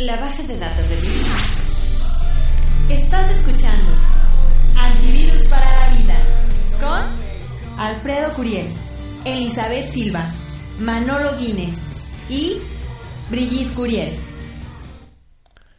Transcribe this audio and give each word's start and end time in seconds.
La 0.00 0.18
base 0.18 0.42
de 0.46 0.58
datos 0.58 0.88
de 0.88 0.96
virus. 0.96 1.28
Estás 2.88 3.30
escuchando 3.32 3.92
Antivirus 4.74 5.46
para 5.48 5.62
la 5.62 5.98
Vida 5.98 6.16
con 6.80 7.78
Alfredo 7.78 8.32
Curiel, 8.32 8.66
Elizabeth 9.26 9.88
Silva, 9.88 10.24
Manolo 10.78 11.36
Guinness 11.36 11.78
y 12.30 12.56
Brigitte 13.30 13.74
Curiel. 13.74 14.14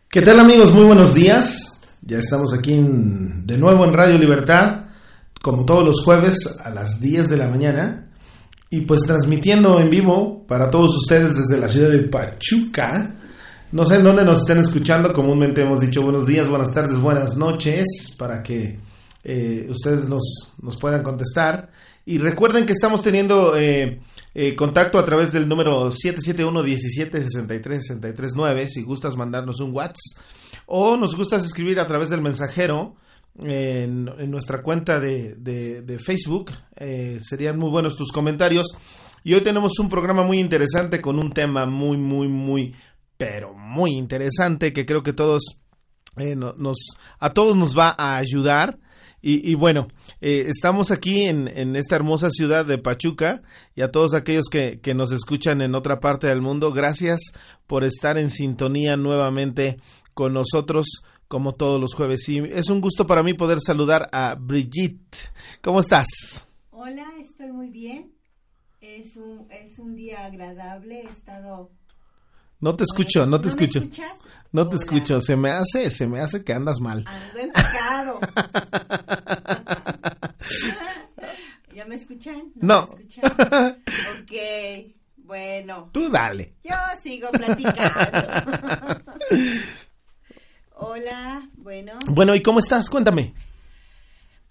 ¿Qué 0.07 0.21
tal 0.21 0.39
amigos? 0.39 0.71
Muy 0.71 0.85
buenos 0.85 1.15
días. 1.15 1.89
Ya 2.03 2.19
estamos 2.19 2.53
aquí 2.53 2.73
de 2.75 3.57
nuevo 3.57 3.83
en 3.85 3.93
Radio 3.93 4.19
Libertad, 4.19 4.85
como 5.41 5.65
todos 5.65 5.83
los 5.83 6.05
jueves 6.05 6.59
a 6.63 6.69
las 6.69 7.01
10 7.01 7.27
de 7.27 7.37
la 7.37 7.47
mañana. 7.47 8.11
Y 8.69 8.81
pues 8.81 9.01
transmitiendo 9.01 9.79
en 9.79 9.89
vivo 9.89 10.45
para 10.45 10.69
todos 10.69 10.95
ustedes 10.95 11.35
desde 11.35 11.59
la 11.59 11.67
ciudad 11.67 11.89
de 11.89 12.03
Pachuca. 12.03 13.15
No 13.71 13.85
sé 13.85 13.95
en 13.95 14.03
dónde 14.03 14.25
nos 14.25 14.39
estén 14.39 14.57
escuchando, 14.57 15.13
comúnmente 15.13 15.61
hemos 15.61 15.79
dicho 15.79 16.01
buenos 16.01 16.25
días, 16.25 16.49
buenas 16.49 16.73
tardes, 16.73 16.99
buenas 16.99 17.37
noches, 17.37 17.85
para 18.17 18.43
que 18.43 18.77
eh, 19.23 19.65
ustedes 19.69 20.09
nos, 20.09 20.53
nos 20.61 20.75
puedan 20.75 21.03
contestar. 21.03 21.69
Y 22.05 22.17
recuerden 22.17 22.65
que 22.65 22.73
estamos 22.73 23.01
teniendo 23.01 23.55
eh, 23.55 24.01
eh, 24.33 24.55
contacto 24.55 24.99
a 24.99 25.05
través 25.05 25.31
del 25.31 25.47
número 25.47 25.89
771-1763-639, 25.89 28.67
si 28.67 28.81
gustas 28.83 29.15
mandarnos 29.15 29.61
un 29.61 29.73
WhatsApp. 29.73 30.21
O 30.65 30.97
nos 30.97 31.15
gustas 31.15 31.45
escribir 31.45 31.79
a 31.79 31.87
través 31.87 32.09
del 32.09 32.19
mensajero 32.21 32.97
en, 33.39 34.03
nuestra 34.29 34.61
cuenta 34.61 34.99
de, 34.99 35.35
de- 35.35 35.99
Facebook. 35.99 36.51
Serían 37.21 37.57
muy 37.57 37.69
buenos 37.69 37.95
tus 37.95 38.11
comentarios. 38.11 38.67
Y 39.23 39.33
hoy 39.35 39.41
tenemos 39.41 39.77
un 39.79 39.87
programa 39.87 40.23
muy 40.23 40.39
interesante 40.39 40.99
con 40.99 41.19
un 41.19 41.31
tema 41.31 41.67
muy, 41.67 41.95
muy, 41.97 42.27
muy, 42.27 42.73
pero 43.25 43.53
muy 43.53 43.91
interesante 43.91 44.73
que 44.73 44.85
creo 44.85 45.03
que 45.03 45.13
todos 45.13 45.57
eh, 46.17 46.35
no- 46.35 46.53
nos, 46.57 46.77
a 47.19 47.33
todos 47.33 47.55
nos 47.55 47.77
va 47.77 47.95
a 47.97 48.17
ayudar. 48.17 48.79
Y, 49.23 49.49
y 49.51 49.53
bueno, 49.53 49.87
eh, 50.19 50.45
estamos 50.47 50.89
aquí 50.89 51.25
en, 51.25 51.47
en 51.47 51.75
esta 51.75 51.95
hermosa 51.95 52.31
ciudad 52.31 52.65
de 52.65 52.79
Pachuca 52.79 53.43
y 53.75 53.81
a 53.83 53.91
todos 53.91 54.15
aquellos 54.15 54.45
que, 54.49 54.79
que 54.81 54.95
nos 54.95 55.11
escuchan 55.11 55.61
en 55.61 55.75
otra 55.75 55.99
parte 55.99 56.25
del 56.27 56.41
mundo, 56.41 56.71
gracias 56.73 57.19
por 57.67 57.83
estar 57.83 58.17
en 58.17 58.31
sintonía 58.31 58.97
nuevamente 58.97 59.77
con 60.15 60.33
nosotros 60.33 60.87
como 61.27 61.53
todos 61.53 61.79
los 61.79 61.93
jueves. 61.93 62.27
Y 62.29 62.39
es 62.39 62.69
un 62.69 62.81
gusto 62.81 63.05
para 63.05 63.21
mí 63.23 63.33
poder 63.35 63.59
saludar 63.61 64.09
a 64.11 64.35
Brigitte. 64.39 65.31
¿Cómo 65.61 65.79
estás? 65.81 66.47
Hola, 66.71 67.05
estoy 67.21 67.51
muy 67.51 67.69
bien. 67.69 68.11
Es 68.81 69.15
un, 69.15 69.45
es 69.51 69.77
un 69.77 69.95
día 69.95 70.25
agradable. 70.25 71.01
He 71.01 71.07
estado. 71.11 71.69
No 72.61 72.75
te 72.75 72.83
escucho, 72.83 73.25
no 73.25 73.41
te 73.41 73.49
¿No 73.49 73.55
me 73.55 73.63
escucho. 73.63 73.79
escuchas? 73.79 74.13
No 74.51 74.63
te 74.69 74.75
Hola. 74.75 74.83
escucho, 74.85 75.19
se 75.21 75.35
me 75.35 75.49
hace, 75.51 75.89
se 75.89 76.07
me 76.07 76.19
hace 76.19 76.43
que 76.43 76.53
andas 76.53 76.79
mal. 76.79 77.03
Ando. 77.07 78.19
¿Ya 81.73 81.85
me 81.85 81.95
escuchan? 81.95 82.51
No. 82.55 82.87
me 82.95 83.03
escuchan? 83.03 83.31
Ok, 84.21 84.31
bueno. 85.17 85.89
Tú 85.93 86.09
dale. 86.09 86.53
Yo 86.63 86.75
sigo 87.01 87.29
platicando. 87.31 87.89
Hola, 90.75 91.41
bueno. 91.57 91.93
Bueno, 92.07 92.35
¿y 92.35 92.41
cómo 92.41 92.59
estás? 92.59 92.89
Cuéntame. 92.89 93.33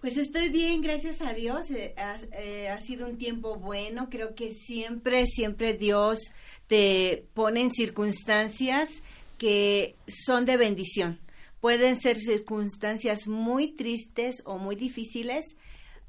Pues 0.01 0.17
estoy 0.17 0.49
bien, 0.49 0.81
gracias 0.81 1.21
a 1.21 1.31
Dios. 1.33 1.69
Eh, 1.69 1.93
ha, 1.95 2.17
eh, 2.41 2.69
ha 2.69 2.79
sido 2.79 3.07
un 3.07 3.19
tiempo 3.19 3.57
bueno. 3.57 4.09
Creo 4.09 4.33
que 4.33 4.51
siempre, 4.51 5.27
siempre 5.27 5.73
Dios 5.73 6.17
te 6.65 7.27
pone 7.35 7.61
en 7.61 7.69
circunstancias 7.69 8.89
que 9.37 9.95
son 10.07 10.45
de 10.45 10.57
bendición. 10.57 11.19
Pueden 11.59 12.01
ser 12.01 12.17
circunstancias 12.17 13.27
muy 13.27 13.73
tristes 13.73 14.41
o 14.43 14.57
muy 14.57 14.75
difíciles, 14.75 15.55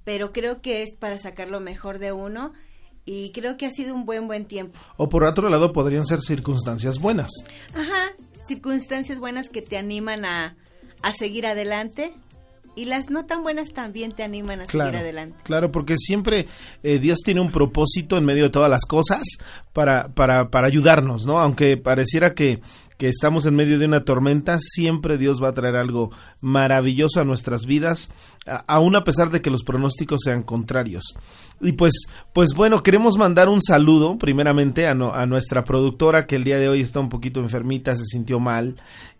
pero 0.04 0.32
creo 0.32 0.62
que 0.62 0.82
es 0.82 0.94
para 0.96 1.18
sacar 1.18 1.48
lo 1.48 1.60
mejor 1.60 1.98
de 1.98 2.12
uno 2.12 2.54
y 3.04 3.30
creo 3.32 3.58
que 3.58 3.66
ha 3.66 3.70
sido 3.70 3.94
un 3.94 4.06
buen, 4.06 4.26
buen 4.26 4.46
tiempo. 4.46 4.78
O 4.96 5.10
por 5.10 5.24
otro 5.24 5.50
lado 5.50 5.74
podrían 5.74 6.06
ser 6.06 6.22
circunstancias 6.22 6.98
buenas. 6.98 7.30
Ajá, 7.74 8.14
circunstancias 8.48 9.18
buenas 9.18 9.50
que 9.50 9.60
te 9.60 9.76
animan 9.76 10.24
a, 10.24 10.56
a 11.02 11.12
seguir 11.12 11.46
adelante 11.46 12.14
y 12.74 12.86
las 12.86 13.10
no 13.10 13.26
tan 13.26 13.42
buenas 13.42 13.72
también 13.72 14.12
te 14.12 14.22
animan 14.22 14.60
a 14.62 14.66
Claro, 14.66 14.90
seguir 14.90 15.02
adelante. 15.02 15.36
claro, 15.44 15.70
porque 15.72 15.96
siempre 15.98 16.46
eh, 16.82 16.98
Dios 16.98 17.18
tiene 17.24 17.40
un 17.40 17.52
propósito 17.52 18.16
en 18.16 18.24
medio 18.24 18.44
de 18.44 18.50
todas 18.50 18.70
las 18.70 18.86
cosas 18.86 19.22
para, 19.72 20.08
para, 20.14 20.48
para 20.50 20.66
ayudarnos, 20.68 21.26
¿no? 21.26 21.38
Aunque 21.38 21.76
pareciera 21.76 22.34
que, 22.34 22.60
que 22.98 23.08
estamos 23.08 23.44
en 23.46 23.54
medio 23.56 23.78
de 23.78 23.86
una 23.86 24.04
tormenta, 24.04 24.58
siempre 24.60 25.18
Dios 25.18 25.42
va 25.42 25.48
a 25.48 25.54
traer 25.54 25.76
algo 25.76 26.10
maravilloso 26.40 27.20
a 27.20 27.24
nuestras 27.24 27.66
vidas, 27.66 28.10
a- 28.46 28.64
aún 28.66 28.96
a 28.96 29.04
pesar 29.04 29.30
de 29.30 29.40
que 29.40 29.50
los 29.50 29.62
pronósticos 29.62 30.20
sean 30.24 30.42
contrarios. 30.42 31.04
Y 31.60 31.72
pues, 31.72 31.92
pues 32.32 32.50
bueno, 32.54 32.82
queremos 32.82 33.16
mandar 33.16 33.48
un 33.48 33.62
saludo 33.62 34.18
primeramente 34.18 34.86
a, 34.88 34.94
no- 34.94 35.14
a 35.14 35.26
nuestra 35.26 35.62
productora 35.64 36.26
que 36.26 36.36
el 36.36 36.44
día 36.44 36.58
de 36.58 36.68
hoy 36.68 36.80
está 36.80 37.00
un 37.00 37.08
poquito 37.08 37.40
enfermita, 37.40 37.94
se 37.96 38.04
sintió 38.04 38.40
mal 38.40 38.76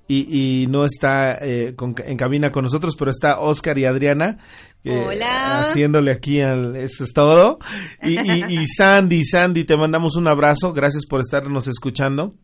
y, 0.09 0.63
y 0.63 0.67
no 0.67 0.85
está 0.85 1.39
eh, 1.41 1.75
con- 1.77 1.95
en 2.05 2.17
cabina 2.17 2.51
con 2.53 2.65
nosotros, 2.65 2.97
pero 2.99 3.11
está 3.11 3.41
Oscar 3.41 3.79
y 3.79 3.85
Adriana. 3.85 4.39
eh, 4.85 5.05
Hola. 5.09 5.61
haciéndole 5.61 6.11
aquí 6.11 6.41
al 6.41 6.75
eso 6.75 7.05
es 7.05 7.13
todo 7.13 7.59
y, 8.03 8.19
y- 8.19 8.45
y 8.63 8.67
Sandy 8.77 9.25
Sandy 9.25 9.63
te 9.63 9.77
mandamos 9.77 10.17
un 10.17 10.27
abrazo 10.27 10.73
gracias 10.73 11.07
por 11.07 11.21
estarnos 11.21 11.69
escuchando 11.69 12.35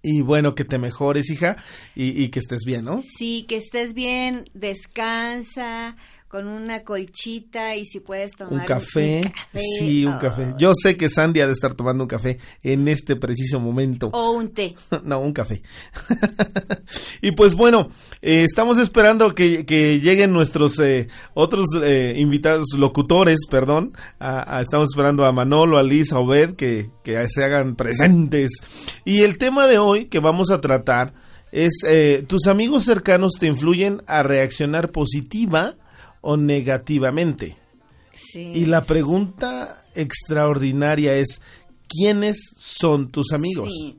y 0.00 0.20
bueno 0.22 0.54
que 0.54 0.64
te 0.64 0.78
mejores 0.78 1.30
hija 1.30 1.56
y, 1.96 2.22
y 2.22 2.28
que 2.28 2.38
estés 2.38 2.60
bien 2.64 2.84
no 2.84 3.00
Sí, 3.18 3.44
que 3.48 3.56
estés 3.56 3.92
bien, 3.92 4.44
descansa 4.54 5.96
con 6.34 6.48
una 6.48 6.82
colchita 6.82 7.76
y 7.76 7.84
si 7.84 8.00
puedes 8.00 8.32
tomar 8.32 8.54
un 8.54 8.58
café, 8.66 9.20
café, 9.32 9.60
sí 9.78 10.04
un 10.04 10.14
oh, 10.14 10.18
café 10.18 10.52
yo 10.58 10.72
sé 10.74 10.96
que 10.96 11.08
Sandy 11.08 11.38
ha 11.40 11.46
de 11.46 11.52
estar 11.52 11.74
tomando 11.74 12.02
un 12.02 12.08
café 12.08 12.40
en 12.64 12.88
este 12.88 13.14
preciso 13.14 13.60
momento 13.60 14.08
o 14.12 14.32
un 14.32 14.48
té. 14.52 14.74
no, 15.04 15.20
un 15.20 15.32
café. 15.32 15.62
y 17.22 17.30
pues 17.30 17.54
bueno, 17.54 17.88
eh, 18.20 18.42
estamos 18.42 18.78
esperando 18.78 19.32
que, 19.36 19.64
que 19.64 20.00
lleguen 20.00 20.32
nuestros 20.32 20.76
eh, 20.80 21.06
otros 21.34 21.66
eh, 21.80 22.16
invitados, 22.18 22.66
locutores, 22.76 23.46
perdón. 23.48 23.92
A- 24.18 24.56
a- 24.58 24.60
estamos 24.60 24.88
esperando 24.90 25.24
a 25.24 25.30
Manolo, 25.30 25.78
a 25.78 25.84
Liz, 25.84 26.12
a 26.12 26.18
Obed, 26.18 26.54
que, 26.56 26.90
que 27.04 27.28
se 27.28 27.44
hagan 27.44 27.76
presentes. 27.76 28.50
Y 29.04 29.22
el 29.22 29.38
tema 29.38 29.68
de 29.68 29.78
hoy 29.78 30.06
que 30.06 30.18
vamos 30.18 30.50
a 30.50 30.60
tratar 30.60 31.14
es, 31.52 31.74
eh, 31.86 32.24
¿tus 32.26 32.48
amigos 32.48 32.82
cercanos 32.86 33.34
te 33.38 33.46
influyen 33.46 34.02
a 34.08 34.24
reaccionar 34.24 34.90
positiva 34.90 35.76
o 36.26 36.36
negativamente? 36.38 37.56
Sí. 38.14 38.50
Y 38.54 38.64
la 38.66 38.84
pregunta 38.86 39.82
extraordinaria 39.94 41.14
es, 41.16 41.42
¿quiénes 41.88 42.38
son 42.56 43.10
tus 43.10 43.32
amigos? 43.32 43.68
Sí. 43.72 43.98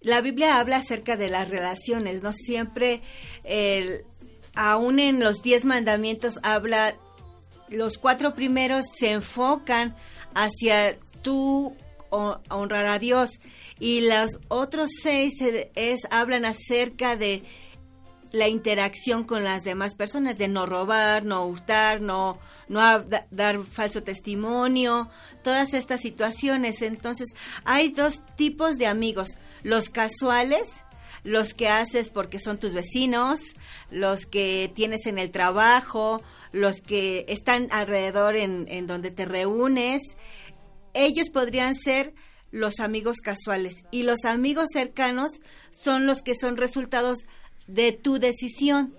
La 0.00 0.20
Biblia 0.20 0.58
habla 0.60 0.76
acerca 0.78 1.16
de 1.16 1.28
las 1.28 1.50
relaciones, 1.50 2.22
no 2.22 2.32
siempre, 2.32 3.02
el, 3.44 4.04
aún 4.54 4.98
en 4.98 5.20
los 5.20 5.42
diez 5.42 5.64
mandamientos 5.64 6.38
habla, 6.42 6.96
los 7.68 7.98
cuatro 7.98 8.32
primeros 8.32 8.86
se 8.96 9.10
enfocan 9.10 9.94
hacia 10.34 10.98
tú 11.22 11.74
ho- 12.10 12.40
honrar 12.48 12.86
a 12.86 12.98
Dios 12.98 13.30
y 13.80 14.08
los 14.08 14.38
otros 14.48 14.88
seis 15.02 15.34
es, 15.74 16.00
hablan 16.10 16.44
acerca 16.44 17.16
de 17.16 17.42
la 18.32 18.48
interacción 18.48 19.24
con 19.24 19.44
las 19.44 19.64
demás 19.64 19.94
personas, 19.94 20.38
de 20.38 20.48
no 20.48 20.66
robar, 20.66 21.24
no 21.24 21.46
hurtar, 21.46 22.00
no, 22.00 22.38
no 22.68 22.80
dar 23.30 23.64
falso 23.64 24.02
testimonio, 24.02 25.08
todas 25.42 25.74
estas 25.74 26.00
situaciones. 26.00 26.82
Entonces, 26.82 27.28
hay 27.64 27.90
dos 27.90 28.22
tipos 28.36 28.76
de 28.76 28.86
amigos, 28.86 29.38
los 29.62 29.88
casuales, 29.88 30.68
los 31.24 31.54
que 31.54 31.68
haces 31.68 32.10
porque 32.10 32.38
son 32.38 32.58
tus 32.58 32.74
vecinos, 32.74 33.40
los 33.90 34.26
que 34.26 34.70
tienes 34.74 35.06
en 35.06 35.18
el 35.18 35.30
trabajo, 35.30 36.22
los 36.52 36.80
que 36.80 37.24
están 37.28 37.68
alrededor 37.70 38.36
en, 38.36 38.66
en 38.68 38.86
donde 38.86 39.10
te 39.10 39.24
reúnes. 39.24 40.02
Ellos 40.94 41.28
podrían 41.30 41.74
ser 41.74 42.14
los 42.50 42.80
amigos 42.80 43.18
casuales 43.18 43.84
y 43.90 44.04
los 44.04 44.24
amigos 44.24 44.68
cercanos 44.72 45.30
son 45.70 46.06
los 46.06 46.22
que 46.22 46.34
son 46.34 46.56
resultados 46.56 47.18
tu 47.92 48.18
decisión, 48.18 48.94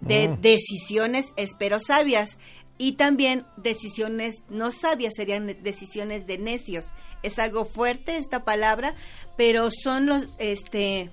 de 0.00 0.28
Oh. 0.28 0.38
decisiones, 0.40 1.26
espero 1.36 1.80
sabias, 1.80 2.38
y 2.78 2.92
también 2.92 3.44
decisiones 3.56 4.42
no 4.48 4.70
sabias, 4.70 5.14
serían 5.16 5.46
decisiones 5.62 6.26
de 6.26 6.38
necios. 6.38 6.86
Es 7.24 7.38
algo 7.40 7.64
fuerte 7.64 8.16
esta 8.16 8.44
palabra, 8.44 8.94
pero 9.36 9.70
son 9.70 10.06
los, 10.06 10.28
este, 10.38 11.10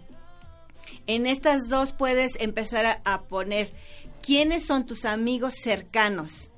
en 1.07 1.25
estas 1.25 1.67
dos 1.67 1.91
puedes 1.91 2.33
empezar 2.39 2.85
a, 2.85 3.01
a 3.03 3.23
poner 3.23 3.73
quiénes 4.21 4.65
son 4.65 4.85
tus 4.85 5.05
amigos 5.05 5.55
cercanos, 5.55 6.51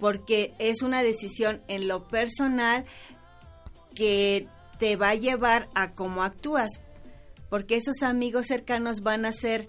porque 0.00 0.54
es 0.58 0.82
una 0.82 1.02
decisión 1.02 1.62
en 1.68 1.86
lo 1.86 2.08
personal 2.08 2.84
que 3.94 4.48
te 4.80 4.96
va 4.96 5.10
a 5.10 5.14
llevar 5.14 5.68
a 5.74 5.92
cómo 5.92 6.24
actúas. 6.24 6.80
Porque 7.50 7.76
esos 7.76 8.02
amigos 8.02 8.46
cercanos 8.46 9.02
van 9.02 9.26
a 9.26 9.32
ser 9.32 9.68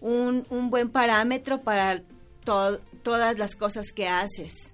un, 0.00 0.46
un 0.50 0.70
buen 0.70 0.88
parámetro 0.90 1.60
para 1.62 2.02
todas 2.44 3.38
las 3.38 3.54
cosas 3.54 3.92
que 3.92 4.08
haces. 4.08 4.72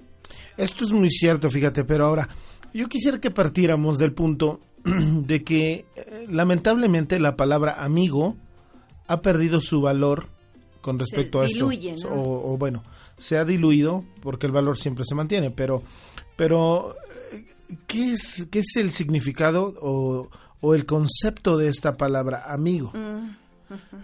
Esto 0.56 0.84
es 0.84 0.92
muy 0.92 1.10
cierto, 1.10 1.50
fíjate, 1.50 1.84
pero 1.84 2.06
ahora 2.06 2.28
yo 2.72 2.88
quisiera 2.88 3.20
que 3.20 3.30
partiéramos 3.30 3.98
del 3.98 4.12
punto 4.12 4.60
de 4.84 5.42
que 5.44 5.86
eh, 5.96 6.26
lamentablemente 6.28 7.18
la 7.18 7.36
palabra 7.36 7.84
amigo 7.84 8.36
ha 9.06 9.20
perdido 9.20 9.60
su 9.60 9.80
valor 9.80 10.28
con 10.80 10.98
respecto 10.98 11.40
a 11.40 11.46
esto. 11.46 11.68
O, 12.10 12.58
bueno, 12.58 12.84
se 13.16 13.38
ha 13.38 13.44
diluido 13.44 14.04
porque 14.22 14.46
el 14.46 14.52
valor 14.52 14.78
siempre 14.78 15.04
se 15.06 15.14
mantiene, 15.14 15.50
pero, 15.50 15.82
pero 16.36 16.96
eh, 17.32 17.44
¿qué 17.86 18.12
es, 18.12 18.46
qué 18.50 18.58
es 18.60 18.76
el 18.76 18.90
significado 18.90 19.72
o, 19.80 20.28
el 20.72 20.86
concepto 20.86 21.58
de 21.58 21.68
esta 21.68 21.96
palabra 21.98 22.44
amigo? 22.46 22.92
Mm, 22.94 23.28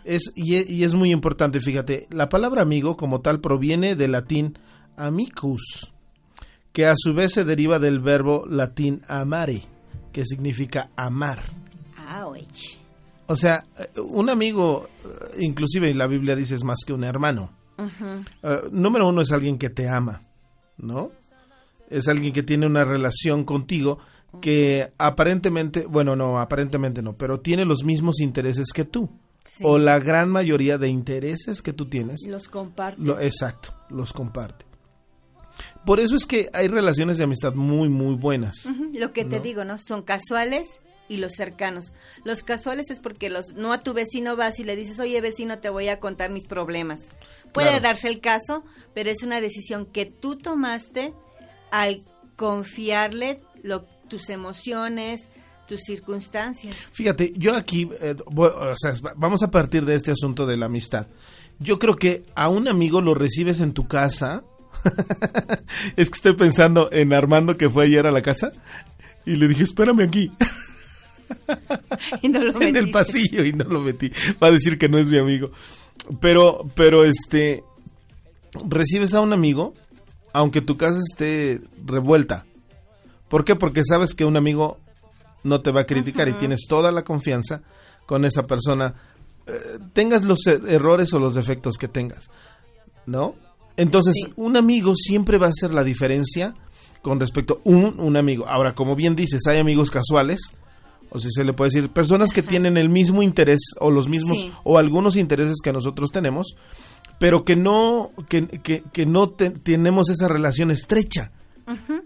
es, 0.04 0.32
y, 0.34 0.56
es, 0.56 0.68
y 0.68 0.84
es 0.84 0.94
muy 0.94 1.12
importante, 1.12 1.60
fíjate, 1.60 2.08
la 2.10 2.28
palabra 2.28 2.60
amigo 2.60 2.96
como 2.96 3.20
tal 3.20 3.40
proviene 3.40 3.94
del 3.94 4.12
latín 4.12 4.58
amicus, 4.96 5.92
que 6.72 6.86
a 6.86 6.94
su 6.96 7.14
vez 7.14 7.32
se 7.32 7.44
deriva 7.44 7.78
del 7.78 8.00
verbo 8.00 8.44
latín 8.46 9.02
amare, 9.08 9.62
que 10.12 10.24
significa 10.24 10.90
amar. 10.96 11.38
O 13.26 13.36
sea, 13.36 13.64
un 13.96 14.28
amigo, 14.28 14.88
inclusive 15.38 15.94
la 15.94 16.08
Biblia 16.08 16.34
dice 16.34 16.56
es 16.56 16.64
más 16.64 16.80
que 16.84 16.92
un 16.92 17.04
hermano. 17.04 17.52
Eh, 18.42 18.60
número 18.72 19.08
uno 19.08 19.22
es 19.22 19.30
alguien 19.30 19.56
que 19.56 19.70
te 19.70 19.88
ama, 19.88 20.22
¿no? 20.76 21.12
Es 21.88 22.08
alguien 22.08 22.32
que 22.32 22.42
tiene 22.42 22.66
una 22.66 22.84
relación 22.84 23.44
contigo 23.44 23.98
que 24.40 24.92
aparentemente, 24.98 25.86
bueno, 25.86 26.16
no, 26.16 26.38
aparentemente 26.38 27.02
no, 27.02 27.16
pero 27.16 27.40
tiene 27.40 27.64
los 27.64 27.84
mismos 27.84 28.20
intereses 28.20 28.68
que 28.72 28.84
tú. 28.84 29.10
O 29.62 29.78
la 29.78 29.98
gran 29.98 30.28
mayoría 30.28 30.76
de 30.76 30.88
intereses 30.88 31.62
que 31.62 31.72
tú 31.72 31.88
tienes. 31.88 32.20
Los 32.26 32.48
comparte. 32.48 33.02
exacto, 33.24 33.74
los 33.88 34.12
comparte. 34.12 34.66
Por 35.84 35.98
eso 35.98 36.14
es 36.14 36.26
que 36.26 36.50
hay 36.52 36.68
relaciones 36.68 37.18
de 37.18 37.24
amistad 37.24 37.54
muy, 37.54 37.88
muy 37.88 38.16
buenas. 38.16 38.68
Lo 38.92 39.12
que 39.12 39.24
te 39.24 39.40
digo, 39.40 39.64
¿no? 39.64 39.78
Son 39.78 40.02
casuales 40.02 40.80
y 41.08 41.16
los 41.16 41.32
cercanos. 41.32 41.92
Los 42.24 42.42
casuales 42.42 42.90
es 42.90 43.00
porque 43.00 43.30
los 43.30 43.54
no 43.54 43.72
a 43.72 43.82
tu 43.82 43.92
vecino 43.92 44.36
vas 44.36 44.60
y 44.60 44.64
le 44.64 44.76
dices, 44.76 45.00
oye 45.00 45.20
vecino, 45.20 45.58
te 45.58 45.68
voy 45.68 45.88
a 45.88 45.98
contar 45.98 46.30
mis 46.30 46.46
problemas. 46.46 47.00
Puede 47.52 47.80
darse 47.80 48.08
el 48.08 48.20
caso, 48.20 48.64
pero 48.94 49.10
es 49.10 49.22
una 49.22 49.40
decisión 49.40 49.86
que 49.86 50.06
tú 50.06 50.36
tomaste 50.36 51.12
al 51.72 52.04
confiarle 52.36 53.40
lo, 53.62 53.86
tus 54.10 54.28
emociones, 54.28 55.30
tus 55.66 55.80
circunstancias. 55.80 56.76
Fíjate, 56.92 57.32
yo 57.36 57.56
aquí, 57.56 57.88
eh, 58.02 58.14
o 58.26 58.74
sea, 58.76 58.92
vamos 59.16 59.42
a 59.42 59.50
partir 59.50 59.86
de 59.86 59.94
este 59.94 60.10
asunto 60.10 60.44
de 60.44 60.58
la 60.58 60.66
amistad. 60.66 61.06
Yo 61.58 61.78
creo 61.78 61.96
que 61.96 62.24
a 62.34 62.50
un 62.50 62.68
amigo 62.68 63.00
lo 63.00 63.14
recibes 63.14 63.60
en 63.60 63.72
tu 63.72 63.88
casa 63.88 64.44
es 65.96 66.10
que 66.10 66.16
estoy 66.16 66.34
pensando 66.34 66.90
en 66.92 67.12
Armando 67.12 67.56
que 67.56 67.70
fue 67.70 67.84
ayer 67.84 68.06
a 68.06 68.10
la 68.10 68.22
casa 68.22 68.52
y 69.24 69.36
le 69.36 69.48
dije, 69.48 69.62
espérame 69.62 70.00
aquí. 70.00 70.30
en 72.22 72.76
el 72.76 72.90
pasillo 72.90 73.44
y 73.44 73.52
no 73.52 73.64
lo 73.64 73.80
metí. 73.80 74.10
Va 74.42 74.48
a 74.48 74.52
decir 74.52 74.78
que 74.78 74.88
no 74.88 74.98
es 74.98 75.06
mi 75.06 75.18
amigo. 75.18 75.50
Pero, 76.20 76.70
pero 76.74 77.04
este, 77.04 77.62
recibes 78.68 79.14
a 79.14 79.20
un 79.20 79.32
amigo, 79.32 79.74
aunque 80.32 80.60
tu 80.60 80.76
casa 80.76 80.98
esté 80.98 81.60
revuelta. 81.84 82.46
¿Por 83.30 83.44
qué? 83.44 83.54
Porque 83.56 83.82
sabes 83.84 84.14
que 84.14 84.24
un 84.26 84.36
amigo 84.36 84.78
no 85.44 85.62
te 85.62 85.70
va 85.70 85.82
a 85.82 85.86
criticar 85.86 86.28
y 86.28 86.34
tienes 86.34 86.66
toda 86.68 86.92
la 86.92 87.04
confianza 87.04 87.62
con 88.04 88.24
esa 88.24 88.42
persona. 88.42 88.94
Eh, 89.46 89.78
tengas 89.92 90.24
los 90.24 90.46
e-, 90.48 90.60
errores 90.68 91.14
o 91.14 91.20
los 91.20 91.34
defectos 91.34 91.78
que 91.78 91.88
tengas, 91.88 92.28
¿no? 93.06 93.36
Entonces, 93.76 94.16
un 94.36 94.56
amigo 94.56 94.94
siempre 94.96 95.38
va 95.38 95.46
a 95.46 95.50
hacer 95.50 95.72
la 95.72 95.84
diferencia 95.84 96.54
con 97.02 97.20
respecto 97.20 97.54
a 97.54 97.68
un, 97.68 98.00
un 98.00 98.16
amigo. 98.16 98.46
Ahora, 98.48 98.74
como 98.74 98.96
bien 98.96 99.14
dices, 99.16 99.46
hay 99.46 99.58
amigos 99.58 99.92
casuales, 99.92 100.52
o 101.08 101.18
si 101.20 101.30
se 101.30 101.44
le 101.44 101.52
puede 101.52 101.70
decir, 101.70 101.90
personas 101.90 102.32
que 102.32 102.42
tienen 102.42 102.76
el 102.76 102.88
mismo 102.88 103.22
interés 103.22 103.60
o 103.78 103.90
los 103.90 104.08
mismos 104.08 104.48
o 104.64 104.76
algunos 104.76 105.16
intereses 105.16 105.58
que 105.62 105.72
nosotros 105.72 106.10
tenemos, 106.10 106.56
pero 107.20 107.44
que 107.44 107.54
no 107.54 108.10
que, 108.28 108.82
que, 108.92 109.06
no 109.06 109.30
tenemos 109.30 110.10
esa 110.10 110.28
relación 110.28 110.70
estrecha 110.70 111.32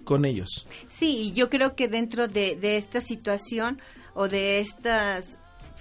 con 0.05 0.25
ellos. 0.25 0.67
Sí, 0.89 1.17
y 1.17 1.33
yo 1.33 1.51
creo 1.51 1.75
que 1.75 1.89
dentro 1.89 2.29
de, 2.29 2.57
de 2.57 2.77
esta 2.77 3.01
situación 3.01 3.81
o 4.15 4.29
de 4.29 4.61
estas 4.61 5.39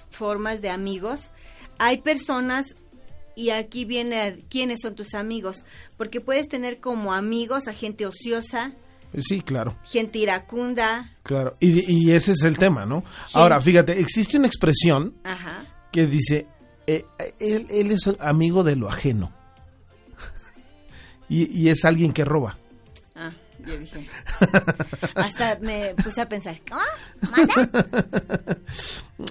formas 0.10 0.62
de 0.62 0.70
amigos, 0.70 1.32
hay 1.78 1.98
personas 1.98 2.76
y 3.36 3.50
aquí 3.50 3.86
viene 3.86 4.46
quiénes 4.50 4.80
son 4.82 4.96
tus 4.96 5.14
amigos, 5.14 5.66
porque 5.98 6.22
puedes 6.22 6.48
tener 6.48 6.80
como 6.80 7.14
amigos 7.14 7.68
a 7.68 7.74
gente 7.74 8.06
ociosa. 8.06 8.74
Sí, 9.18 9.42
claro. 9.42 9.76
Gente 9.84 10.20
iracunda. 10.20 11.16
Claro, 11.24 11.56
y, 11.60 12.12
ese 12.12 12.32
es 12.34 12.44
el 12.44 12.58
tema, 12.58 12.86
¿no? 12.86 13.04
Ahora, 13.34 13.62
fíjate, 13.62 14.00
existe 14.00 14.38
una 14.38 14.48
expresión 14.48 15.16
que 15.92 16.08
dice, 16.08 16.48
eh, 16.88 17.06
él, 17.40 17.68
él, 17.70 17.92
es 17.92 18.10
amigo 18.20 18.64
de 18.64 18.76
lo 18.76 18.90
ajeno. 18.90 19.32
y, 21.30 21.46
y 21.60 21.70
es 21.70 21.86
alguien 21.86 22.12
que 22.12 22.26
roba. 22.26 22.58
Yo 23.66 23.78
dije. 23.78 24.08
Hasta 25.16 25.58
me 25.62 25.94
puse 26.04 26.22
a 26.22 26.28
pensar, 26.28 26.60
¿cómo? 26.70 27.32
¿Manda? 27.32 27.54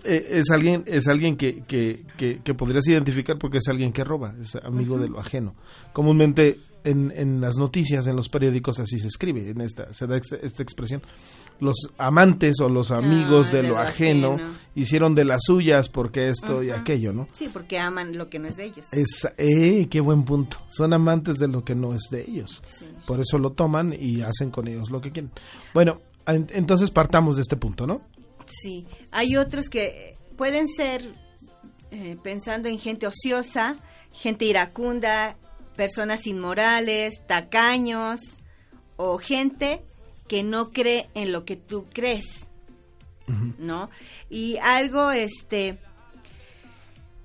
Eh, 0.05 0.27
es 0.39 0.51
alguien, 0.51 0.85
es 0.87 1.07
alguien 1.07 1.37
que, 1.37 1.65
que, 1.65 2.05
que, 2.17 2.55
podrías 2.55 2.87
identificar 2.89 3.37
porque 3.37 3.59
es 3.59 3.69
alguien 3.69 3.93
que 3.93 4.05
roba, 4.05 4.33
es 4.41 4.55
amigo 4.55 4.97
de 4.97 5.09
lo 5.09 5.21
ajeno. 5.21 5.55
Comúnmente 5.93 6.59
en, 6.85 7.13
en, 7.15 7.41
las 7.41 7.57
noticias, 7.57 8.07
en 8.07 8.17
los 8.17 8.29
periódicos 8.29 8.81
así 8.81 8.99
se 8.99 9.07
escribe, 9.07 9.51
en 9.51 9.61
esta, 9.61 9.93
se 9.93 10.07
da 10.07 10.17
esta, 10.17 10.63
expresión. 10.63 11.03
Los 11.61 11.77
amantes 11.99 12.61
o 12.61 12.69
los 12.69 12.91
amigos 12.91 13.49
ah, 13.51 13.57
de, 13.57 13.63
lo, 13.63 13.79
ajeno, 13.79 14.37
hicieron 14.75 15.15
de 15.15 15.25
las 15.25 15.43
suyas 15.45 15.89
porque 15.89 16.29
esto 16.29 16.63
y 16.63 16.71
aquello, 16.71 17.13
¿no? 17.13 17.29
Sí, 17.33 17.49
porque 17.53 17.79
aman 17.79 18.17
lo 18.17 18.29
que 18.29 18.39
no 18.39 18.49
es 18.49 18.57
de 18.57 18.65
ellos. 18.65 18.89
Es, 18.93 19.29
eh, 19.39 19.87
qué 19.89 20.01
buen 20.01 20.25
punto. 20.25 20.59
Son 20.69 20.93
amantes 20.93 21.37
de 21.39 21.49
lo 21.49 21.65
que 21.65 21.75
no 21.75 21.95
es 21.95 22.09
de 22.11 22.23
ellos. 22.23 22.61
Por 23.07 23.21
eso 23.21 23.39
lo 23.39 23.51
toman 23.51 23.95
y 23.99 24.23
hacen 24.23 24.51
con 24.51 24.67
ellos 24.67 24.91
lo 24.91 25.01
que 25.01 25.13
quieren. 25.13 25.31
Bueno, 25.75 26.01
entonces 26.27 26.91
partamos 26.91 27.37
de 27.37 27.43
este 27.43 27.57
punto, 27.57 27.87
¿no? 27.87 28.03
Sí, 28.47 28.87
hay 29.11 29.37
otros 29.37 29.69
que 29.69 30.19
pueden 30.37 30.69
ser 30.69 31.15
eh, 31.91 32.17
pensando 32.23 32.69
en 32.69 32.79
gente 32.79 33.07
ociosa, 33.07 33.77
gente 34.13 34.45
iracunda, 34.45 35.37
personas 35.77 36.27
inmorales, 36.27 37.23
tacaños 37.27 38.21
o 38.97 39.19
gente 39.19 39.83
que 40.29 40.43
no 40.43 40.71
cree 40.71 41.09
en 41.15 41.33
lo 41.33 41.45
que 41.45 41.57
tú 41.57 41.87
crees, 41.93 42.49
¿no? 43.59 43.91
Y 44.31 44.57
algo, 44.59 45.11
este, 45.11 45.79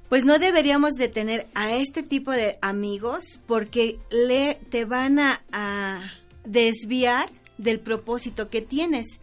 pues 0.09 0.25
no 0.25 0.39
deberíamos 0.39 0.93
de 0.93 1.07
tener 1.07 1.47
a 1.53 1.73
este 1.75 2.03
tipo 2.03 2.31
de 2.31 2.57
amigos 2.61 3.39
porque 3.45 3.99
le 4.09 4.55
te 4.69 4.85
van 4.85 5.19
a, 5.19 5.41
a 5.51 6.01
desviar 6.45 7.29
del 7.57 7.79
propósito 7.79 8.49
que 8.49 8.61
tienes. 8.61 9.19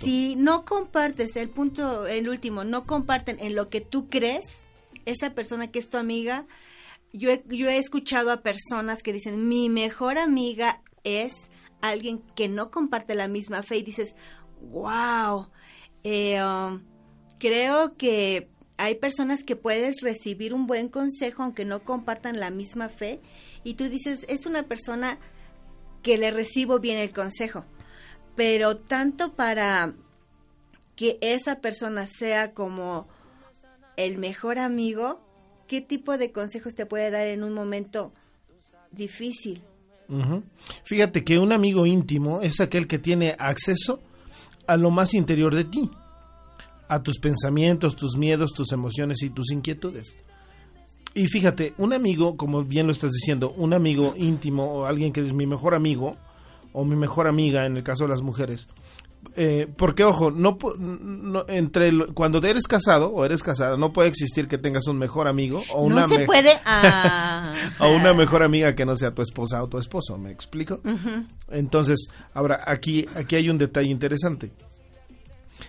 Si 0.00 0.34
no 0.36 0.64
compartes, 0.64 1.36
el 1.36 1.50
punto, 1.50 2.06
el 2.06 2.28
último, 2.28 2.64
no 2.64 2.86
comparten 2.86 3.38
en 3.40 3.54
lo 3.54 3.68
que 3.68 3.80
tú 3.80 4.08
crees, 4.08 4.62
esa 5.04 5.34
persona 5.34 5.70
que 5.70 5.78
es 5.78 5.90
tu 5.90 5.98
amiga, 5.98 6.46
yo 7.12 7.30
he, 7.30 7.42
yo 7.48 7.68
he 7.68 7.78
escuchado 7.78 8.30
a 8.30 8.42
personas 8.42 9.02
que 9.02 9.12
dicen, 9.12 9.48
mi 9.48 9.68
mejor 9.68 10.18
amiga 10.18 10.82
es 11.04 11.32
alguien 11.80 12.20
que 12.34 12.48
no 12.48 12.70
comparte 12.70 13.14
la 13.14 13.28
misma 13.28 13.62
fe 13.62 13.78
y 13.78 13.82
dices, 13.82 14.14
wow, 14.60 15.50
eh, 16.04 16.42
um, 16.42 16.82
creo 17.38 17.96
que 17.96 18.48
hay 18.76 18.94
personas 18.96 19.44
que 19.44 19.56
puedes 19.56 20.02
recibir 20.02 20.54
un 20.54 20.66
buen 20.66 20.88
consejo 20.88 21.42
aunque 21.42 21.64
no 21.64 21.82
compartan 21.84 22.38
la 22.38 22.50
misma 22.50 22.88
fe 22.88 23.20
y 23.64 23.74
tú 23.74 23.88
dices, 23.88 24.24
es 24.28 24.46
una 24.46 24.64
persona 24.64 25.18
que 26.02 26.16
le 26.16 26.30
recibo 26.30 26.78
bien 26.78 26.98
el 26.98 27.12
consejo 27.12 27.64
pero 28.38 28.76
tanto 28.76 29.34
para 29.34 29.94
que 30.94 31.18
esa 31.20 31.56
persona 31.56 32.06
sea 32.06 32.54
como 32.54 33.08
el 33.96 34.16
mejor 34.16 34.60
amigo, 34.60 35.20
¿qué 35.68 35.80
tipo 35.80 36.18
de 36.18 36.32
consejos 36.32 36.74
te 36.74 36.86
puede 36.86 37.10
dar 37.10 37.26
en 37.28 37.44
un 37.44 37.52
momento 37.52 38.12
difícil? 38.90 39.62
Fíjate 40.84 41.22
que 41.22 41.38
un 41.38 41.52
amigo 41.52 41.86
íntimo 41.86 42.40
es 42.40 42.60
aquel 42.60 42.86
que 42.86 42.98
tiene 42.98 43.36
acceso 43.38 44.00
a 44.66 44.76
lo 44.76 44.90
más 44.90 45.12
interior 45.14 45.54
de 45.54 45.64
ti, 45.64 45.90
a 46.88 47.02
tus 47.02 47.18
pensamientos, 47.18 47.94
tus 47.94 48.16
miedos, 48.16 48.52
tus 48.54 48.72
emociones 48.72 49.22
y 49.22 49.30
tus 49.30 49.50
inquietudes. 49.50 50.16
Y 51.14 51.26
fíjate, 51.26 51.74
un 51.76 51.92
amigo, 51.92 52.36
como 52.36 52.64
bien 52.64 52.86
lo 52.86 52.92
estás 52.92 53.12
diciendo, 53.12 53.52
un 53.56 53.74
amigo 53.74 54.14
íntimo 54.16 54.72
o 54.72 54.84
alguien 54.86 55.12
que 55.12 55.20
es 55.20 55.32
mi 55.32 55.46
mejor 55.46 55.74
amigo, 55.74 56.16
o 56.72 56.84
mi 56.84 56.96
mejor 56.96 57.26
amiga, 57.26 57.66
en 57.66 57.76
el 57.76 57.82
caso 57.82 58.04
de 58.04 58.10
las 58.10 58.22
mujeres, 58.22 58.68
Eh, 59.40 59.68
porque, 59.76 60.02
ojo, 60.04 60.30
no, 60.30 60.58
entre 61.48 61.92
cuando 62.14 62.38
eres 62.38 62.66
casado 62.66 63.12
o 63.12 63.24
eres 63.24 63.42
casada, 63.42 63.76
no 63.76 63.92
puede 63.92 64.08
existir 64.08 64.48
que 64.48 64.58
tengas 64.58 64.86
un 64.88 64.98
mejor 64.98 65.28
amigo 65.28 65.62
o 65.72 65.82
una, 65.82 66.02
no 66.02 66.08
se 66.08 66.24
puede, 66.24 66.58
ah. 66.64 67.54
o 67.78 67.90
una 67.90 68.14
mejor 68.14 68.42
amiga 68.42 68.74
que 68.74 68.84
no 68.84 68.96
sea 68.96 69.14
tu 69.14 69.22
esposa 69.22 69.62
o 69.62 69.68
tu 69.68 69.78
esposo, 69.78 70.18
¿me 70.18 70.32
explico? 70.32 70.80
Entonces, 71.50 72.08
ahora, 72.34 72.62
aquí, 72.66 73.06
aquí 73.14 73.36
hay 73.36 73.48
un 73.48 73.58
detalle 73.58 73.90
interesante. 73.90 74.50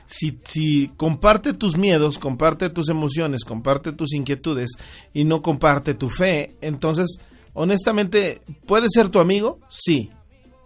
Si, 0.05 0.39
si 0.45 0.87
comparte 0.97 1.53
tus 1.53 1.77
miedos, 1.77 2.17
comparte 2.17 2.69
tus 2.69 2.89
emociones, 2.89 3.43
comparte 3.43 3.91
tus 3.91 4.13
inquietudes 4.13 4.71
y 5.13 5.25
no 5.25 5.41
comparte 5.41 5.93
tu 5.93 6.09
fe, 6.09 6.55
entonces, 6.61 7.19
honestamente, 7.53 8.41
¿puede 8.65 8.87
ser 8.89 9.09
tu 9.09 9.19
amigo? 9.19 9.59
Sí, 9.69 10.11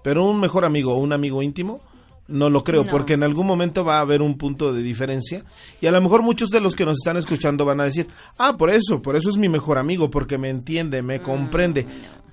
pero 0.04 0.25
un 0.25 0.40
mejor 0.40 0.63
amigo 0.63 0.94
o 0.94 0.98
un 0.98 1.12
amigo 1.12 1.42
íntimo, 1.42 1.82
no 2.27 2.50
lo 2.50 2.63
creo, 2.63 2.86
porque 2.86 3.13
en 3.13 3.24
algún 3.24 3.46
momento 3.46 3.84
va 3.84 3.98
a 3.98 4.01
haber 4.01 4.22
un 4.22 4.38
punto 4.38 4.74
de 4.74 4.82
diferencia 4.82 5.44
y 5.82 5.88
a 5.88 5.92
lo 5.92 6.01
mejor 6.01 6.22
muchos 6.22 6.50
de 6.50 6.62
los 6.62 6.75
que 6.75 6.86
nos 6.86 7.00
están 7.00 7.18
escuchando 7.18 7.65
van 7.65 7.82
a 7.82 7.86
decir, 7.86 8.08
ah, 8.38 8.56
por 8.58 8.70
eso, 8.70 9.01
por 9.01 9.15
eso 9.15 9.30
es 9.30 9.38
mi 9.38 9.50
mejor 9.50 9.77
amigo, 9.77 10.10
porque 10.10 10.38
me 10.38 10.50
entiende, 10.50 11.01
me 11.01 11.20
mm, 11.20 11.24
comprende. 11.24 11.86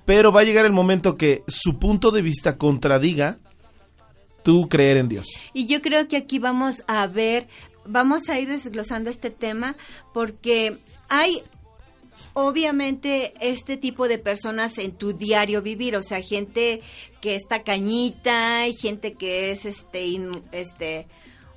Pero 0.05 0.31
va 0.31 0.41
a 0.41 0.43
llegar 0.43 0.65
el 0.65 0.71
momento 0.71 1.17
que 1.17 1.43
su 1.47 1.77
punto 1.77 2.11
de 2.11 2.21
vista 2.21 2.57
contradiga 2.57 3.37
tu 4.43 4.67
creer 4.67 4.97
en 4.97 5.09
Dios. 5.09 5.27
Y 5.53 5.67
yo 5.67 5.81
creo 5.81 6.07
que 6.07 6.17
aquí 6.17 6.39
vamos 6.39 6.83
a 6.87 7.05
ver, 7.07 7.47
vamos 7.85 8.29
a 8.29 8.39
ir 8.39 8.47
desglosando 8.47 9.09
este 9.09 9.29
tema 9.29 9.75
porque 10.13 10.77
hay 11.09 11.43
obviamente 12.33 13.33
este 13.41 13.77
tipo 13.77 14.07
de 14.07 14.17
personas 14.17 14.77
en 14.77 14.93
tu 14.93 15.13
diario 15.13 15.61
vivir, 15.61 15.95
o 15.95 16.03
sea, 16.03 16.21
gente 16.21 16.81
que 17.21 17.35
está 17.35 17.63
cañita, 17.63 18.67
y 18.67 18.73
gente 18.73 19.13
que 19.13 19.51
es 19.51 19.65
este 19.65 20.19
este 20.51 21.07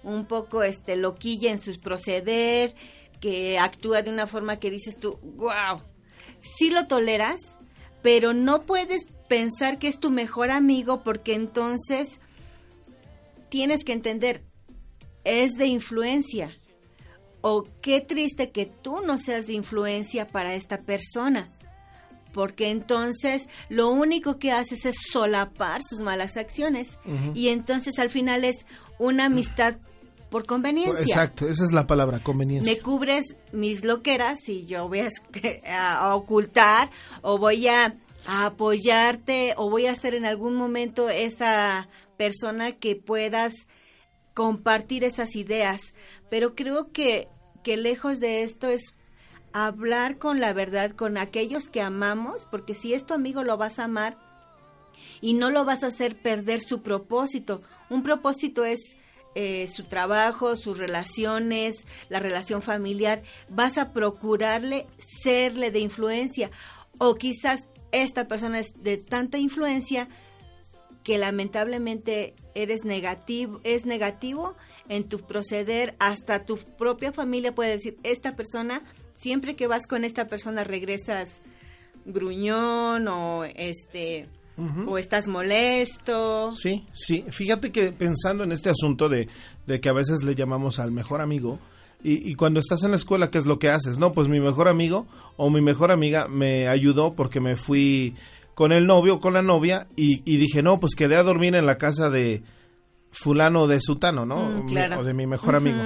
un 0.03 0.27
poco 0.27 0.63
este 0.63 0.97
loquilla 0.97 1.51
en 1.51 1.59
sus 1.59 1.79
proceder, 1.79 2.75
que 3.21 3.59
actúa 3.59 4.03
de 4.03 4.11
una 4.11 4.27
forma 4.27 4.59
que 4.59 4.71
dices 4.71 4.99
tú, 4.99 5.19
"Wow." 5.23 5.81
Sí 6.41 6.71
lo 6.71 6.87
toleras, 6.87 7.59
pero 8.03 8.35
no 8.35 8.63
puedes 8.63 9.07
pensar 9.29 9.79
que 9.79 9.89
es 9.89 9.99
tu 9.99 10.11
mejor 10.11 10.51
amigo 10.51 11.03
porque 11.03 11.35
entonces 11.35 12.21
tienes 13.49 13.85
que 13.85 13.93
entender 13.93 14.45
es 15.25 15.53
de 15.55 15.67
influencia 15.67 16.55
o 17.47 17.69
qué 17.83 18.01
triste 18.01 18.53
que 18.53 18.65
tú 18.65 19.03
no 19.03 19.19
seas 19.19 19.47
de 19.47 19.53
influencia 19.53 20.27
para 20.27 20.55
esta 20.55 20.81
persona. 20.81 21.51
Porque 22.33 22.71
entonces 22.71 23.51
lo 23.69 23.91
único 23.91 24.39
que 24.39 24.51
haces 24.51 24.87
es 24.87 24.97
solapar 25.13 25.83
sus 25.87 26.01
malas 26.01 26.39
acciones. 26.39 26.99
Y 27.35 27.49
entonces 27.49 27.99
al 27.99 28.09
final 28.09 28.45
es 28.45 28.65
una 28.99 29.27
amistad 29.27 29.77
por 30.31 30.47
conveniencia. 30.47 31.03
Exacto, 31.03 31.47
esa 31.47 31.67
es 31.67 31.73
la 31.73 31.87
palabra, 31.87 32.21
conveniencia. 32.21 32.73
Me 32.73 32.81
cubres 32.81 33.37
mis 33.53 33.85
loqueras 33.85 34.49
y 34.49 34.65
yo 34.65 34.89
voy 34.89 35.01
a, 35.01 36.15
ocultar 36.15 36.91
o 37.21 37.37
voy 37.37 37.69
a, 37.69 37.95
a, 38.25 38.47
apoyarte 38.47 39.53
o 39.59 39.69
voy 39.69 39.85
a 39.85 39.95
ser 39.95 40.15
en 40.15 40.25
algún 40.25 40.55
momento 40.55 41.11
esa 41.11 41.91
persona 42.17 42.73
que 42.73 42.97
puedas 42.97 43.53
compartir 44.33 45.05
esas 45.05 45.37
ideas. 45.37 45.93
Pero 46.31 46.55
creo 46.55 46.91
que 46.91 47.29
que 47.65 47.77
lejos 47.77 48.21
de 48.21 48.45
esto 48.45 48.69
es 48.69 48.95
hablar 49.53 50.19
con 50.19 50.41
la 50.41 50.53
verdad 50.53 50.93
con 50.93 51.17
aquellos 51.19 51.69
que 51.69 51.81
amamos, 51.81 52.47
porque 52.51 52.75
si 52.75 52.95
es 52.95 53.05
tu 53.05 53.15
amigo 53.15 53.43
lo 53.43 53.57
vas 53.57 53.81
a 53.81 53.85
amar 53.85 54.19
y 55.21 55.35
no 55.35 55.51
lo 55.51 55.65
vas 55.65 55.83
a 55.83 55.89
hacer 55.89 56.21
perder 56.21 56.61
su 56.61 56.83
propósito. 56.83 57.63
Un 57.91 58.03
propósito 58.03 58.65
es 58.65 58.97
eh, 59.35 59.69
su 59.69 59.85
trabajo, 59.85 60.55
sus 60.55 60.79
relaciones, 60.79 61.87
la 62.09 62.21
relación 62.21 62.63
familiar. 62.63 63.23
Vas 63.49 63.79
a 63.79 63.93
procurarle 63.93 64.87
serle 64.99 65.71
de 65.71 65.81
influencia 65.81 66.51
o 66.99 67.17
quizás 67.17 67.69
esta 67.93 68.29
persona 68.29 68.59
es 68.59 68.75
de 68.83 68.99
tanta 68.99 69.39
influencia 69.39 70.09
que 71.05 71.19
lamentablemente 71.19 72.35
eres 72.55 72.85
negativo, 72.85 73.61
es 73.63 73.87
negativo 73.87 74.57
en 74.89 75.05
tu 75.09 75.19
proceder, 75.19 75.95
hasta 75.99 76.45
tu 76.45 76.57
propia 76.57 77.13
familia 77.13 77.55
puede 77.55 77.71
decir, 77.71 77.97
esta 78.03 78.37
persona, 78.37 78.83
siempre 79.15 79.57
que 79.57 79.67
vas 79.67 79.87
con 79.87 80.05
esta 80.05 80.27
persona 80.27 80.65
regresas 80.65 81.41
gruñón 82.05 83.09
o 83.09 83.45
este 83.45 84.29
o 84.87 84.99
estás 84.99 85.27
molesto. 85.27 86.53
Sí, 86.53 86.87
sí, 86.93 87.25
fíjate 87.29 87.73
que 87.73 87.91
pensando 87.91 88.45
en 88.45 88.53
este 88.53 88.71
asunto 88.71 89.09
de, 89.09 89.29
de 89.67 89.81
que 89.81 89.89
a 89.89 89.93
veces 89.93 90.23
le 90.23 90.37
llamamos 90.37 90.79
al 90.79 90.93
mejor 90.93 91.21
amigo, 91.21 91.59
y, 92.05 92.31
y, 92.31 92.35
cuando 92.35 92.61
estás 92.61 92.83
en 92.85 92.91
la 92.91 92.97
escuela, 92.97 93.31
¿qué 93.31 93.39
es 93.39 93.47
lo 93.47 93.59
que 93.59 93.71
haces? 93.71 93.97
No, 93.97 94.13
pues 94.13 94.29
mi 94.29 94.39
mejor 94.39 94.69
amigo 94.69 95.07
o 95.39 95.49
mi 95.49 95.63
mejor 95.63 95.91
amiga 95.91 96.29
me 96.29 96.69
ayudó 96.69 97.15
porque 97.15 97.41
me 97.41 97.57
fui 97.57 98.15
con 98.55 98.73
el 98.73 98.87
novio, 98.87 99.21
con 99.21 99.33
la 99.33 99.41
novia, 99.41 99.89
y, 99.97 100.21
y 100.31 100.37
dije, 100.37 100.63
no, 100.63 100.79
pues 100.79 100.95
quedé 100.95 101.17
a 101.17 101.23
dormir 101.23 101.55
en 101.55 101.65
la 101.65 101.79
casa 101.79 102.11
de, 102.11 102.43
fulano 103.15 103.67
de 103.67 103.81
sutano, 103.81 104.27
¿no? 104.27 104.51
Mm, 104.51 104.99
o 104.99 105.05
de 105.05 105.15
mi 105.15 105.27
mejor 105.27 105.55
amigo. 105.55 105.81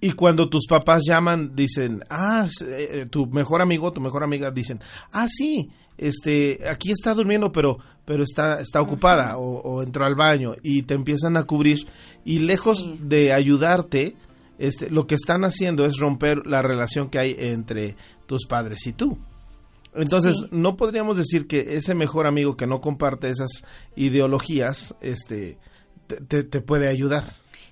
Y 0.00 0.12
cuando 0.12 0.48
tus 0.48 0.66
papás 0.66 1.02
llaman, 1.06 1.54
dicen, 1.54 2.00
ah, 2.10 2.46
eh, 2.62 2.88
eh, 2.90 3.06
tu 3.06 3.26
mejor 3.26 3.60
amigo, 3.60 3.92
tu 3.92 4.00
mejor 4.00 4.24
amiga, 4.24 4.50
dicen, 4.50 4.80
ah, 5.12 5.26
sí, 5.28 5.70
este, 5.98 6.66
aquí 6.68 6.90
está 6.90 7.14
durmiendo, 7.14 7.52
pero, 7.52 7.78
pero 8.04 8.24
está, 8.24 8.60
está 8.60 8.80
ocupada 8.80 9.36
o, 9.36 9.82
entró 9.82 10.06
al 10.06 10.14
baño 10.14 10.54
y 10.62 10.82
te 10.82 10.94
empiezan 10.94 11.36
a 11.36 11.44
cubrir 11.44 11.86
y 12.24 12.40
lejos 12.40 12.90
de 12.98 13.32
ayudarte, 13.32 14.16
este, 14.58 14.90
lo 14.90 15.06
que 15.06 15.14
están 15.14 15.44
haciendo 15.44 15.84
es 15.84 15.98
romper 15.98 16.46
la 16.46 16.62
relación 16.62 17.10
que 17.10 17.18
hay 17.18 17.36
entre 17.38 17.96
tus 18.26 18.46
padres 18.46 18.86
y 18.86 18.92
tú. 18.92 19.18
Entonces, 19.94 20.46
no 20.50 20.76
podríamos 20.76 21.16
decir 21.16 21.46
que 21.46 21.76
ese 21.76 21.94
mejor 21.94 22.26
amigo 22.26 22.56
que 22.56 22.66
no 22.66 22.80
comparte 22.80 23.28
esas 23.28 23.64
ideologías, 23.94 24.96
este, 25.00 25.58
te, 26.06 26.44
te, 26.44 26.60
puede 26.60 26.88
ayudar. 26.88 27.24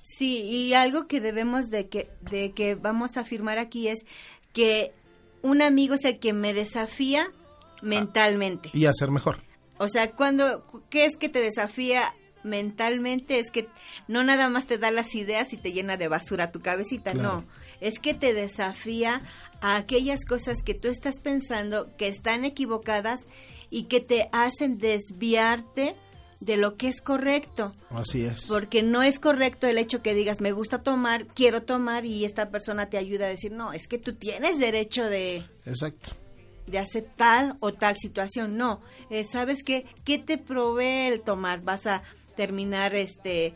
Sí, 0.02 0.42
y 0.42 0.74
algo 0.74 1.06
que 1.06 1.20
debemos 1.20 1.70
de 1.70 1.88
que, 1.88 2.10
de 2.30 2.52
que 2.52 2.74
vamos 2.74 3.16
a 3.16 3.20
afirmar 3.20 3.58
aquí 3.58 3.88
es 3.88 4.04
que 4.52 4.92
un 5.42 5.62
amigo 5.62 5.94
es 5.94 6.04
el 6.04 6.18
que 6.18 6.32
me 6.32 6.54
desafía 6.54 7.30
mentalmente. 7.82 8.70
y 8.72 8.86
a 8.86 8.92
ser 8.92 9.10
mejor. 9.10 9.38
O 9.78 9.88
sea, 9.88 10.12
cuando, 10.12 10.64
¿qué 10.90 11.06
es 11.06 11.16
que 11.16 11.28
te 11.28 11.40
desafía 11.40 12.14
mentalmente? 12.44 13.38
Es 13.38 13.50
que 13.50 13.68
no 14.06 14.22
nada 14.22 14.48
más 14.48 14.66
te 14.66 14.78
da 14.78 14.90
las 14.90 15.14
ideas 15.14 15.52
y 15.52 15.56
te 15.56 15.72
llena 15.72 15.96
de 15.96 16.08
basura 16.08 16.52
tu 16.52 16.60
cabecita, 16.60 17.14
no. 17.14 17.44
Es 17.80 17.98
que 17.98 18.14
te 18.14 18.32
desafía 18.32 19.22
a 19.60 19.76
aquellas 19.76 20.24
cosas 20.24 20.62
que 20.62 20.74
tú 20.74 20.88
estás 20.88 21.20
pensando 21.20 21.96
que 21.96 22.08
están 22.08 22.44
equivocadas 22.44 23.26
y 23.70 23.84
que 23.84 24.00
te 24.00 24.28
hacen 24.32 24.78
desviarte 24.78 25.96
de 26.42 26.56
lo 26.56 26.76
que 26.76 26.88
es 26.88 27.00
correcto. 27.00 27.72
Así 27.90 28.25
es. 28.25 28.46
Porque 28.49 28.82
no 28.82 29.02
es 29.02 29.20
correcto 29.20 29.68
el 29.68 29.78
hecho 29.78 30.02
que 30.02 30.12
digas, 30.12 30.40
me 30.40 30.50
gusta 30.50 30.82
tomar, 30.82 31.26
quiero 31.28 31.62
tomar 31.62 32.04
y 32.04 32.25
esta 32.25 32.50
persona 32.50 32.90
te 32.90 32.99
ayuda 32.99 33.26
a 33.26 33.28
decir, 33.28 33.52
no, 33.52 33.72
es 33.72 33.87
que 33.87 33.99
tú 33.99 34.14
tienes 34.14 34.58
derecho 34.58 35.04
de... 35.04 35.44
Exacto. 35.64 36.11
De 36.66 36.78
hacer 36.78 37.06
tal 37.16 37.56
o 37.61 37.72
tal 37.72 37.96
situación. 37.96 38.56
No, 38.56 38.80
eh, 39.08 39.25
¿sabes 39.25 39.62
qué? 39.62 39.87
¿Qué 40.04 40.18
te 40.18 40.37
provee 40.37 41.12
el 41.12 41.20
tomar? 41.20 41.62
Vas 41.62 41.87
a 41.87 42.02
terminar 42.37 42.94
este 42.94 43.54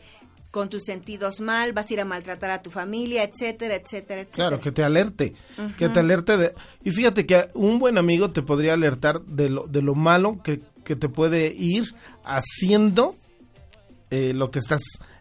con 0.49 0.69
tus 0.69 0.85
sentidos 0.85 1.39
mal, 1.39 1.73
vas 1.73 1.89
a 1.89 1.93
ir 1.93 2.01
a 2.01 2.05
maltratar 2.05 2.49
a 2.51 2.61
tu 2.61 2.71
familia, 2.71 3.23
etcétera, 3.23 3.75
etcétera, 3.75 4.21
etcétera. 4.21 4.47
Claro, 4.47 4.59
que 4.59 4.71
te 4.71 4.83
alerte, 4.83 5.33
que 5.77 5.89
te 5.89 5.99
alerte 5.99 6.37
de... 6.37 6.53
Y 6.83 6.91
fíjate 6.91 7.25
que 7.25 7.49
un 7.53 7.79
buen 7.79 7.97
amigo 7.97 8.31
te 8.31 8.41
podría 8.41 8.73
alertar 8.73 9.21
de 9.21 9.49
lo, 9.49 9.67
de 9.67 9.81
lo 9.81 9.93
malo 9.93 10.41
que, 10.41 10.61
que 10.87 10.95
te 10.95 11.09
puede 11.09 11.53
ir 11.53 11.93
haciendo 12.23 13.17
eh, 14.09 14.31
lo 14.33 14.51
que 14.51 14.59
estás 14.59 14.79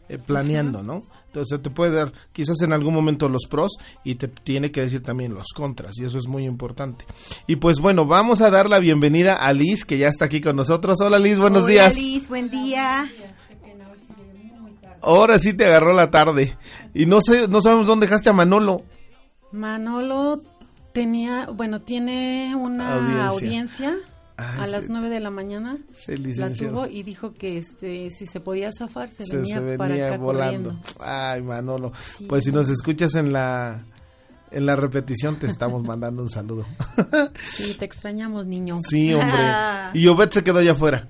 eh, 0.09 0.17
planeando, 0.17 0.85
¿no? 0.85 1.03
Entonces 1.27 1.61
te 1.61 1.71
puede 1.71 1.91
dar 1.91 2.13
quizás 2.33 2.63
en 2.63 2.73
algún 2.73 2.95
momento 2.95 3.29
los 3.29 3.47
pros 3.51 3.73
y 4.05 4.15
te 4.15 4.29
tiene 4.29 4.71
que 4.71 4.83
decir 4.83 5.03
también 5.03 5.35
los 5.35 5.49
contras 5.53 5.99
y 5.99 6.05
eso 6.05 6.19
es 6.19 6.29
muy 6.29 6.45
importante. 6.45 7.05
Y 7.49 7.57
pues 7.57 7.81
bueno, 7.81 8.07
vamos 8.07 8.43
a 8.43 8.51
dar 8.51 8.71
la 8.71 8.79
bienvenida 8.79 9.35
a 9.35 9.53
Liz 9.53 9.85
que 9.85 9.99
ya 9.99 10.07
está 10.07 10.27
aquí 10.27 10.41
con 10.41 10.55
nosotros. 10.55 11.01
Hola 11.01 11.19
Liz, 11.19 11.41
buenos 11.41 11.65
Hola, 11.65 11.73
días. 11.73 11.97
Liz, 11.97 12.29
buen 12.29 12.49
día. 12.49 13.11
Ahora 15.03 15.41
sí 15.41 15.53
te 15.53 15.67
agarró 15.67 15.95
la 15.95 16.13
tarde 16.13 16.57
y 16.95 17.07
no 17.07 17.21
sé, 17.21 17.49
no 17.49 17.61
sabemos 17.61 17.89
dónde 17.89 18.07
dejaste 18.07 18.31
a 18.31 18.33
Manolo. 18.33 18.85
Manolo 19.51 20.43
tenía, 20.93 21.49
bueno, 21.53 21.83
tiene 21.83 22.55
una 22.55 23.27
audiencia 23.27 23.97
Ah, 24.39 24.65
a 24.65 24.67
las 24.67 24.91
9 24.91 25.09
de 25.09 25.21
la 25.21 25.31
mañana 25.31 25.79
la 26.09 26.53
tuvo 26.53 26.87
y 26.87 27.03
dijo 27.03 27.33
que 27.33 27.57
este 27.57 28.11
si 28.11 28.27
se 28.27 28.39
podía 28.41 28.71
zafar 28.71 29.09
se, 29.09 29.25
venía, 29.35 29.79
para 29.79 29.95
acá 29.95 30.19
volando. 30.19 30.79
Ay, 31.01 31.41
Manolo. 31.41 31.93
Pues 32.29 32.45
si 32.45 32.53
nos 32.53 32.69
escuchas 32.69 33.15
en 33.15 33.33
la 33.33 33.87
en 34.51 34.67
la 34.67 34.77
repetición 34.77 35.39
te 35.39 35.47
estamos 35.47 35.83
mandando 35.83 36.23
un 36.23 36.29
saludo. 36.29 36.67
sí, 37.53 37.75
te 37.79 37.87
extrañamos, 37.87 38.47
niño. 38.47 38.81
Sí, 38.87 39.15
hombre. 39.15 39.39
Y 39.95 40.07
Obed 40.09 40.31
se 40.31 40.45
quedó 40.45 40.59
allá 40.59 40.73
afuera. 40.73 41.09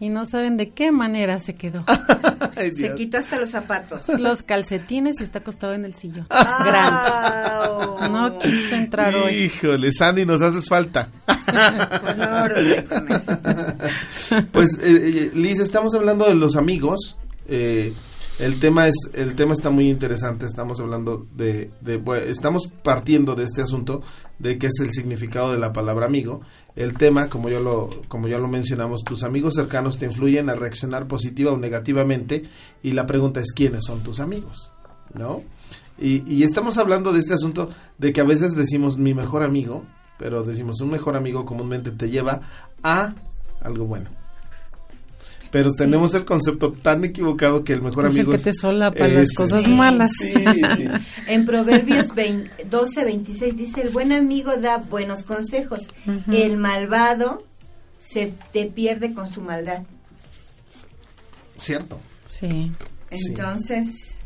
Y 0.00 0.08
no 0.08 0.26
saben 0.26 0.56
de 0.56 0.70
qué 0.70 0.90
manera 0.92 1.38
se 1.38 1.54
quedó. 1.54 1.84
Se 2.54 2.94
quitó 2.94 3.18
hasta 3.18 3.36
los 3.38 3.50
zapatos. 3.50 4.08
Los 4.08 4.42
calcetines 4.44 5.20
y 5.20 5.24
está 5.24 5.40
acostado 5.40 5.74
en 5.74 5.84
el 5.84 5.92
sillón. 5.92 6.26
Ah, 6.30 8.08
no 8.10 8.38
quiso 8.38 8.76
entrar 8.76 9.14
hoy. 9.14 9.34
Híjole, 9.34 9.92
Sandy, 9.92 10.24
nos 10.24 10.40
haces 10.40 10.66
falta. 10.68 11.08
pues, 14.52 14.78
eh, 14.78 14.82
eh, 14.82 15.30
Liz, 15.34 15.58
estamos 15.58 15.92
hablando 15.94 16.28
de 16.28 16.36
los 16.36 16.54
amigos. 16.54 17.16
Eh, 17.48 17.92
el 18.38 18.58
tema 18.58 18.88
es 18.88 18.96
el 19.12 19.36
tema 19.36 19.52
está 19.52 19.70
muy 19.70 19.88
interesante 19.88 20.46
estamos 20.46 20.80
hablando 20.80 21.26
de, 21.34 21.70
estamos 22.26 22.68
partiendo 22.82 23.34
de 23.34 23.44
este 23.44 23.62
asunto 23.62 24.02
de 24.38 24.58
qué 24.58 24.66
es 24.66 24.80
el 24.80 24.92
significado 24.92 25.52
de 25.52 25.58
la 25.58 25.72
palabra 25.72 26.06
amigo. 26.06 26.40
El 26.74 26.94
tema 26.94 27.28
como 27.28 27.48
yo 27.48 27.60
lo 27.60 27.90
como 28.08 28.26
ya 28.26 28.38
lo 28.38 28.48
mencionamos 28.48 29.04
tus 29.04 29.22
amigos 29.22 29.54
cercanos 29.54 29.98
te 29.98 30.06
influyen 30.06 30.50
a 30.50 30.54
reaccionar 30.54 31.06
positiva 31.06 31.52
o 31.52 31.56
negativamente 31.56 32.44
y 32.82 32.92
la 32.92 33.06
pregunta 33.06 33.40
es 33.40 33.52
quiénes 33.52 33.82
son 33.84 34.02
tus 34.02 34.18
amigos 34.18 34.70
no 35.14 35.42
y 35.96 36.42
estamos 36.42 36.76
hablando 36.76 37.12
de 37.12 37.20
este 37.20 37.34
asunto 37.34 37.70
de 37.98 38.12
que 38.12 38.20
a 38.20 38.24
veces 38.24 38.56
decimos 38.56 38.98
mi 38.98 39.14
mejor 39.14 39.44
amigo 39.44 39.84
pero 40.18 40.42
decimos 40.42 40.80
un 40.80 40.90
mejor 40.90 41.14
amigo 41.14 41.44
comúnmente 41.44 41.92
te 41.92 42.10
lleva 42.10 42.40
a 42.82 43.14
algo 43.60 43.84
bueno 43.86 44.23
pero 45.54 45.70
tenemos 45.72 46.12
el 46.14 46.24
concepto 46.24 46.72
tan 46.72 47.04
equivocado 47.04 47.62
que 47.62 47.74
el 47.74 47.80
mejor 47.80 48.06
amigo 48.06 48.34
es 48.34 48.44
el 48.44 48.52
que 48.52 48.58
te 48.58 48.60
sola 48.60 48.90
para 48.90 49.06
las 49.06 49.32
cosas 49.36 49.68
malas. 49.68 50.10
en 51.28 51.46
Proverbios 51.46 52.08
12, 52.08 53.04
26 53.04 53.56
dice, 53.56 53.82
el 53.82 53.90
buen 53.90 54.10
amigo 54.10 54.56
da 54.56 54.78
buenos 54.78 55.22
consejos, 55.22 55.82
el 56.32 56.56
malvado 56.56 57.44
se 58.00 58.34
te 58.52 58.66
pierde 58.66 59.14
con 59.14 59.30
su 59.30 59.42
maldad. 59.42 59.84
Cierto. 61.56 62.00
Sí. 62.26 62.72
Entonces... 63.10 64.18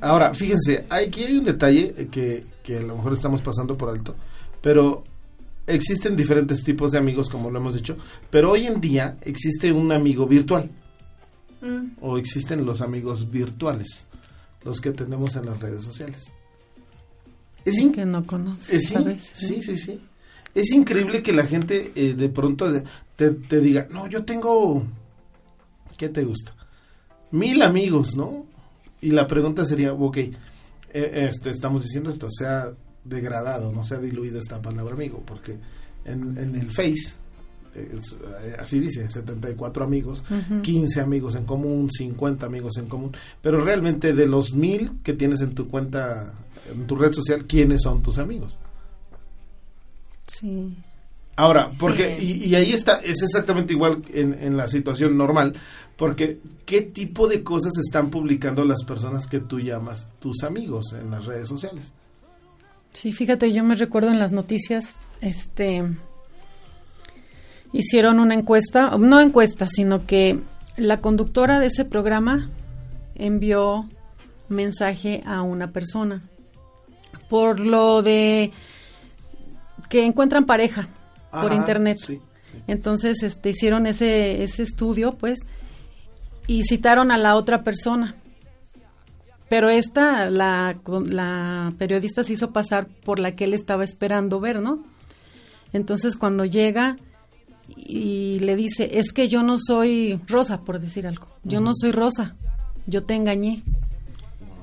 Ahora, 0.00 0.32
fíjense, 0.32 0.86
aquí 0.88 1.24
hay 1.24 1.38
un 1.38 1.44
detalle 1.44 2.06
que, 2.08 2.46
que 2.62 2.76
a 2.76 2.82
lo 2.82 2.94
mejor 2.94 3.14
estamos 3.14 3.42
pasando 3.42 3.76
por 3.76 3.88
alto, 3.88 4.14
pero 4.62 5.02
existen 5.66 6.16
diferentes 6.16 6.62
tipos 6.62 6.92
de 6.92 6.98
amigos, 6.98 7.28
como 7.28 7.50
lo 7.50 7.58
hemos 7.58 7.74
dicho, 7.74 7.96
pero 8.30 8.52
hoy 8.52 8.66
en 8.66 8.80
día 8.80 9.16
existe 9.22 9.72
un 9.72 9.92
amigo 9.92 10.26
virtual. 10.26 10.70
Mm. 11.60 11.96
O 12.00 12.18
existen 12.18 12.64
los 12.64 12.80
amigos 12.80 13.30
virtuales, 13.30 14.06
los 14.64 14.80
que 14.80 14.92
tenemos 14.92 15.36
en 15.36 15.46
las 15.46 15.58
redes 15.58 15.84
sociales. 15.84 16.26
Es 17.64 17.82
que 17.92 18.06
no 18.06 18.24
conoces, 18.24 18.94
Sí, 19.32 19.60
sí, 19.60 19.76
sí. 19.76 20.00
Es 20.54 20.70
increíble 20.70 21.22
que 21.22 21.32
la 21.32 21.44
gente 21.44 21.92
eh, 21.94 22.14
de 22.14 22.28
pronto 22.28 22.72
te, 23.16 23.30
te, 23.32 23.60
diga, 23.60 23.88
no, 23.90 24.06
yo 24.08 24.24
tengo, 24.24 24.82
¿qué 25.98 26.08
te 26.08 26.24
gusta? 26.24 26.54
Mil 27.32 27.60
amigos, 27.60 28.16
¿no? 28.16 28.46
Y 29.00 29.10
la 29.10 29.26
pregunta 29.26 29.64
sería, 29.64 29.92
ok, 29.92 30.16
eh, 30.16 30.32
este, 30.92 31.50
estamos 31.50 31.82
diciendo 31.82 32.08
esto, 32.08 32.28
o 32.28 32.30
sea, 32.30 32.72
degradado, 33.08 33.72
no 33.72 33.84
se 33.84 33.94
ha 33.94 33.98
diluido 33.98 34.38
esta 34.38 34.60
palabra 34.60 34.94
amigo, 34.94 35.22
porque 35.24 35.58
en, 36.04 36.54
el 36.54 36.70
Face, 36.70 37.16
eh, 37.74 38.56
así 38.58 38.80
dice, 38.80 39.08
74 39.08 39.84
amigos, 39.84 40.24
15 40.62 41.00
amigos 41.00 41.34
en 41.34 41.44
común, 41.44 41.90
50 41.90 42.46
amigos 42.46 42.76
en 42.78 42.86
común, 42.86 43.16
pero 43.42 43.64
realmente 43.64 44.12
de 44.12 44.26
los 44.26 44.54
mil 44.54 44.92
que 45.02 45.12
tienes 45.12 45.40
en 45.40 45.54
tu 45.54 45.68
cuenta, 45.68 46.34
en 46.72 46.86
tu 46.86 46.96
red 46.96 47.12
social, 47.12 47.44
¿quiénes 47.46 47.82
son 47.82 48.02
tus 48.02 48.18
amigos? 48.18 48.58
Sí. 50.26 50.76
Ahora, 51.36 51.68
porque, 51.78 52.18
y, 52.18 52.54
ahí 52.54 52.72
está, 52.72 52.96
es 53.00 53.22
exactamente 53.22 53.74
igual 53.74 54.02
en, 54.14 54.32
en, 54.40 54.56
la 54.56 54.68
situación 54.68 55.18
normal, 55.18 55.52
porque 55.96 56.40
¿qué 56.64 56.80
tipo 56.80 57.28
de 57.28 57.42
cosas 57.42 57.72
están 57.76 58.08
publicando 58.08 58.64
las 58.64 58.82
personas 58.84 59.26
que 59.26 59.40
tú 59.40 59.60
llamas 59.60 60.08
tus 60.18 60.42
amigos 60.44 60.94
en 60.98 61.10
las 61.10 61.26
redes 61.26 61.46
sociales? 61.46 61.92
Sí, 62.96 63.12
fíjate, 63.12 63.52
yo 63.52 63.62
me 63.62 63.74
recuerdo 63.74 64.10
en 64.10 64.18
las 64.18 64.32
noticias, 64.32 64.96
este, 65.20 65.84
hicieron 67.70 68.18
una 68.18 68.32
encuesta, 68.32 68.96
no 68.96 69.20
encuesta, 69.20 69.66
sino 69.66 70.06
que 70.06 70.40
la 70.78 71.02
conductora 71.02 71.60
de 71.60 71.66
ese 71.66 71.84
programa 71.84 72.48
envió 73.14 73.86
mensaje 74.48 75.22
a 75.26 75.42
una 75.42 75.72
persona 75.72 76.22
por 77.28 77.60
lo 77.60 78.00
de 78.00 78.50
que 79.90 80.06
encuentran 80.06 80.46
pareja 80.46 80.88
por 81.30 81.52
internet. 81.52 81.98
Entonces, 82.66 83.22
este, 83.22 83.50
hicieron 83.50 83.86
ese, 83.86 84.42
ese 84.42 84.62
estudio, 84.62 85.18
pues, 85.18 85.40
y 86.46 86.64
citaron 86.64 87.10
a 87.10 87.18
la 87.18 87.36
otra 87.36 87.62
persona 87.62 88.14
pero 89.48 89.68
esta, 89.68 90.28
la, 90.28 90.78
la 91.04 91.72
periodista 91.78 92.22
se 92.24 92.32
hizo 92.32 92.50
pasar 92.50 92.88
por 93.04 93.18
la 93.18 93.36
que 93.36 93.44
él 93.44 93.54
estaba 93.54 93.84
esperando 93.84 94.40
ver, 94.40 94.60
¿no? 94.60 94.82
Entonces 95.72 96.16
cuando 96.16 96.44
llega 96.44 96.96
y 97.76 98.38
le 98.40 98.56
dice, 98.56 98.98
es 98.98 99.12
que 99.12 99.28
yo 99.28 99.42
no 99.42 99.56
soy 99.58 100.20
Rosa, 100.26 100.62
por 100.62 100.80
decir 100.80 101.06
algo, 101.06 101.28
yo 101.44 101.60
no 101.60 101.72
soy 101.74 101.92
Rosa, 101.92 102.34
yo 102.86 103.04
te 103.04 103.14
engañé. 103.14 103.62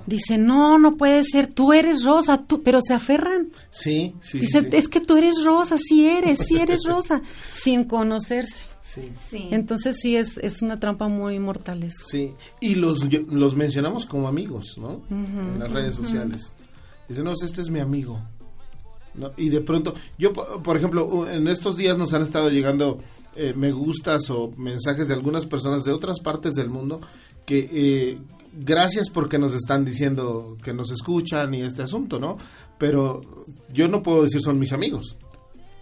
Dice, 0.05 0.37
no, 0.37 0.77
no 0.77 0.97
puede 0.97 1.23
ser, 1.23 1.47
tú 1.47 1.71
eres 1.71 2.03
Rosa, 2.03 2.43
tú, 2.45 2.61
pero 2.61 2.79
se 2.81 2.93
aferran. 2.93 3.49
Sí, 3.69 4.13
sí. 4.19 4.39
Dice, 4.39 4.67
es 4.73 4.89
que 4.89 4.99
tú 4.99 5.15
eres 5.15 5.35
Rosa, 5.45 5.77
sí 5.77 6.09
eres, 6.09 6.39
sí 6.45 6.57
eres 6.59 6.81
Rosa, 6.85 7.21
sin 7.61 7.85
conocerse. 7.85 8.65
Sí. 8.83 9.13
Entonces 9.51 9.95
sí 10.01 10.17
es, 10.17 10.37
es 10.39 10.61
una 10.61 10.77
trampa 10.77 11.07
muy 11.07 11.39
mortal 11.39 11.83
eso. 11.83 12.05
Sí, 12.05 12.33
y 12.59 12.75
los, 12.75 13.07
los 13.29 13.55
mencionamos 13.55 14.05
como 14.05 14.27
amigos, 14.27 14.75
¿no? 14.77 15.01
en 15.09 15.57
las 15.57 15.71
redes 15.71 15.95
sociales. 15.95 16.53
Dicen, 17.07 17.23
no, 17.23 17.31
este 17.31 17.61
es 17.61 17.69
mi 17.69 17.79
amigo. 17.79 18.21
¿No? 19.15 19.31
Y 19.37 19.49
de 19.49 19.61
pronto, 19.61 19.93
yo, 20.17 20.33
por 20.33 20.75
ejemplo, 20.75 21.29
en 21.29 21.47
estos 21.47 21.77
días 21.77 21.97
nos 21.97 22.13
han 22.13 22.23
estado 22.23 22.49
llegando 22.49 22.97
eh, 23.35 23.53
me 23.55 23.71
gustas 23.71 24.29
o 24.29 24.51
mensajes 24.57 25.07
de 25.07 25.15
algunas 25.15 25.45
personas 25.47 25.83
de 25.83 25.91
otras 25.91 26.19
partes 26.19 26.53
del 26.53 26.69
mundo 26.69 27.01
que 27.45 27.69
eh, 27.71 28.17
gracias 28.53 29.09
porque 29.09 29.39
nos 29.39 29.55
están 29.55 29.85
diciendo 29.85 30.55
que 30.63 30.73
nos 30.73 30.91
escuchan 30.91 31.53
y 31.53 31.61
este 31.61 31.81
asunto, 31.81 32.19
¿no? 32.19 32.37
Pero 32.77 33.21
yo 33.71 33.87
no 33.87 34.03
puedo 34.03 34.23
decir 34.23 34.41
son 34.41 34.59
mis 34.59 34.73
amigos. 34.73 35.17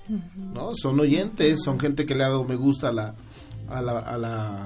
¿No? 0.08 0.76
Son 0.76 1.00
oyentes, 1.00 1.60
son 1.64 1.80
gente 1.80 2.06
que 2.06 2.16
le 2.16 2.24
ha 2.24 2.30
dado 2.30 2.44
me 2.44 2.56
gusta 2.56 2.90
a 2.90 2.94
la, 2.94 3.16
a 3.72 3.82
la, 3.82 4.00
a 4.00 4.18
la, 4.18 4.66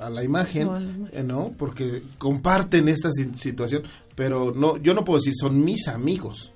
a 0.00 0.10
la, 0.10 0.24
imagen, 0.24 1.08
eh, 1.12 1.22
¿no? 1.22 1.52
Porque 1.58 2.02
comparten 2.18 2.88
esta 2.88 3.10
situación, 3.12 3.82
pero 4.14 4.52
no, 4.54 4.76
yo 4.76 4.94
no 4.94 5.04
puedo 5.04 5.18
decir, 5.18 5.34
son 5.38 5.64
mis 5.64 5.88
amigos. 5.88 6.52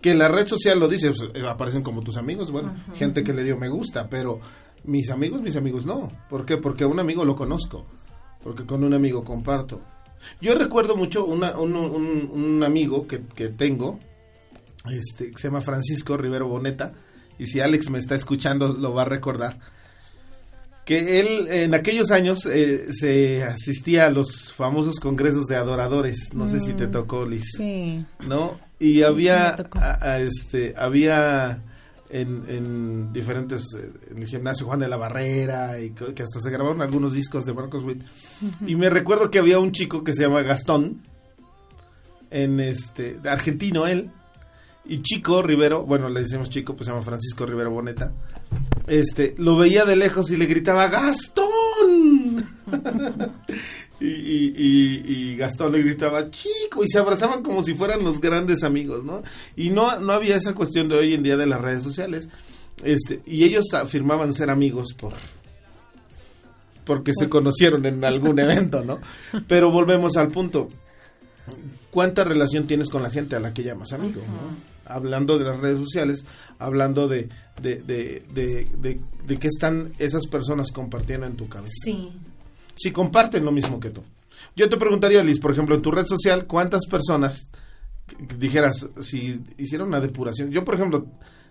Que 0.00 0.14
la 0.14 0.28
red 0.28 0.46
social 0.46 0.80
lo 0.80 0.88
dice, 0.88 1.10
pues, 1.10 1.30
eh, 1.34 1.46
aparecen 1.46 1.82
como 1.82 2.02
tus 2.02 2.16
amigos, 2.16 2.50
bueno, 2.50 2.74
gente 2.94 3.22
que 3.22 3.32
le 3.32 3.44
dio 3.44 3.56
me 3.56 3.68
gusta, 3.68 4.08
pero 4.08 4.40
mis 4.84 5.10
amigos, 5.10 5.42
mis 5.42 5.56
amigos 5.56 5.86
no. 5.86 6.10
¿Por 6.28 6.44
qué? 6.44 6.56
Porque 6.56 6.84
a 6.84 6.88
un 6.88 6.98
amigo 6.98 7.24
lo 7.24 7.36
conozco, 7.36 7.86
porque 8.42 8.64
con 8.64 8.82
un 8.82 8.94
amigo 8.94 9.22
comparto. 9.22 9.80
Yo 10.40 10.54
recuerdo 10.54 10.96
mucho 10.96 11.24
una, 11.24 11.58
un, 11.58 11.74
un, 11.76 12.30
un, 12.32 12.62
amigo 12.62 13.06
que, 13.06 13.22
que 13.26 13.48
tengo, 13.48 13.98
este, 14.90 15.30
que 15.30 15.38
se 15.38 15.48
llama 15.48 15.60
Francisco 15.60 16.16
Rivero 16.16 16.48
Boneta, 16.48 16.92
y 17.40 17.46
si 17.46 17.60
Alex 17.60 17.88
me 17.88 17.98
está 17.98 18.14
escuchando 18.14 18.68
lo 18.68 18.92
va 18.92 19.02
a 19.02 19.06
recordar, 19.06 19.58
que 20.84 21.20
él 21.20 21.48
en 21.48 21.72
aquellos 21.72 22.10
años 22.10 22.44
eh, 22.44 22.88
se 22.92 23.42
asistía 23.44 24.06
a 24.06 24.10
los 24.10 24.52
famosos 24.52 25.00
congresos 25.00 25.46
de 25.46 25.56
adoradores, 25.56 26.34
no 26.34 26.46
sé 26.46 26.60
si 26.60 26.74
te 26.74 26.88
mm, 26.88 26.90
tocó, 26.90 27.24
Liz, 27.24 27.44
sí. 27.56 28.04
¿no? 28.28 28.58
Y 28.78 29.02
había, 29.04 29.56
este, 30.18 30.74
había 30.76 31.62
en, 32.10 33.12
diferentes, 33.12 33.74
eh, 33.74 33.90
en 34.10 34.18
el 34.18 34.26
gimnasio 34.26 34.66
Juan 34.66 34.80
de 34.80 34.88
la 34.88 34.98
Barrera, 34.98 35.80
y 35.80 35.90
que 35.92 36.22
hasta 36.22 36.40
se 36.40 36.50
grabaron 36.50 36.82
algunos 36.82 37.14
discos 37.14 37.46
de 37.46 37.54
Marcos 37.54 37.84
Witt. 37.84 38.02
Y 38.66 38.74
me 38.74 38.90
recuerdo 38.90 39.30
que 39.30 39.38
había 39.38 39.58
un 39.58 39.72
chico 39.72 40.04
que 40.04 40.12
se 40.12 40.24
llama 40.24 40.42
Gastón, 40.42 41.02
en 42.30 42.60
este, 42.60 43.18
argentino 43.24 43.86
él, 43.86 44.10
y 44.84 45.02
Chico 45.02 45.42
Rivero, 45.42 45.84
bueno, 45.84 46.08
le 46.08 46.20
decimos 46.20 46.50
Chico, 46.50 46.74
pues 46.74 46.86
se 46.86 46.92
llama 46.92 47.04
Francisco 47.04 47.46
Rivero 47.46 47.70
Boneta, 47.70 48.12
este, 48.86 49.34
lo 49.38 49.56
veía 49.56 49.84
de 49.84 49.96
lejos 49.96 50.30
y 50.30 50.36
le 50.36 50.46
gritaba, 50.46 50.88
¡Gastón! 50.88 52.44
y, 54.00 55.36
Gastón 55.36 55.72
le 55.72 55.82
gritaba, 55.82 56.30
Chico, 56.30 56.84
y 56.84 56.88
se 56.88 56.98
abrazaban 56.98 57.42
como 57.42 57.62
si 57.62 57.74
fueran 57.74 58.02
los 58.02 58.20
grandes 58.20 58.64
amigos, 58.64 59.04
¿no? 59.04 59.22
Y 59.56 59.70
no, 59.70 60.00
no 60.00 60.12
había 60.12 60.36
esa 60.36 60.54
cuestión 60.54 60.88
de 60.88 60.96
hoy 60.96 61.14
en 61.14 61.22
día 61.22 61.36
de 61.36 61.46
las 61.46 61.60
redes 61.60 61.84
sociales, 61.84 62.28
este, 62.82 63.22
y 63.26 63.44
ellos 63.44 63.72
afirmaban 63.74 64.32
ser 64.32 64.50
amigos 64.50 64.94
por 64.94 65.12
porque 66.84 67.12
se 67.14 67.28
conocieron 67.28 67.86
en 67.86 68.04
algún 68.04 68.38
evento, 68.40 68.82
¿no? 68.84 68.98
Pero 69.46 69.70
volvemos 69.70 70.16
al 70.16 70.28
punto. 70.28 70.68
¿Cuánta 71.92 72.24
relación 72.24 72.66
tienes 72.66 72.88
con 72.88 73.02
la 73.02 73.10
gente 73.10 73.36
a 73.36 73.40
la 73.40 73.54
que 73.54 73.62
llamas 73.62 73.92
amigo? 73.92 74.20
Hablando 74.90 75.38
de 75.38 75.44
las 75.44 75.60
redes 75.60 75.78
sociales, 75.78 76.24
hablando 76.58 77.08
de, 77.08 77.28
de, 77.60 77.76
de, 77.76 79.00
de, 79.26 79.38
qué 79.38 79.46
están 79.46 79.92
esas 79.98 80.26
personas 80.26 80.70
compartiendo 80.70 81.26
en 81.26 81.36
tu 81.36 81.48
cabeza. 81.48 81.84
Sí. 81.84 82.12
Si 82.74 82.90
comparten 82.90 83.44
lo 83.44 83.52
mismo 83.52 83.78
que 83.80 83.90
tú. 83.90 84.02
Yo 84.56 84.68
te 84.68 84.76
preguntaría, 84.76 85.22
Liz, 85.22 85.38
por 85.38 85.52
ejemplo, 85.52 85.74
en 85.74 85.82
tu 85.82 85.90
red 85.90 86.06
social, 86.06 86.46
¿cuántas 86.46 86.86
personas 86.86 87.48
dijeras 88.38 88.88
si 89.00 89.42
hicieron 89.58 89.88
una 89.88 90.00
depuración? 90.00 90.50
Yo, 90.50 90.64
por 90.64 90.74
ejemplo, 90.74 91.06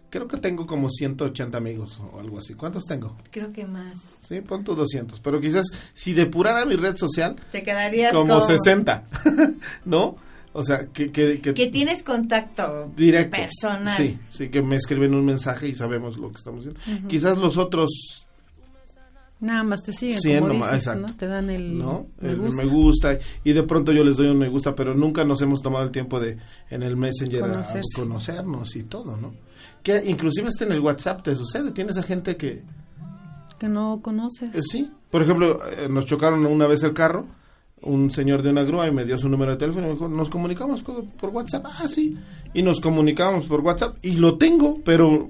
creo 0.09 0.27
que 0.27 0.37
tengo 0.37 0.65
como 0.65 0.89
180 0.89 1.57
amigos 1.57 1.99
o 2.11 2.19
algo 2.19 2.39
así. 2.39 2.53
¿Cuántos 2.55 2.85
tengo? 2.85 3.15
Creo 3.31 3.51
que 3.51 3.65
más. 3.65 3.97
Sí, 4.19 4.41
pon 4.41 4.63
tu 4.63 4.75
200. 4.75 5.19
Pero 5.19 5.39
quizás 5.39 5.67
si 5.93 6.13
depurara 6.13 6.65
mi 6.65 6.75
red 6.75 6.95
social, 6.97 7.35
te 7.51 7.63
quedarías 7.63 8.11
como, 8.11 8.41
60, 8.41 9.03
¿no? 9.85 10.17
O 10.53 10.63
sea, 10.63 10.87
que, 10.87 11.11
que, 11.11 11.39
que, 11.39 11.67
tienes 11.67 12.01
contacto 12.01 12.91
directo, 12.95 13.37
personal. 13.37 13.95
Sí, 13.95 14.17
sí, 14.29 14.49
que 14.49 14.63
me 14.63 14.77
escriben 14.77 15.13
un 15.13 15.23
mensaje 15.23 15.67
y 15.67 15.75
sabemos 15.75 16.17
lo 16.17 16.31
que 16.31 16.37
estamos 16.37 16.65
haciendo. 16.65 17.07
Quizás 17.07 17.37
los 17.37 17.57
otros 17.57 18.25
Nada 19.41 19.63
más 19.63 19.83
te 19.83 19.93
siguen, 19.93 20.41
como 20.41 20.65
exacto. 20.67 21.13
Te 21.15 21.25
dan 21.25 21.49
el, 21.49 21.81
me, 22.19 22.65
gusta. 22.65 23.17
y 23.45 23.53
de 23.53 23.63
pronto 23.63 23.93
yo 23.93 24.03
les 24.03 24.17
doy 24.17 24.27
un 24.27 24.37
me 24.37 24.49
gusta, 24.49 24.75
pero 24.75 24.93
nunca 24.93 25.23
nos 25.23 25.41
hemos 25.41 25.61
tomado 25.61 25.85
el 25.85 25.91
tiempo 25.91 26.19
de 26.19 26.37
en 26.69 26.83
el 26.83 26.97
Messenger 26.97 27.45
a, 27.45 27.63
conocernos 27.95 28.75
y 28.75 28.83
todo, 28.83 29.15
¿no? 29.15 29.33
Que 29.81 30.03
inclusive 30.05 30.49
está 30.49 30.65
en 30.65 30.73
el 30.73 30.81
WhatsApp 30.81 31.23
te 31.23 31.35
sucede, 31.35 31.71
tienes 31.71 31.97
a 31.97 32.03
gente 32.03 32.35
que 32.35 32.63
que 33.57 33.69
no 33.69 34.01
conoces. 34.01 34.53
Eh, 34.53 34.61
sí, 34.61 34.91
por 35.09 35.21
ejemplo, 35.21 35.59
eh, 35.69 35.87
nos 35.89 36.05
chocaron 36.05 36.45
una 36.45 36.67
vez 36.67 36.83
el 36.83 36.93
carro, 36.93 37.27
un 37.81 38.11
señor 38.11 38.41
de 38.41 38.49
una 38.49 38.63
grúa 38.63 38.87
y 38.87 38.91
me 38.91 39.05
dio 39.05 39.17
su 39.17 39.29
número 39.29 39.51
de 39.51 39.57
teléfono 39.57 39.85
y 39.85 39.89
me 39.89 39.93
dijo, 39.95 40.09
"Nos 40.09 40.29
comunicamos 40.29 40.83
por 40.83 41.29
WhatsApp." 41.29 41.65
Ah, 41.65 41.87
sí. 41.87 42.17
Y 42.53 42.61
nos 42.61 42.79
comunicamos 42.79 43.45
por 43.45 43.61
WhatsApp 43.61 43.97
y 44.01 44.13
lo 44.13 44.37
tengo, 44.37 44.79
pero 44.83 45.29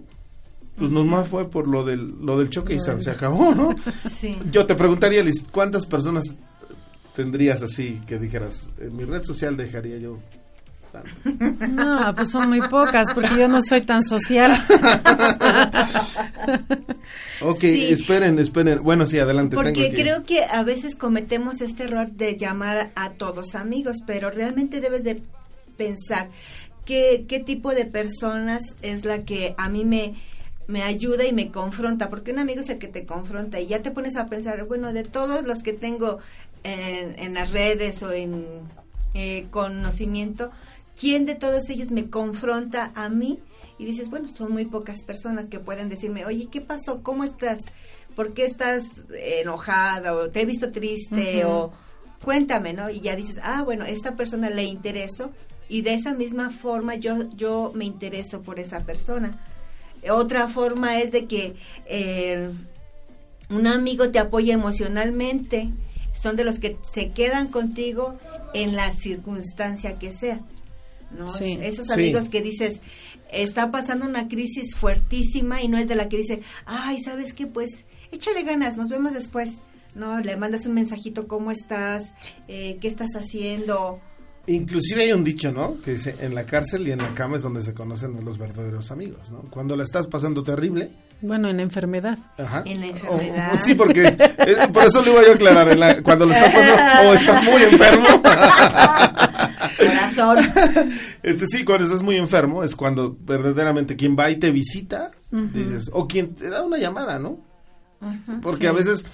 pues 0.78 0.92
nomás 0.92 1.28
fue 1.28 1.50
por 1.50 1.68
lo 1.68 1.84
del, 1.84 2.16
lo 2.22 2.40
del 2.40 2.50
choque 2.50 2.76
y 2.76 2.80
se, 2.80 2.92
acabó, 3.12 3.54
¿no? 3.54 3.76
Sí. 4.20 4.38
Yo 4.52 4.66
te 4.66 4.76
preguntaría, 4.76 5.22
Liz, 5.22 5.44
¿cuántas 5.52 5.86
personas 5.86 6.38
tendrías 7.16 7.62
así 7.62 8.02
que 8.08 8.18
dijeras, 8.18 8.70
en 8.80 8.96
mi 8.96 9.04
red 9.04 9.24
social 9.24 9.58
dejaría 9.58 9.98
yo 9.98 10.20
No, 11.70 12.14
pues 12.16 12.30
son 12.30 12.50
muy 12.50 12.62
pocas 12.62 13.14
porque 13.14 13.38
yo 13.38 13.48
no 13.48 13.60
soy 13.62 13.82
tan 13.82 14.04
social. 14.04 14.52
ok, 17.42 17.64
esperen, 17.64 18.40
esperen. 18.40 18.84
Bueno, 18.84 19.06
sí, 19.06 19.20
adelante. 19.20 19.56
Porque 19.56 19.92
creo 19.92 20.24
que 20.24 20.44
a 20.44 20.64
veces 20.64 20.96
cometemos 20.96 21.62
este 21.62 21.84
error 21.84 22.12
de 22.12 22.38
llamar 22.38 22.92
a 22.96 23.12
todos 23.12 23.56
amigos, 23.56 23.98
pero 24.06 24.32
realmente 24.32 24.82
debes 24.82 25.04
de 25.04 25.22
pensar 25.78 26.30
qué, 26.86 27.26
qué 27.28 27.40
tipo 27.40 27.74
de 27.74 27.86
personas 27.86 28.62
es 28.82 29.06
la 29.06 29.24
que 29.24 29.54
a 29.58 29.70
mí 29.70 29.86
me 29.86 30.16
me 30.70 30.84
ayuda 30.84 31.26
y 31.26 31.34
me 31.34 31.50
confronta, 31.50 32.12
porque 32.12 32.32
un 32.32 32.38
amigo 32.38 32.62
es 32.62 32.70
el 32.70 32.78
que 32.78 32.88
te 32.88 33.04
confronta 33.04 33.60
y 33.60 33.66
ya 33.66 33.82
te 33.82 33.90
pones 33.90 34.16
a 34.18 34.28
pensar, 34.28 34.64
bueno, 34.66 34.94
de 34.94 35.04
todos 35.04 35.44
los 35.44 35.64
que 35.64 35.74
tengo 35.74 36.20
en, 36.64 37.34
las 37.34 37.52
redes 37.52 38.04
o 38.04 38.12
en 38.12 38.46
eh, 39.16 39.48
conocimiento, 39.50 40.52
¿quién 41.00 41.26
de 41.26 41.36
todos 41.36 41.70
ellos 41.70 41.92
me 41.92 42.10
confronta 42.10 42.92
a 42.96 43.10
mí? 43.10 43.40
Y 43.78 43.86
dices, 43.86 44.10
bueno, 44.10 44.28
son 44.28 44.52
muy 44.52 44.66
pocas 44.66 45.02
personas 45.02 45.46
que 45.46 45.60
pueden 45.60 45.88
decirme, 45.88 46.26
oye, 46.26 46.50
¿qué 46.52 46.60
pasó? 46.60 47.02
¿Cómo 47.02 47.24
estás? 47.24 47.62
¿Por 48.16 48.34
qué 48.34 48.46
estás 48.46 48.84
enojada? 49.14 50.14
¿O 50.14 50.30
te 50.30 50.42
he 50.42 50.46
visto 50.46 50.72
triste? 50.72 51.46
O 51.46 51.72
cuéntame, 52.24 52.74
¿no? 52.74 52.90
Y 52.90 53.00
ya 53.00 53.16
dices, 53.16 53.40
ah, 53.42 53.64
bueno, 53.64 53.86
esta 53.86 54.18
persona 54.18 54.50
le 54.50 54.66
intereso 54.66 55.32
y 55.70 55.82
de 55.84 55.94
esa 55.94 56.14
misma 56.14 56.50
forma 56.50 56.96
yo, 56.96 57.30
yo 57.36 57.72
me 57.74 57.86
intereso 57.86 58.42
por 58.42 58.60
esa 58.60 58.82
persona. 58.82 59.40
Otra 60.10 60.50
forma 60.50 61.00
es 61.00 61.12
de 61.12 61.26
que 61.28 61.56
eh, 61.86 62.50
un 63.50 63.68
amigo 63.68 64.10
te 64.10 64.20
apoya 64.20 64.54
emocionalmente. 64.54 65.70
Son 66.12 66.36
de 66.36 66.44
los 66.44 66.60
que 66.60 66.78
se 66.82 67.12
quedan 67.12 67.48
contigo 67.48 68.18
en 68.54 68.76
la 68.76 68.92
circunstancia 68.92 69.98
que 69.98 70.12
sea. 70.12 70.42
¿No? 71.12 71.26
Esos 71.40 71.90
amigos 71.90 72.30
que 72.30 72.42
dices, 72.42 72.82
está 73.32 73.72
pasando 73.72 74.06
una 74.06 74.28
crisis 74.28 74.76
fuertísima 74.76 75.62
y 75.62 75.68
no 75.68 75.78
es 75.78 75.88
de 75.88 75.96
la 75.96 76.10
que 76.10 76.18
dice, 76.18 76.42
ay, 76.66 77.00
¿sabes 77.00 77.34
qué? 77.34 77.48
Pues 77.48 77.86
échale 78.12 78.44
ganas, 78.44 78.78
nos 78.78 78.90
vemos 78.90 79.14
después. 79.14 79.58
No, 79.96 80.20
le 80.20 80.38
mandas 80.38 80.66
un 80.66 80.76
mensajito, 80.76 81.28
¿cómo 81.28 81.52
estás? 81.52 82.14
Eh, 82.48 82.78
¿Qué 82.80 82.88
estás 82.88 83.16
haciendo? 83.16 84.00
Inclusive 84.46 85.04
hay 85.04 85.12
un 85.14 85.24
dicho, 85.24 85.52
¿no? 85.52 85.80
Que 85.82 85.92
dice, 85.92 86.16
en 86.20 86.34
la 86.34 86.46
cárcel 86.46 86.88
y 86.88 86.92
en 86.92 87.00
la 87.00 87.14
cama 87.14 87.38
es 87.38 87.44
donde 87.44 87.62
se 87.62 87.74
conocen 87.74 88.24
los 88.24 88.38
verdaderos 88.38 88.92
amigos, 88.92 89.32
¿no? 89.32 89.42
Cuando 89.50 89.76
la 89.76 89.84
estás 89.84 90.08
pasando 90.08 90.44
terrible. 90.44 90.92
Bueno, 91.22 91.50
en 91.50 91.60
enfermedad. 91.60 92.18
Ajá. 92.38 92.64
En 92.66 92.82
la 92.82 92.88
enfermedad. 92.88 93.58
sí, 93.58 93.76
porque 93.76 94.08
eh, 94.08 94.68
por 94.74 94.84
eso 94.86 95.04
lo 95.04 95.12
iba 95.12 95.24
yo 95.24 95.32
a 95.34 95.36
aclarar. 95.36 96.02
cuando 96.02 96.26
lo 96.26 96.34
estás 96.34 96.54
pasando, 96.54 97.10
o 97.10 97.14
estás 97.14 97.44
muy 97.44 97.62
enfermo. 97.62 98.08
Corazón. 100.20 100.92
Este 101.24 101.46
sí, 101.48 101.64
cuando 101.64 101.86
estás 101.86 102.02
muy 102.02 102.16
enfermo 102.16 102.64
es 102.64 102.76
cuando 102.76 103.18
verdaderamente 103.22 103.96
quien 103.96 104.16
va 104.18 104.30
y 104.30 104.38
te 104.38 104.52
visita, 104.52 105.12
dices, 105.32 105.90
o 105.94 106.08
quien 106.08 106.36
te 106.36 106.50
da 106.50 106.64
una 106.64 106.78
llamada, 106.78 107.20
¿no? 107.20 107.40
Porque 108.42 108.68
a 108.68 108.72
veces 108.72 109.06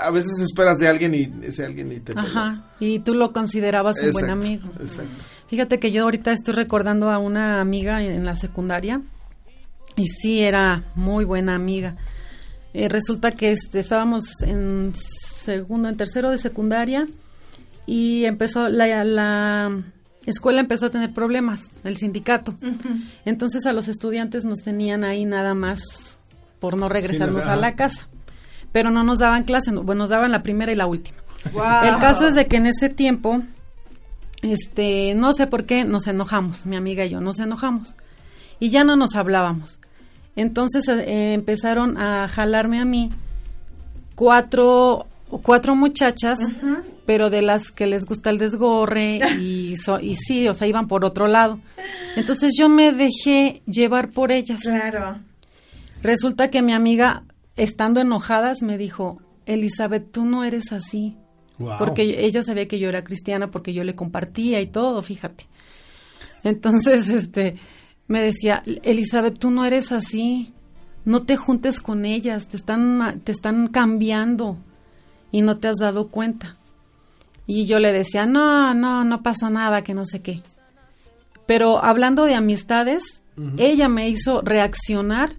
a 0.00 0.10
veces 0.10 0.40
esperas 0.40 0.78
de 0.78 0.88
alguien 0.88 1.14
y 1.14 1.46
ese 1.46 1.64
alguien 1.64 1.90
y 1.92 2.00
te 2.00 2.12
Ajá. 2.14 2.64
Y 2.80 2.98
tú 2.98 3.14
lo 3.14 3.32
considerabas 3.32 3.96
un 4.02 4.12
buen 4.12 4.30
amigo. 4.30 4.68
Exacto. 4.78 5.24
Fíjate 5.48 5.78
que 5.78 5.90
yo 5.90 6.02
ahorita 6.02 6.32
estoy 6.32 6.54
recordando 6.54 7.10
a 7.10 7.18
una 7.18 7.60
amiga 7.60 8.02
en, 8.02 8.24
la 8.24 8.36
secundaria 8.36 9.00
y 9.96 10.06
sí 10.08 10.40
era 10.40 10.84
muy 10.94 11.24
buena 11.24 11.54
amiga. 11.54 11.96
Eh, 12.74 12.88
resulta 12.88 13.30
que 13.30 13.52
este, 13.52 13.78
estábamos 13.78 14.42
en 14.42 14.92
segundo, 14.94 15.88
en 15.88 15.96
tercero 15.96 16.30
de 16.30 16.38
secundaria 16.38 17.06
y 17.86 18.24
empezó 18.24 18.68
la, 18.68 19.04
la 19.04 19.82
escuela 20.26 20.60
empezó 20.60 20.86
a 20.86 20.90
tener 20.90 21.12
problemas, 21.12 21.70
el 21.84 21.96
sindicato. 21.96 22.54
Entonces 23.24 23.64
a 23.66 23.72
los 23.72 23.88
estudiantes 23.88 24.44
nos 24.44 24.62
tenían 24.62 25.04
ahí 25.04 25.24
nada 25.24 25.54
más 25.54 25.80
por 26.60 26.76
no 26.76 26.88
regresarnos 26.88 27.44
a 27.44 27.56
la 27.56 27.74
casa 27.74 28.08
pero 28.76 28.90
no 28.90 29.02
nos 29.04 29.16
daban 29.16 29.44
clase, 29.44 29.70
bueno, 29.70 30.02
nos 30.02 30.10
daban 30.10 30.30
la 30.30 30.42
primera 30.42 30.70
y 30.70 30.74
la 30.74 30.86
última. 30.86 31.16
El 31.44 31.98
caso 31.98 32.28
es 32.28 32.34
de 32.34 32.46
que 32.46 32.56
en 32.56 32.66
ese 32.66 32.90
tiempo, 32.90 33.40
este, 34.42 35.14
no 35.14 35.32
sé 35.32 35.46
por 35.46 35.64
qué, 35.64 35.84
nos 35.84 36.06
enojamos, 36.06 36.66
mi 36.66 36.76
amiga 36.76 37.06
y 37.06 37.08
yo, 37.08 37.22
nos 37.22 37.38
enojamos. 37.38 37.94
Y 38.60 38.68
ya 38.68 38.84
no 38.84 38.94
nos 38.94 39.14
hablábamos. 39.14 39.80
Entonces 40.34 40.86
eh, 40.88 41.32
empezaron 41.32 41.96
a 41.96 42.28
jalarme 42.28 42.78
a 42.78 42.84
mí 42.84 43.08
cuatro, 44.14 45.06
cuatro 45.28 45.74
muchachas, 45.74 46.38
pero 47.04 47.30
de 47.30 47.42
las 47.42 47.72
que 47.72 47.86
les 47.86 48.04
gusta 48.04 48.30
el 48.30 48.38
desgorre 48.38 49.20
y, 49.38 49.74
y 50.02 50.14
sí, 50.14 50.48
o 50.48 50.54
sea, 50.54 50.68
iban 50.68 50.88
por 50.88 51.04
otro 51.04 51.26
lado. 51.26 51.60
Entonces 52.16 52.52
yo 52.58 52.68
me 52.68 52.92
dejé 52.92 53.62
llevar 53.66 54.10
por 54.10 54.32
ellas. 54.32 54.62
Claro. 54.62 55.20
Resulta 56.02 56.50
que 56.50 56.62
mi 56.62 56.72
amiga 56.72 57.24
estando 57.56 58.00
enojadas, 58.00 58.62
me 58.62 58.78
dijo, 58.78 59.20
Elizabeth, 59.46 60.12
tú 60.12 60.24
no 60.24 60.44
eres 60.44 60.72
así. 60.72 61.16
Porque 61.78 62.24
ella 62.26 62.42
sabía 62.42 62.68
que 62.68 62.78
yo 62.78 62.90
era 62.90 63.02
cristiana 63.02 63.50
porque 63.50 63.72
yo 63.72 63.82
le 63.82 63.94
compartía 63.94 64.60
y 64.60 64.66
todo, 64.66 65.00
fíjate. 65.00 65.46
Entonces, 66.44 67.08
este, 67.08 67.54
me 68.08 68.20
decía, 68.20 68.62
Elizabeth, 68.82 69.38
tú 69.38 69.50
no 69.50 69.64
eres 69.64 69.90
así. 69.90 70.52
No 71.04 71.22
te 71.22 71.36
juntes 71.36 71.80
con 71.80 72.04
ellas, 72.04 72.48
te 72.48 72.56
están, 72.56 73.20
te 73.24 73.32
están 73.32 73.68
cambiando 73.68 74.58
y 75.36 75.42
no 75.42 75.58
te 75.58 75.68
has 75.68 75.76
dado 75.76 76.08
cuenta. 76.08 76.56
Y 77.46 77.66
yo 77.66 77.78
le 77.78 77.92
decía, 77.92 78.24
no, 78.24 78.72
no, 78.72 79.04
no 79.04 79.22
pasa 79.22 79.50
nada, 79.50 79.82
que 79.82 79.92
no 79.92 80.06
sé 80.06 80.22
qué. 80.22 80.40
Pero 81.44 81.84
hablando 81.84 82.24
de 82.24 82.34
amistades, 82.34 83.02
ella 83.58 83.90
me 83.90 84.08
hizo 84.08 84.40
reaccionar 84.40 85.34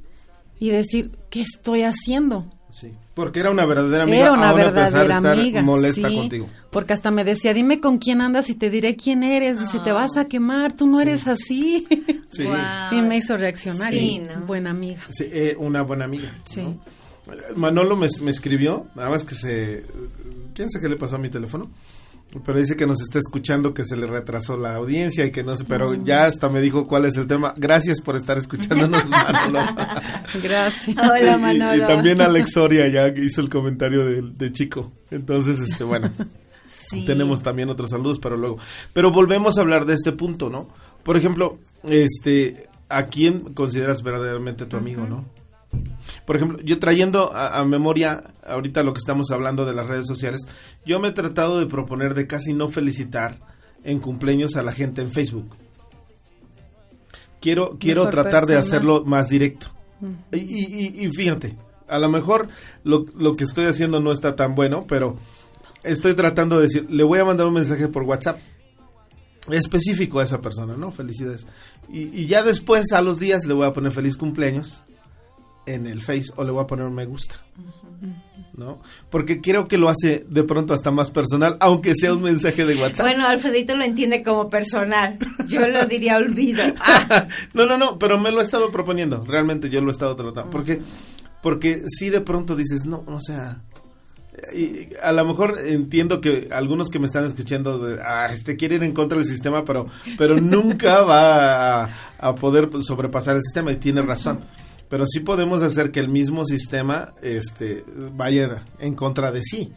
y 0.59 0.69
decir, 0.69 1.17
¿qué 1.31 1.41
estoy 1.41 1.81
haciendo? 1.81 2.45
Sí, 2.69 2.93
porque 3.15 3.39
era 3.39 3.49
una 3.49 3.65
verdadera 3.65 4.03
amiga. 4.03 4.25
Era 4.25 4.33
una 4.33 4.53
verdadera 4.53 5.17
amiga. 5.17 5.63
molesta 5.63 6.11
contigo. 6.11 6.47
Porque 6.69 6.93
hasta 6.93 7.09
me 7.09 7.23
decía, 7.23 7.55
dime 7.55 7.79
con 7.79 7.97
quién 7.97 8.21
andas 8.21 8.51
y 8.51 8.53
te 8.53 8.69
diré 8.69 8.95
quién 8.95 9.23
eres. 9.23 9.59
Dice, 9.59 9.79
te 9.83 9.91
vas 9.91 10.15
a 10.15 10.25
quemar, 10.25 10.73
tú 10.73 10.85
no 10.85 11.01
eres 11.01 11.27
así. 11.27 11.87
Sí. 12.29 12.45
Y 12.91 13.01
me 13.01 13.17
hizo 13.17 13.35
reaccionar. 13.35 13.91
Sí, 13.91 14.21
Buena 14.45 14.69
amiga. 14.69 15.01
Sí, 15.09 15.27
eh, 15.31 15.55
una 15.57 15.81
buena 15.81 16.05
amiga. 16.05 16.35
Sí. 16.45 16.77
Manolo 17.55 17.95
me, 17.95 18.07
me, 18.21 18.31
escribió, 18.31 18.87
nada 18.95 19.09
más 19.09 19.23
que 19.23 19.35
se... 19.35 19.85
¿Quién 20.53 20.69
sabe 20.69 20.83
qué 20.83 20.89
le 20.89 20.95
pasó 20.95 21.15
a 21.15 21.19
mi 21.19 21.29
teléfono? 21.29 21.69
Pero 22.45 22.59
dice 22.59 22.75
que 22.75 22.85
nos 22.85 23.01
está 23.01 23.19
escuchando, 23.19 23.73
que 23.73 23.85
se 23.85 23.95
le 23.95 24.05
retrasó 24.05 24.57
la 24.57 24.75
audiencia 24.75 25.25
y 25.25 25.31
que 25.31 25.43
no 25.43 25.55
sé, 25.55 25.63
pero 25.63 25.93
ya 25.93 26.25
hasta 26.25 26.49
me 26.49 26.59
dijo 26.59 26.85
cuál 26.85 27.05
es 27.05 27.15
el 27.15 27.25
tema. 27.25 27.53
Gracias 27.55 28.01
por 28.01 28.15
estar 28.17 28.37
escuchándonos, 28.37 29.05
Manolo. 29.09 29.59
Gracias. 30.43 30.97
Hola, 30.97 31.37
Manolo. 31.37 31.83
Y, 31.83 31.87
también 31.87 32.21
Alex 32.21 32.51
Soria 32.51 32.87
ya 32.87 33.07
hizo 33.07 33.39
el 33.41 33.49
comentario 33.49 34.03
de, 34.05 34.51
Chico. 34.51 34.91
Entonces, 35.09 35.59
este, 35.61 35.85
bueno, 35.85 36.11
tenemos 37.05 37.43
también 37.43 37.69
otros 37.69 37.91
saludos, 37.91 38.19
pero 38.21 38.35
luego. 38.35 38.57
Pero 38.91 39.11
volvemos 39.11 39.57
a 39.57 39.61
hablar 39.61 39.85
de 39.85 39.93
este 39.93 40.11
punto, 40.11 40.49
¿no? 40.49 40.67
Por 41.03 41.15
ejemplo, 41.15 41.59
este, 41.87 42.67
¿a 42.89 43.05
quién 43.05 43.53
consideras 43.53 44.03
verdaderamente 44.03 44.65
tu 44.65 44.75
amigo, 44.75 45.07
no? 45.07 45.25
Por 46.25 46.35
ejemplo, 46.35 46.59
yo 46.63 46.79
trayendo 46.79 47.31
a, 47.33 47.63
memoria 47.65 48.21
ahorita 48.45 48.83
lo 48.83 48.93
que 48.93 48.99
estamos 48.99 49.31
hablando 49.31 49.65
de 49.65 49.73
las 49.73 49.87
redes 49.87 50.07
sociales, 50.07 50.47
yo 50.85 50.99
me 50.99 51.09
he 51.09 51.11
tratado 51.11 51.59
de 51.59 51.65
proponer 51.65 52.13
de 52.13 52.27
casi 52.27 52.53
no 52.53 52.69
felicitar 52.69 53.39
en 53.83 53.99
cumpleaños 53.99 54.55
a 54.55 54.63
la 54.63 54.71
gente 54.71 55.01
en 55.01 55.11
Facebook. 55.11 55.55
Quiero, 57.39 57.77
quiero 57.79 58.09
tratar 58.09 58.45
de 58.45 58.55
hacerlo 58.55 59.03
más 59.05 59.29
directo. 59.29 59.67
Y, 60.31 60.37
y, 60.37 61.05
y, 61.05 61.09
fíjate, 61.11 61.55
a 61.87 61.99
lo 61.99 62.09
mejor 62.09 62.49
lo, 62.83 63.05
lo 63.15 63.33
que 63.33 63.43
estoy 63.43 63.65
haciendo 63.65 63.99
no 63.99 64.11
está 64.11 64.35
tan 64.35 64.55
bueno, 64.55 64.85
pero 64.87 65.17
estoy 65.83 66.15
tratando 66.15 66.57
de 66.57 66.63
decir, 66.63 66.85
le 66.89 67.03
voy 67.03 67.19
a 67.19 67.25
mandar 67.25 67.47
un 67.47 67.53
mensaje 67.53 67.87
por 67.87 68.03
WhatsApp 68.03 68.39
específico 69.51 70.19
a 70.19 70.23
esa 70.23 70.41
persona, 70.41 70.75
¿no? 70.77 70.91
Felicidades. 70.91 71.47
Y, 71.89 72.25
ya 72.27 72.43
después, 72.43 72.91
a 72.91 73.01
los 73.01 73.19
días, 73.19 73.45
le 73.45 73.53
voy 73.53 73.65
a 73.65 73.73
poner 73.73 73.91
feliz 73.91 74.17
cumpleaños 74.17 74.83
en 75.67 75.85
el 75.85 76.01
Face 76.01 76.31
o 76.35 76.43
le 76.43 76.51
voy 76.51 76.63
a 76.63 76.67
poner 76.67 76.85
un 76.85 76.95
me 76.95 77.05
gusta. 77.05 77.35
¿No? 78.53 78.81
Porque 79.11 79.39
creo 79.39 79.67
que 79.67 79.77
lo 79.77 79.87
hace 79.87 80.25
de 80.27 80.43
pronto 80.43 80.73
hasta 80.73 80.89
más 80.89 81.11
personal, 81.11 81.57
aunque 81.59 81.93
sea 81.95 82.13
un 82.13 82.23
mensaje 82.23 82.65
de 82.65 82.75
WhatsApp. 82.75 83.05
Bueno, 83.05 83.27
Alfredito 83.27 83.75
lo 83.75 83.83
entiende 83.83 84.23
como 84.23 84.49
personal. 84.49 85.19
Yo 85.47 85.67
lo 85.67 85.85
diría 85.85 86.17
olvido. 86.17 86.63
no, 87.53 87.67
no, 87.67 87.77
no, 87.77 87.99
pero 87.99 88.17
me 88.17 88.31
lo 88.31 88.41
he 88.41 88.43
estado 88.43 88.71
proponiendo. 88.71 89.23
Realmente 89.25 89.69
yo 89.69 89.79
lo 89.81 89.89
he 89.89 89.91
estado 89.91 90.15
tratando. 90.15 90.49
Porque, 90.49 90.81
porque 91.43 91.83
si 91.87 92.09
de 92.09 92.21
pronto 92.21 92.55
dices, 92.55 92.85
no, 92.85 93.03
o 93.05 93.19
sea, 93.21 93.61
y 94.53 94.89
a 95.01 95.11
lo 95.11 95.25
mejor 95.25 95.57
entiendo 95.65 96.21
que 96.21 96.49
algunos 96.51 96.89
que 96.89 96.99
me 96.99 97.07
están 97.07 97.25
escuchando 97.25 97.97
ah, 98.03 98.27
este 98.31 98.55
quieren 98.55 98.77
ir 98.77 98.83
en 98.83 98.93
contra 98.93 99.17
del 99.17 99.25
sistema 99.25 99.65
pero 99.65 99.87
pero 100.17 100.39
nunca 100.39 101.01
va 101.01 101.89
a, 102.19 102.35
poder 102.35 102.69
sobrepasar 102.81 103.35
el 103.37 103.41
sistema 103.41 103.71
y 103.71 103.77
tiene 103.77 104.01
razón 104.03 104.41
pero 104.89 105.05
sí 105.05 105.19
podemos 105.19 105.61
hacer 105.61 105.91
que 105.91 105.99
el 105.99 106.09
mismo 106.09 106.45
sistema 106.45 107.13
este 107.21 107.83
vaya 108.13 108.65
en 108.79 108.95
contra 108.95 109.31
de 109.31 109.41
sí 109.43 109.71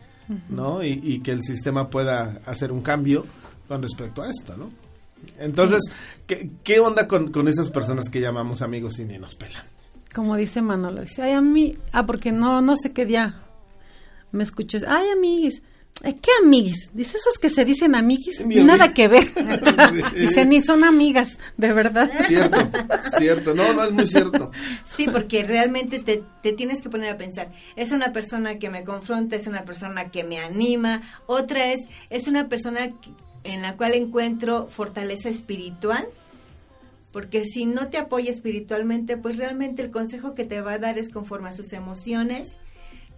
no 0.48 0.84
y, 0.84 1.20
que 1.20 1.32
el 1.32 1.42
sistema 1.42 1.90
pueda 1.90 2.40
hacer 2.46 2.70
un 2.70 2.82
cambio 2.82 3.26
con 3.66 3.82
respecto 3.82 4.22
a 4.22 4.30
esto 4.30 4.56
no 4.56 4.70
entonces 5.38 5.80
¿qué, 6.26 6.50
qué 6.62 6.80
onda 6.80 7.08
con, 7.08 7.32
con 7.32 7.48
esas 7.48 7.70
personas 7.70 8.08
que 8.08 8.20
llamamos 8.20 8.62
amigos 8.62 8.98
y 8.98 9.04
ni 9.04 9.18
nos 9.18 9.34
pelan 9.34 9.64
como 10.14 10.36
dice 10.36 10.62
Manolo 10.62 11.00
dice 11.02 11.22
ay 11.22 11.32
a 11.32 11.40
mí 11.40 11.76
ah 11.92 12.06
porque 12.06 12.30
no 12.32 12.60
no 12.60 12.76
sé 12.76 12.92
qué 12.92 13.06
día 13.06 13.42
me 14.32 14.42
escuchas, 14.42 14.84
ay, 14.86 15.08
amiguis. 15.10 15.62
¿Qué 16.02 16.30
amiguis? 16.42 16.88
Dice 16.94 17.18
esos 17.18 17.34
que 17.38 17.50
se 17.50 17.64
dicen 17.66 17.94
amiguis, 17.94 18.44
nada 18.46 18.94
que 18.94 19.06
ver. 19.06 19.32
Dice, 20.14 20.46
ni 20.46 20.62
son 20.62 20.84
amigas, 20.84 21.38
de 21.58 21.72
verdad. 21.74 22.10
Cierto, 22.26 22.56
cierto. 23.18 23.54
No, 23.54 23.74
no 23.74 23.84
es 23.84 23.92
muy 23.92 24.06
cierto. 24.06 24.50
Sí, 24.96 25.06
porque 25.12 25.44
realmente 25.44 25.98
te, 25.98 26.22
te, 26.42 26.52
tienes 26.52 26.80
que 26.80 26.88
poner 26.88 27.10
a 27.10 27.18
pensar. 27.18 27.52
Es 27.76 27.92
una 27.92 28.12
persona 28.12 28.58
que 28.58 28.70
me 28.70 28.82
confronta, 28.82 29.36
es 29.36 29.46
una 29.46 29.64
persona 29.64 30.10
que 30.10 30.24
me 30.24 30.38
anima. 30.38 31.02
Otra 31.26 31.70
es, 31.72 31.80
es 32.08 32.28
una 32.28 32.48
persona 32.48 32.92
en 33.44 33.62
la 33.62 33.76
cual 33.76 33.92
encuentro 33.94 34.68
fortaleza 34.68 35.28
espiritual. 35.28 36.06
Porque 37.12 37.44
si 37.44 37.66
no 37.66 37.88
te 37.88 37.98
apoya 37.98 38.30
espiritualmente, 38.30 39.16
pues 39.16 39.36
realmente 39.36 39.82
el 39.82 39.90
consejo 39.90 40.34
que 40.34 40.44
te 40.44 40.60
va 40.60 40.74
a 40.74 40.78
dar 40.78 40.98
es 40.98 41.10
conforme 41.10 41.48
a 41.48 41.52
sus 41.52 41.72
emociones 41.72 42.58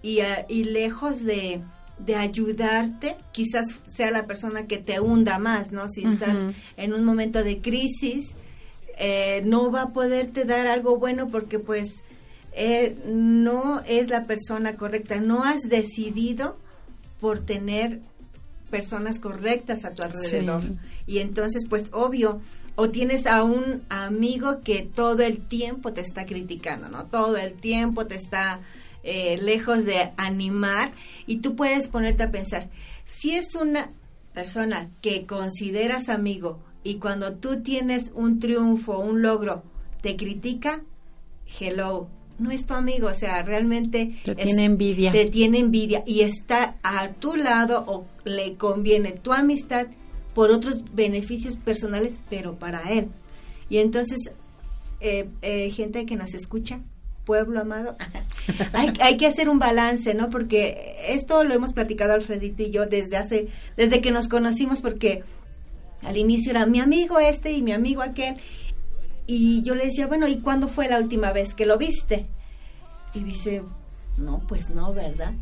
y, 0.02 0.64
lejos 0.64 1.24
de, 1.24 1.62
ayudarte, 2.16 3.16
quizás 3.32 3.66
sea 3.86 4.10
la 4.10 4.26
persona 4.26 4.66
que 4.66 4.78
te 4.78 5.00
hunda 5.00 5.38
más, 5.38 5.72
¿no? 5.72 5.88
Si 5.88 6.04
estás 6.04 6.36
en 6.76 6.92
un 6.92 7.04
momento 7.04 7.44
de 7.44 7.60
crisis, 7.60 8.34
eh, 8.98 9.42
no 9.44 9.70
va 9.70 9.82
a 9.82 9.92
poderte 9.92 10.44
dar 10.44 10.66
algo 10.66 10.96
bueno 10.98 11.26
porque 11.28 11.58
pues 11.58 11.88
eh, 12.52 12.96
no 13.06 13.82
es 13.86 14.08
la 14.10 14.26
persona 14.26 14.76
correcta, 14.76 15.20
no 15.20 15.44
has 15.44 15.62
decidido 15.62 16.58
por 17.20 17.40
tener 17.40 18.00
personas 18.70 19.18
correctas 19.18 19.84
a 19.84 19.92
tu 19.92 20.02
alrededor. 20.02 20.62
Y 21.06 21.18
entonces, 21.18 21.66
pues 21.68 21.86
obvio, 21.92 22.40
o 22.74 22.90
tienes 22.90 23.26
a 23.26 23.44
un 23.44 23.82
amigo 23.88 24.62
que 24.62 24.82
todo 24.82 25.22
el 25.22 25.38
tiempo 25.38 25.92
te 25.92 26.00
está 26.00 26.26
criticando, 26.26 26.88
¿no? 26.88 27.04
Todo 27.04 27.36
el 27.36 27.54
tiempo 27.54 28.06
te 28.06 28.16
está 28.16 28.60
eh, 29.02 29.36
lejos 29.38 29.84
de 29.84 30.12
animar, 30.16 30.92
y 31.26 31.36
tú 31.38 31.56
puedes 31.56 31.88
ponerte 31.88 32.22
a 32.22 32.30
pensar, 32.30 32.68
si 33.04 33.32
es 33.32 33.54
una 33.54 33.90
persona 34.32 34.90
que 35.00 35.26
consideras 35.26 36.08
amigo 36.08 36.60
y 36.84 36.96
cuando 36.96 37.34
tú 37.34 37.62
tienes 37.62 38.12
un 38.14 38.38
triunfo, 38.38 38.98
un 38.98 39.22
logro, 39.22 39.62
te 40.00 40.16
critica, 40.16 40.82
hello, 41.60 42.08
no 42.38 42.50
es 42.50 42.66
tu 42.66 42.74
amigo, 42.74 43.08
o 43.08 43.14
sea, 43.14 43.42
realmente 43.42 44.16
te 44.24 44.34
tiene 44.34 44.64
envidia. 44.64 45.12
Te 45.12 45.26
tiene 45.26 45.58
envidia 45.58 46.02
y 46.06 46.22
está 46.22 46.76
a 46.82 47.08
tu 47.12 47.36
lado 47.36 47.84
o 47.86 48.06
le 48.24 48.54
conviene 48.54 49.12
tu 49.12 49.32
amistad 49.32 49.86
por 50.34 50.50
otros 50.50 50.82
beneficios 50.94 51.56
personales, 51.56 52.20
pero 52.30 52.56
para 52.56 52.90
él. 52.90 53.08
Y 53.68 53.78
entonces, 53.78 54.18
eh, 55.00 55.28
eh, 55.42 55.70
gente 55.70 56.04
que 56.06 56.16
nos 56.16 56.34
escucha, 56.34 56.80
pueblo 57.24 57.60
amado, 57.60 57.96
hay, 58.72 58.92
hay, 59.00 59.16
que 59.16 59.26
hacer 59.26 59.48
un 59.48 59.58
balance, 59.58 60.14
¿no? 60.14 60.30
Porque 60.30 60.96
esto 61.08 61.44
lo 61.44 61.54
hemos 61.54 61.72
platicado 61.72 62.12
Alfredito 62.12 62.62
y 62.62 62.70
yo 62.70 62.86
desde 62.86 63.16
hace, 63.16 63.48
desde 63.76 64.00
que 64.00 64.10
nos 64.10 64.28
conocimos, 64.28 64.80
porque 64.80 65.22
al 66.02 66.16
inicio 66.16 66.50
era 66.50 66.66
mi 66.66 66.80
amigo 66.80 67.18
este 67.18 67.52
y 67.52 67.62
mi 67.62 67.72
amigo 67.72 68.02
aquel, 68.02 68.36
y 69.26 69.62
yo 69.62 69.74
le 69.74 69.86
decía, 69.86 70.06
bueno, 70.06 70.26
¿y 70.26 70.38
cuándo 70.38 70.68
fue 70.68 70.88
la 70.88 70.98
última 70.98 71.32
vez 71.32 71.54
que 71.54 71.66
lo 71.66 71.78
viste? 71.78 72.26
Y 73.14 73.20
dice, 73.20 73.62
no, 74.16 74.42
pues 74.46 74.70
no, 74.70 74.92
¿verdad? 74.92 75.32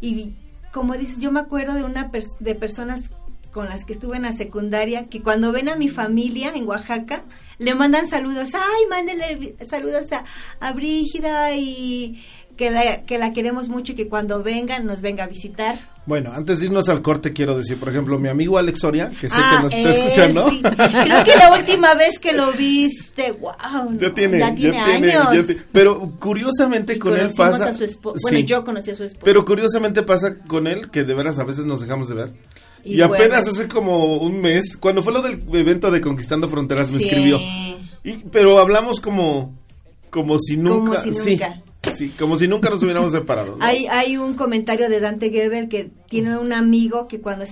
Y 0.00 0.34
como 0.72 0.94
dices, 0.94 1.20
yo 1.20 1.30
me 1.30 1.40
acuerdo 1.40 1.74
de 1.74 1.84
una 1.84 2.10
de 2.40 2.54
personas 2.54 3.10
con 3.52 3.68
las 3.68 3.84
que 3.84 3.92
estuve 3.92 4.16
en 4.16 4.22
la 4.22 4.32
secundaria 4.32 5.06
que 5.06 5.22
cuando 5.22 5.52
ven 5.52 5.68
a 5.68 5.76
mi 5.76 5.88
familia 5.88 6.52
en 6.54 6.66
Oaxaca, 6.66 7.24
le 7.58 7.74
mandan 7.74 8.08
saludos, 8.08 8.50
ay, 8.54 8.86
mándele 8.90 9.56
saludos 9.68 10.12
a, 10.12 10.24
a 10.60 10.72
Brígida 10.72 11.54
y 11.54 12.22
que 12.56 12.70
la, 12.70 13.02
que 13.04 13.18
la 13.18 13.32
queremos 13.32 13.68
mucho 13.68 13.92
y 13.92 13.94
que 13.94 14.08
cuando 14.08 14.42
vengan 14.42 14.86
nos 14.86 15.02
venga 15.02 15.24
a 15.24 15.26
visitar. 15.26 15.78
Bueno, 16.06 16.32
antes 16.32 16.60
de 16.60 16.66
irnos 16.66 16.88
al 16.88 17.02
corte 17.02 17.32
quiero 17.32 17.58
decir, 17.58 17.78
por 17.78 17.88
ejemplo, 17.88 18.18
mi 18.18 18.28
amigo 18.28 18.58
Alex 18.58 18.80
Soria, 18.80 19.10
que 19.10 19.28
sé 19.28 19.34
que 19.34 19.42
ah, 19.42 19.60
nos 19.62 19.72
está 19.72 19.90
escuchando. 19.90 20.46
Creo 20.46 21.24
que 21.24 21.36
la 21.36 21.52
última 21.56 21.94
vez 21.94 22.18
que 22.18 22.32
lo 22.32 22.52
viste, 22.52 23.32
wow, 23.32 23.98
ya 23.98 24.14
tiene, 24.14 24.38
ya 24.38 24.54
tiene 24.54 24.78
años. 24.78 25.46
pero 25.72 26.12
curiosamente 26.18 26.98
con 26.98 27.16
él 27.16 27.32
pasa... 27.36 27.72
bueno, 28.22 28.38
yo 28.38 28.64
conocí 28.64 28.92
a 28.92 28.94
su 28.94 29.04
esposa. 29.04 29.24
Pero 29.24 29.44
curiosamente 29.44 30.02
pasa 30.02 30.36
con 30.46 30.66
él 30.66 30.90
que 30.90 31.04
de 31.04 31.14
veras 31.14 31.38
a 31.38 31.44
veces 31.44 31.66
nos 31.66 31.80
dejamos 31.80 32.08
de 32.08 32.14
ver. 32.14 32.32
Y, 32.86 33.00
apenas 33.00 33.46
hace 33.48 33.68
como 33.68 34.16
un 34.16 34.40
mes, 34.40 34.76
cuando 34.76 35.02
fue 35.02 35.12
lo 35.12 35.20
del 35.20 35.42
evento 35.52 35.90
de 35.90 36.00
Conquistando 36.00 36.48
Fronteras, 36.48 36.90
me 36.90 36.98
escribió. 36.98 37.38
Y, 38.04 38.18
pero 38.30 38.58
hablamos 38.58 39.00
como, 39.00 39.54
como 40.10 40.38
si 40.38 40.56
nunca. 40.56 41.00
Como 41.02 41.12
si 41.12 41.30
nunca. 41.30 41.62
Sí, 41.94 42.12
como 42.18 42.36
si 42.36 42.48
nunca 42.48 42.70
nos 42.70 42.82
hubiéramos 42.82 43.12
separado. 43.12 43.56
Hay, 43.60 43.86
hay 43.86 44.16
un 44.16 44.34
comentario 44.34 44.88
de 44.88 45.00
Dante 45.00 45.30
Gebel 45.30 45.68
que 45.68 45.90
tiene 46.08 46.36
un 46.36 46.52
amigo 46.52 47.08
que 47.08 47.20
cuando 47.20 47.44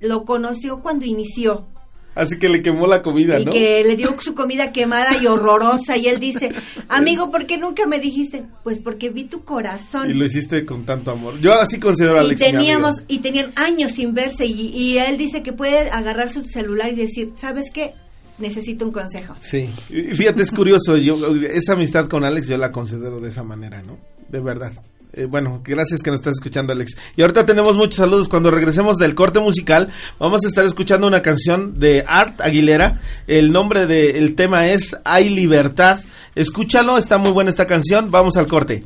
lo 0.00 0.24
conoció 0.24 0.80
cuando 0.82 1.04
inició 1.04 1.66
Así 2.14 2.38
que 2.38 2.48
le 2.48 2.60
quemó 2.60 2.86
la 2.86 3.02
comida, 3.02 3.38
y 3.38 3.44
que 3.44 3.84
le 3.84 3.96
dio 3.96 4.14
su 4.20 4.34
comida 4.34 4.72
quemada 4.72 5.16
y 5.22 5.26
horrorosa. 5.26 5.96
Y 5.96 6.08
él 6.08 6.18
dice, 6.18 6.50
amigo, 6.88 7.30
¿por 7.30 7.46
qué 7.46 7.56
nunca 7.56 7.86
me 7.86 8.00
dijiste? 8.00 8.44
Pues 8.64 8.80
porque 8.80 9.10
vi 9.10 9.24
tu 9.24 9.44
corazón. 9.44 10.10
Y 10.10 10.14
lo 10.14 10.24
hiciste 10.24 10.64
con 10.64 10.84
tanto 10.84 11.12
amor. 11.12 11.40
Yo 11.40 11.52
así 11.52 11.78
considero 11.78 12.18
a 12.18 12.22
Alex. 12.22 12.40
Y 12.40 12.44
teníamos, 12.44 13.02
y 13.06 13.18
tenían 13.20 13.52
años 13.54 13.92
sin 13.92 14.12
verse. 14.12 14.44
Y, 14.46 14.98
él 14.98 15.16
dice 15.16 15.42
que 15.42 15.52
puede 15.52 15.88
agarrar 15.90 16.28
su 16.28 16.44
celular 16.44 16.92
y 16.92 16.96
decir, 16.96 17.30
¿sabes 17.34 17.70
qué? 17.72 17.94
Necesito 18.38 18.86
un 18.86 18.92
consejo. 18.92 19.36
Sí. 19.38 19.68
fíjate, 19.88 20.42
es 20.42 20.50
curioso. 20.50 20.96
Yo, 20.96 21.34
esa 21.44 21.74
amistad 21.74 22.08
con 22.08 22.24
Alex 22.24 22.48
yo 22.48 22.58
la 22.58 22.72
considero 22.72 23.20
de 23.20 23.28
esa 23.28 23.44
manera, 23.44 23.82
¿no? 23.82 23.98
De 24.28 24.40
verdad. 24.40 24.72
Eh, 25.12 25.24
bueno, 25.24 25.60
gracias 25.64 26.02
que 26.02 26.10
nos 26.10 26.20
estás 26.20 26.34
escuchando, 26.34 26.72
Alex. 26.72 26.96
Y 27.16 27.22
ahorita 27.22 27.46
tenemos 27.46 27.76
muchos 27.76 27.96
saludos. 27.96 28.28
Cuando 28.28 28.50
regresemos 28.50 28.96
del 28.96 29.14
corte 29.14 29.40
musical, 29.40 29.88
vamos 30.18 30.44
a 30.44 30.48
estar 30.48 30.64
escuchando 30.64 31.06
una 31.06 31.22
canción 31.22 31.78
de 31.78 32.04
Art 32.06 32.40
Aguilera. 32.40 33.00
El 33.26 33.52
nombre 33.52 33.86
del 33.86 34.34
tema 34.34 34.68
es 34.68 34.96
Hay 35.04 35.28
Libertad. 35.28 36.00
Escúchalo, 36.34 36.96
está 36.96 37.18
muy 37.18 37.32
buena 37.32 37.50
esta 37.50 37.66
canción. 37.66 38.10
Vamos 38.10 38.36
al 38.36 38.46
corte. 38.46 38.84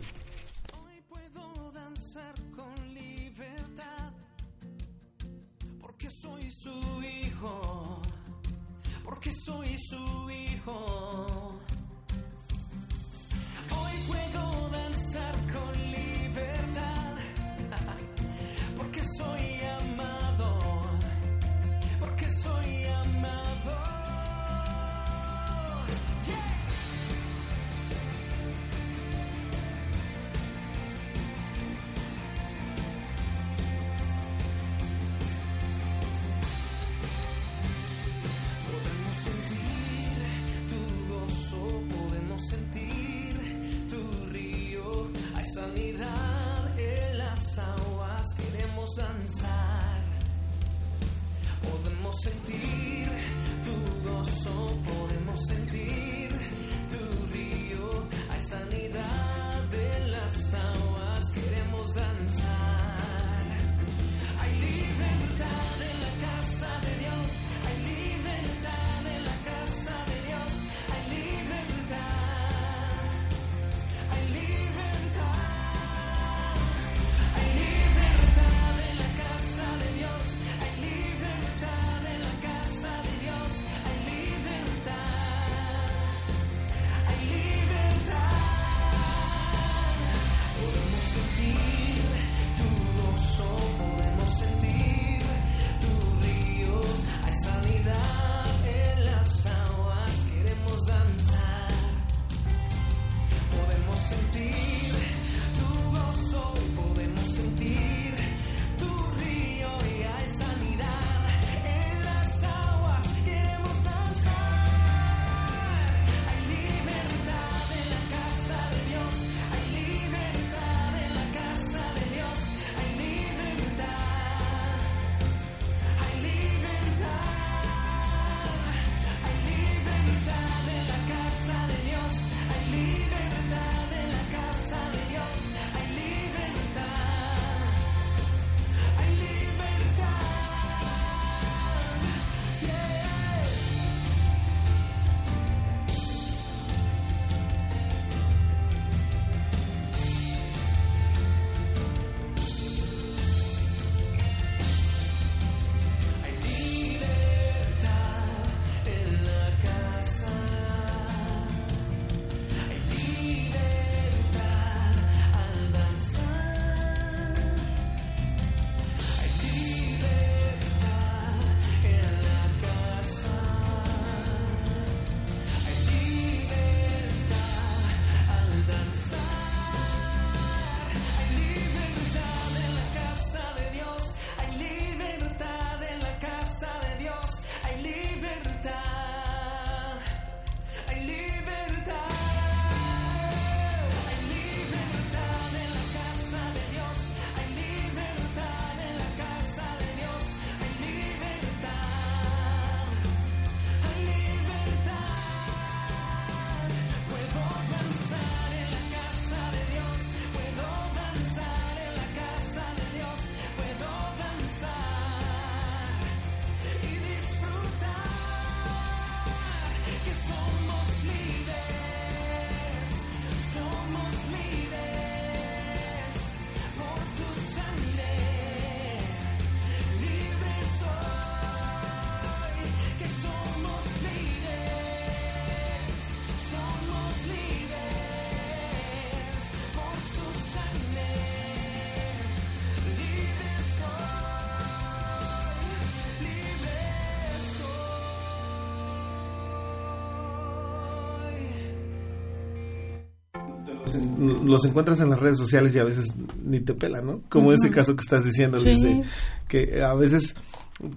Los, 254.45 254.65
encuentras 254.65 255.01
en 255.01 255.11
las 255.11 255.21
redes 255.21 255.39
sociales 255.39 255.75
y 255.75 255.79
a 255.79 255.85
veces 255.85 256.15
ni 256.45 256.61
te 256.61 256.75
pela, 256.75 257.01
¿no? 257.01 257.21
Como 257.29 257.53
ese 257.53 257.71
caso 257.71 257.97
que 257.97 258.03
estás 258.03 258.25
diciendo, 258.25 258.59
dice, 258.59 259.03
que 259.49 259.83
a 259.83 259.95
veces 259.95 260.35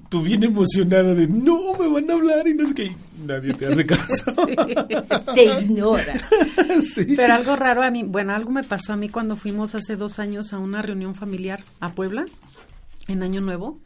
tú 0.09 0.21
bien 0.21 0.43
emocionada 0.43 1.13
de 1.13 1.27
no 1.27 1.73
me 1.79 1.87
van 1.87 2.09
a 2.09 2.13
hablar 2.13 2.47
y 2.47 2.53
no 2.53 2.65
es 2.67 2.73
que 2.73 2.95
nadie 3.25 3.53
te 3.53 3.67
hace 3.67 3.85
caso. 3.85 4.33
Te 5.35 5.45
ignora. 5.61 6.19
Pero 7.15 7.33
algo 7.33 7.55
raro 7.55 7.83
a 7.83 7.91
mí, 7.91 8.03
bueno, 8.03 8.33
algo 8.33 8.51
me 8.51 8.63
pasó 8.63 8.93
a 8.93 8.97
mí 8.97 9.09
cuando 9.09 9.35
fuimos 9.35 9.75
hace 9.75 9.95
dos 9.95 10.19
años 10.19 10.53
a 10.53 10.59
una 10.59 10.81
reunión 10.81 11.15
familiar 11.15 11.63
a 11.79 11.93
Puebla 11.93 12.25
en 13.07 13.23
Año 13.23 13.41
Nuevo. 13.41 13.79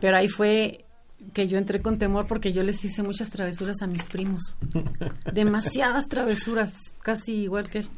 Pero 0.00 0.16
ahí 0.16 0.28
fue 0.28 0.84
que 1.32 1.46
yo 1.46 1.58
entré 1.58 1.80
con 1.80 1.98
temor 1.98 2.26
porque 2.26 2.52
yo 2.52 2.62
les 2.62 2.84
hice 2.84 3.02
muchas 3.02 3.30
travesuras 3.30 3.82
a 3.82 3.86
mis 3.86 4.04
primos. 4.04 4.56
Demasiadas 5.32 6.08
travesuras, 6.08 6.74
casi 7.02 7.34
igual 7.42 7.68
que 7.68 7.78
él. 7.78 7.88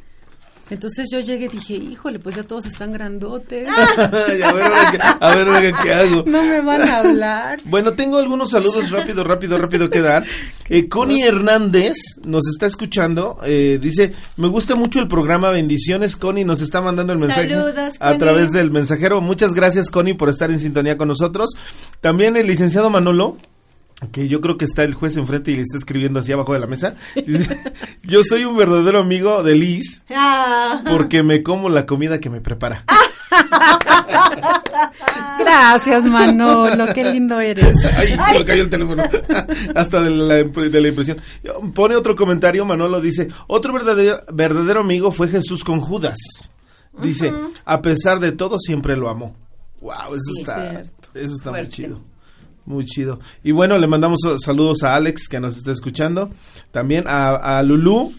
Entonces 0.70 1.08
yo 1.12 1.20
llegué 1.20 1.46
y 1.46 1.48
dije, 1.48 1.74
híjole, 1.74 2.18
pues 2.18 2.36
ya 2.36 2.42
todos 2.42 2.66
están 2.66 2.92
grandotes. 2.92 3.68
a 5.20 5.34
ver, 5.34 5.74
qué, 5.82 5.92
hago. 5.92 6.24
No 6.26 6.42
me 6.42 6.60
van 6.62 6.82
a 6.82 6.98
hablar. 6.98 7.60
bueno, 7.64 7.92
tengo 7.92 8.16
algunos 8.16 8.50
saludos 8.50 8.90
rápido, 8.90 9.24
rápido, 9.24 9.58
rápido 9.58 9.90
que 9.90 10.00
dar. 10.00 10.24
Eh, 10.70 10.88
Connie 10.88 11.22
Hernández 11.22 11.92
nos 12.24 12.48
está 12.48 12.64
escuchando. 12.64 13.36
Eh, 13.44 13.78
dice, 13.82 14.14
me 14.38 14.48
gusta 14.48 14.74
mucho 14.74 14.98
el 14.98 15.08
programa 15.08 15.50
Bendiciones. 15.50 16.16
Connie 16.16 16.42
nos 16.42 16.62
está 16.62 16.80
mandando 16.80 17.12
el 17.12 17.18
mensaje 17.18 17.54
a 18.00 18.16
través 18.16 18.50
del 18.50 18.70
mensajero. 18.70 19.20
Muchas 19.20 19.52
gracias, 19.52 19.90
Connie, 19.90 20.14
por 20.14 20.30
estar 20.30 20.50
en 20.50 20.60
sintonía 20.60 20.96
con 20.96 21.08
nosotros. 21.08 21.50
También 22.00 22.38
el 22.38 22.46
licenciado 22.46 22.88
Manolo 22.88 23.36
que 24.10 24.28
yo 24.28 24.40
creo 24.40 24.56
que 24.56 24.64
está 24.64 24.84
el 24.84 24.94
juez 24.94 25.16
enfrente 25.16 25.50
y 25.50 25.56
le 25.56 25.62
está 25.62 25.78
escribiendo 25.78 26.20
así 26.20 26.32
abajo 26.32 26.52
de 26.52 26.60
la 26.60 26.66
mesa. 26.66 26.96
yo 28.02 28.22
soy 28.24 28.44
un 28.44 28.56
verdadero 28.56 29.00
amigo 29.00 29.42
de 29.42 29.54
Liz 29.54 30.02
ah. 30.10 30.82
porque 30.86 31.22
me 31.22 31.42
como 31.42 31.68
la 31.68 31.86
comida 31.86 32.20
que 32.20 32.30
me 32.30 32.40
prepara. 32.40 32.84
Gracias, 35.38 36.04
Manolo, 36.04 36.86
qué 36.94 37.04
lindo 37.04 37.40
eres. 37.40 37.74
Ay, 37.96 38.16
se 38.32 38.38
me 38.38 38.44
cayó 38.44 38.62
el 38.62 38.70
teléfono. 38.70 39.02
Hasta 39.74 40.02
de 40.02 40.10
la, 40.10 40.34
de 40.34 40.80
la, 40.80 40.88
impresión. 40.88 41.18
Pone 41.74 41.96
otro 41.96 42.14
comentario, 42.14 42.64
Manolo 42.64 43.00
dice, 43.00 43.28
otro 43.46 43.72
verdadero, 43.72 44.18
verdadero 44.32 44.80
amigo 44.80 45.10
fue 45.10 45.28
Jesús 45.28 45.64
con 45.64 45.80
Judas. 45.80 46.16
Dice, 47.02 47.32
a 47.64 47.82
pesar 47.82 48.20
de 48.20 48.32
todo, 48.32 48.58
siempre 48.58 48.96
lo 48.96 49.08
amó. 49.08 49.34
Wow, 49.80 50.14
eso 50.14 50.32
está, 50.38 50.80
eso 50.80 51.34
está 51.34 51.50
muy 51.50 51.68
chido. 51.68 52.00
Muy 52.66 52.84
chido. 52.86 53.20
Y 53.42 53.52
bueno, 53.52 53.78
le 53.78 53.86
mandamos 53.86 54.20
saludos 54.42 54.82
a 54.82 54.94
Alex 54.94 55.28
que 55.28 55.40
nos 55.40 55.56
está 55.56 55.72
escuchando. 55.72 56.30
También 56.70 57.04
a, 57.06 57.58
a 57.58 57.62
Lulú, 57.62 58.14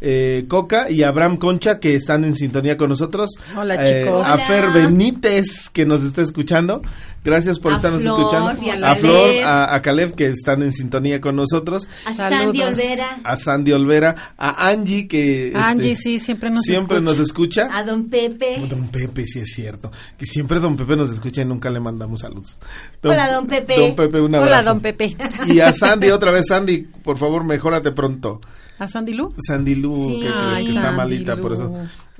eh, 0.00 0.44
Coca 0.48 0.90
y 0.90 1.02
Abraham 1.02 1.36
Concha 1.36 1.80
que 1.80 1.94
están 1.94 2.24
en 2.24 2.34
sintonía 2.34 2.76
con 2.76 2.90
nosotros. 2.90 3.30
Hola 3.56 3.82
eh, 3.82 4.04
chicos. 4.04 4.26
A 4.26 4.38
Fer 4.38 4.70
Benítez 4.70 5.70
que 5.70 5.86
nos 5.86 6.02
está 6.02 6.22
escuchando. 6.22 6.82
Gracias 7.26 7.58
por 7.58 7.72
estarnos 7.72 8.04
escuchando. 8.04 8.50
A, 8.86 8.94
Flor, 8.94 9.30
a, 9.44 9.82
Caleb 9.82 10.14
que 10.14 10.28
están 10.28 10.62
en 10.62 10.72
sintonía 10.72 11.20
con 11.20 11.34
nosotros. 11.34 11.88
A 12.04 12.12
Sandy 12.12 12.62
Olvera. 12.62 13.18
A 13.24 13.36
Sandy 13.36 13.72
Olvera. 13.72 14.34
A 14.38 14.68
Angie 14.68 15.08
que... 15.08 15.48
Este, 15.48 15.58
Angie 15.58 15.96
sí, 15.96 16.20
siempre 16.20 16.50
nos 16.50 16.62
siempre 16.62 16.98
escucha. 16.98 17.10
nos 17.10 17.18
escucha. 17.18 17.68
A 17.72 17.82
Don 17.82 18.08
Pepe. 18.08 18.64
Don 18.68 18.86
Pepe, 18.86 19.26
sí 19.26 19.40
es 19.40 19.52
cierto. 19.52 19.90
Que 20.16 20.24
siempre 20.24 20.60
Don 20.60 20.76
Pepe 20.76 20.94
nos 20.94 21.10
escucha 21.10 21.42
y 21.42 21.44
nunca 21.46 21.68
le 21.68 21.80
mandamos 21.80 22.20
saludos. 22.20 22.60
Hola 23.02 23.32
Don 23.32 23.48
Pepe. 23.48 23.76
Don 23.76 23.96
Pepe, 23.96 24.20
un 24.20 24.32
abrazo. 24.32 24.52
Hola 24.52 24.62
Don 24.62 24.80
Pepe. 24.80 25.16
Y 25.48 25.58
a 25.58 25.72
Sandy 25.72 26.10
otra 26.10 26.30
vez, 26.30 26.46
Sandy, 26.46 26.86
por 27.02 27.18
favor, 27.18 27.42
mejórate 27.42 27.90
pronto. 27.90 28.40
¿A 28.78 28.88
Sandy 28.88 29.14
Lu? 29.14 29.34
Sandy 29.46 29.74
Lu, 29.74 30.20
que 30.20 30.28
crees 30.28 30.62
que 30.62 30.76
está 30.76 30.92
malita, 30.92 31.36
por 31.36 31.52
eso. 31.54 31.72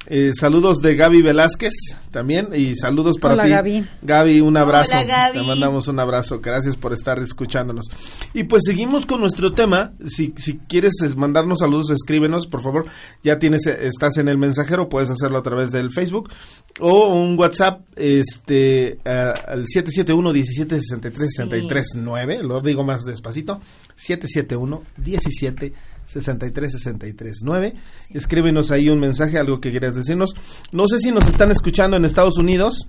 Eh, 0.08 0.30
saludos 0.38 0.78
de 0.78 0.94
Gaby 0.94 1.20
Velázquez 1.20 1.72
también 2.12 2.48
y 2.54 2.76
saludos 2.76 3.18
para 3.18 3.42
ti. 3.42 3.50
Gaby. 3.50 3.86
Gaby, 4.02 4.40
un 4.40 4.56
abrazo. 4.56 4.94
Te 5.32 5.42
mandamos 5.42 5.88
un 5.88 5.98
abrazo. 5.98 6.40
Gracias 6.40 6.76
por 6.76 6.92
estar 6.92 7.18
escuchándonos. 7.18 7.86
Y 8.32 8.44
pues 8.44 8.62
seguimos 8.64 9.04
con 9.04 9.20
nuestro 9.20 9.50
tema. 9.50 9.94
Si, 10.06 10.32
si 10.36 10.58
quieres 10.58 10.92
mandarnos 11.16 11.58
saludos, 11.58 11.90
escríbenos, 11.90 12.46
por 12.46 12.62
favor. 12.62 12.86
Ya 13.24 13.40
tienes, 13.40 13.66
estás 13.66 14.16
en 14.18 14.28
el 14.28 14.38
mensajero, 14.38 14.88
puedes 14.88 15.10
hacerlo 15.10 15.38
a 15.38 15.42
través 15.42 15.72
del 15.72 15.90
Facebook 15.90 16.30
o 16.78 17.08
un 17.08 17.36
WhatsApp, 17.36 17.80
este, 17.96 18.98
uh, 19.04 19.50
al 19.50 19.64
771 19.66 20.32
17 20.32 20.80
63 20.80 21.82
9. 21.96 22.42
Lo 22.44 22.60
digo 22.60 22.84
más 22.84 23.02
despacito. 23.02 23.60
771 23.96 24.82
17 24.98 25.72
63 26.06 26.72
63 26.72 27.40
9. 27.42 27.74
Escríbenos 28.14 28.70
ahí 28.70 28.88
un 28.88 29.00
mensaje, 29.00 29.38
algo 29.38 29.60
que 29.60 29.70
quieras 29.70 29.94
decirnos. 29.94 30.34
No 30.72 30.86
sé 30.88 31.00
si 31.00 31.10
nos 31.10 31.28
están 31.28 31.50
escuchando 31.50 31.96
en 31.96 32.04
Estados 32.04 32.38
Unidos. 32.38 32.88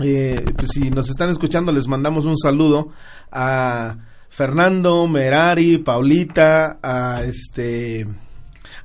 Eh, 0.00 0.44
pues 0.56 0.70
si 0.72 0.90
nos 0.90 1.10
están 1.10 1.30
escuchando, 1.30 1.72
les 1.72 1.88
mandamos 1.88 2.24
un 2.24 2.38
saludo 2.38 2.90
a 3.30 3.96
Fernando, 4.28 5.06
Merari, 5.06 5.78
Paulita, 5.78 6.78
a 6.82 7.22
este 7.24 8.06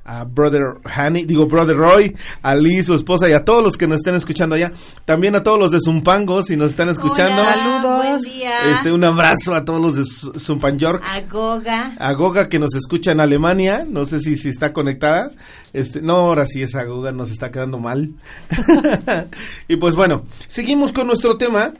a 0.04 0.24
Brother 0.24 0.76
Hanny, 0.84 1.24
digo 1.24 1.46
Brother 1.46 1.76
Roy, 1.76 2.14
a 2.42 2.54
Liz, 2.54 2.86
su 2.86 2.94
esposa 2.94 3.28
y 3.28 3.32
a 3.32 3.44
todos 3.44 3.64
los 3.64 3.78
que 3.78 3.86
nos 3.86 3.98
estén 3.98 4.14
escuchando 4.14 4.54
allá. 4.54 4.72
También 5.06 5.34
a 5.34 5.42
todos 5.42 5.58
los 5.58 5.70
de 5.70 5.78
Zumpango, 5.82 6.42
si 6.42 6.56
nos 6.56 6.72
están 6.72 6.90
escuchando. 6.90 7.42
saludos. 7.42 8.22
Este, 8.70 8.92
un 8.92 9.02
abrazo 9.02 9.54
a 9.54 9.64
todos 9.64 9.80
los 9.80 9.94
de 9.96 10.38
Zumpan 10.38 10.78
York. 10.78 11.02
A 11.06 11.20
Goga. 11.22 11.96
A 11.98 12.12
Goga 12.12 12.48
que 12.50 12.58
nos 12.58 12.74
escucha 12.74 13.12
en 13.12 13.20
Alemania, 13.20 13.86
no 13.88 14.04
sé 14.04 14.20
si, 14.20 14.36
si 14.36 14.50
está 14.50 14.74
conectada. 14.74 15.30
Este, 15.72 16.02
no, 16.02 16.16
ahora 16.16 16.46
sí 16.46 16.62
esa 16.62 16.84
Goga 16.84 17.10
nos 17.10 17.30
está 17.30 17.50
quedando 17.50 17.78
mal. 17.78 18.12
y 19.68 19.76
pues 19.76 19.94
bueno, 19.94 20.26
seguimos 20.48 20.92
con 20.92 21.06
nuestro 21.06 21.38
tema 21.38 21.72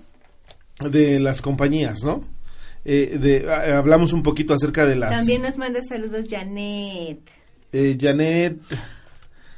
de 0.80 1.20
las 1.20 1.42
compañías, 1.42 2.02
¿no? 2.02 2.24
Eh, 2.86 3.18
de, 3.18 3.52
hablamos 3.74 4.12
un 4.12 4.22
poquito 4.22 4.54
acerca 4.54 4.86
de 4.86 4.96
las... 4.96 5.18
También 5.18 5.42
nos 5.42 5.56
manda 5.56 5.80
saludos 5.82 6.26
Janet 6.28 7.20
eh, 7.74 7.96
Janet. 8.00 8.58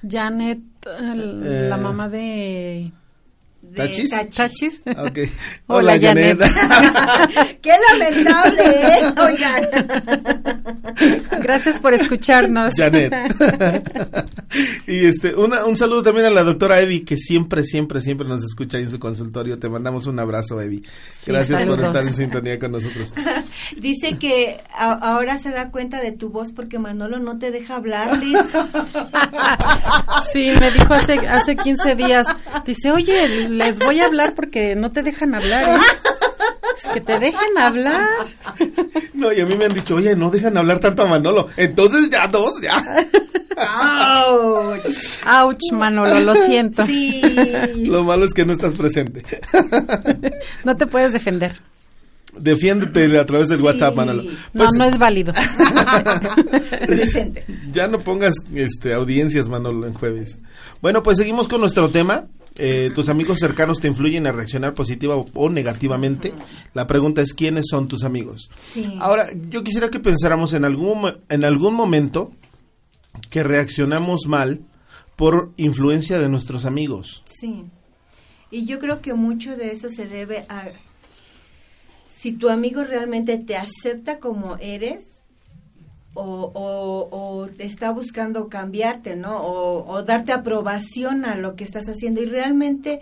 Janet, 0.03 0.61
la 0.85 1.77
eh, 1.77 1.79
mamá 1.79 2.09
de... 2.09 2.93
¿Tachis? 3.77 4.11
Tachis. 4.35 4.81
Okay. 4.85 5.31
Hola, 5.67 5.93
Hola 5.95 6.01
Janet. 6.01 6.39
Qué 7.63 7.73
lamentable, 7.93 8.63
¿eh? 8.63 9.01
Oigan. 9.21 9.69
Gracias 11.43 11.79
por 11.79 11.93
escucharnos. 11.93 12.75
Janet. 12.75 13.13
y 14.87 15.05
este, 15.07 15.35
una, 15.35 15.67
un 15.67 15.77
saludo 15.77 16.03
también 16.03 16.27
a 16.27 16.31
la 16.31 16.43
doctora 16.43 16.81
Evi, 16.81 17.01
que 17.01 17.17
siempre, 17.19 17.65
siempre, 17.65 18.01
siempre 18.01 18.27
nos 18.27 18.43
escucha 18.43 18.79
en 18.79 18.91
su 18.91 18.99
consultorio. 18.99 19.59
Te 19.59 19.69
mandamos 19.69 20.07
un 20.07 20.19
abrazo, 20.19 20.61
Evi. 20.61 20.83
Gracias 21.27 21.63
por 21.65 21.81
estar 21.81 22.07
en 22.07 22.15
sintonía 22.15 22.59
con 22.59 22.73
nosotros. 22.73 23.13
Dice 23.77 24.17
que 24.19 24.61
ahora 24.73 25.39
se 25.39 25.51
da 25.51 25.71
cuenta 25.71 26.01
de 26.01 26.13
tu 26.13 26.31
voz 26.31 26.53
porque 26.53 26.79
Manolo 26.79 27.19
no 27.19 27.39
te 27.39 27.51
deja 27.51 27.77
hablar, 27.77 28.17
Liz. 28.19 28.39
sí, 30.33 30.53
me 30.59 30.71
dijo 30.71 30.95
hace, 30.95 31.15
hace 31.29 31.57
15 31.57 31.95
días. 31.95 32.27
Dice, 32.65 32.91
oye, 32.91 33.49
les 33.67 33.79
voy 33.79 34.01
a 34.01 34.07
hablar 34.07 34.35
porque 34.35 34.75
no 34.77 34.93
te 34.93 35.03
dejan 35.03 35.35
hablar. 35.35 35.65
¿eh? 35.65 35.81
que 36.95 37.01
te 37.01 37.19
dejen 37.19 37.59
hablar. 37.59 38.09
No, 39.13 39.33
y 39.33 39.41
a 39.41 39.47
mí 39.47 39.55
me 39.57 39.67
han 39.67 39.75
dicho, 39.75 39.97
oye, 39.97 40.15
no 40.17 40.31
dejan 40.31 40.57
hablar 40.57 40.79
tanto 40.79 41.03
a 41.03 41.07
Manolo. 41.07 41.49
Entonces 41.57 42.09
ya 42.11 42.27
dos, 42.27 42.61
ya. 42.61 42.83
¡Auch! 43.57 44.79
¡Auch, 45.27 45.73
Manolo! 45.73 46.21
Lo 46.21 46.35
siento. 46.35 46.87
Sí. 46.87 47.23
Lo 47.77 48.05
malo 48.05 48.25
es 48.25 48.35
que 48.35 48.45
no 48.45 48.53
estás 48.53 48.75
presente. 48.75 49.25
No 50.65 50.77
te 50.77 50.87
puedes 50.87 51.13
defender. 51.13 51.61
Defiéndete 52.39 53.19
a 53.19 53.25
través 53.25 53.49
del 53.49 53.63
WhatsApp, 53.63 53.95
Manolo. 53.95 54.23
no, 54.23 54.31
pues 54.53 54.71
no 54.77 54.85
es 54.85 54.99
válido. 54.99 55.33
ya 57.73 57.89
no 57.89 57.99
pongas 57.99 58.35
este, 58.55 58.93
audiencias, 58.93 59.49
Manolo, 59.49 59.87
en 59.87 59.95
jueves. 59.95 60.39
Bueno, 60.83 61.03
pues 61.03 61.17
seguimos 61.17 61.49
con 61.49 61.61
nuestro 61.61 61.89
tema. 61.91 62.27
Eh, 62.59 62.91
tus 62.95 63.09
amigos 63.09 63.39
cercanos 63.39 63.81
te 63.81 63.89
influyen 63.89 64.27
a 64.27 64.33
reaccionar 64.33 64.75
positiva 64.75 65.17
o, 65.17 65.51
negativamente. 65.51 66.33
La 66.75 66.87
pregunta 66.87 67.21
es 67.21 67.35
quiénes 67.35 67.67
son 67.71 67.89
tus 67.89 68.05
amigos. 68.05 68.51
Ahora, 68.99 69.29
yo 69.51 69.63
quisiera 69.63 69.91
que 69.91 70.01
pensáramos 70.01 70.53
en 70.53 70.65
algún 70.65 71.13
en 71.29 71.45
algún 71.45 71.75
momento 71.75 72.33
que 73.31 73.43
reaccionamos 73.43 74.27
mal 74.27 74.61
por 75.17 75.53
influencia 75.57 76.19
de 76.19 76.29
nuestros 76.29 76.65
amigos. 76.65 77.23
Sí. 77.27 77.65
Y 78.51 78.65
yo 78.65 78.79
creo 78.79 79.01
que 79.01 79.15
mucho 79.15 79.57
de 79.57 79.73
eso 79.73 79.89
se 79.89 80.07
debe 80.07 80.47
a 80.49 80.71
si 82.09 82.33
tu 82.33 82.49
amigo 82.49 82.85
realmente 82.85 83.39
te 83.39 83.57
acepta 83.57 84.19
como 84.19 84.57
eres 84.61 85.16
o, 86.17 87.09
o, 87.11 87.47
está 87.59 87.91
buscando 87.91 88.49
cambiarte, 88.49 89.17
¿no? 89.17 89.43
O, 89.45 90.03
darte 90.03 90.33
aprobación 90.33 91.25
a 91.25 91.37
lo 91.37 91.57
que 91.57 91.65
estás 91.65 91.89
haciendo. 91.89 92.23
Y 92.23 92.27
realmente 92.27 93.01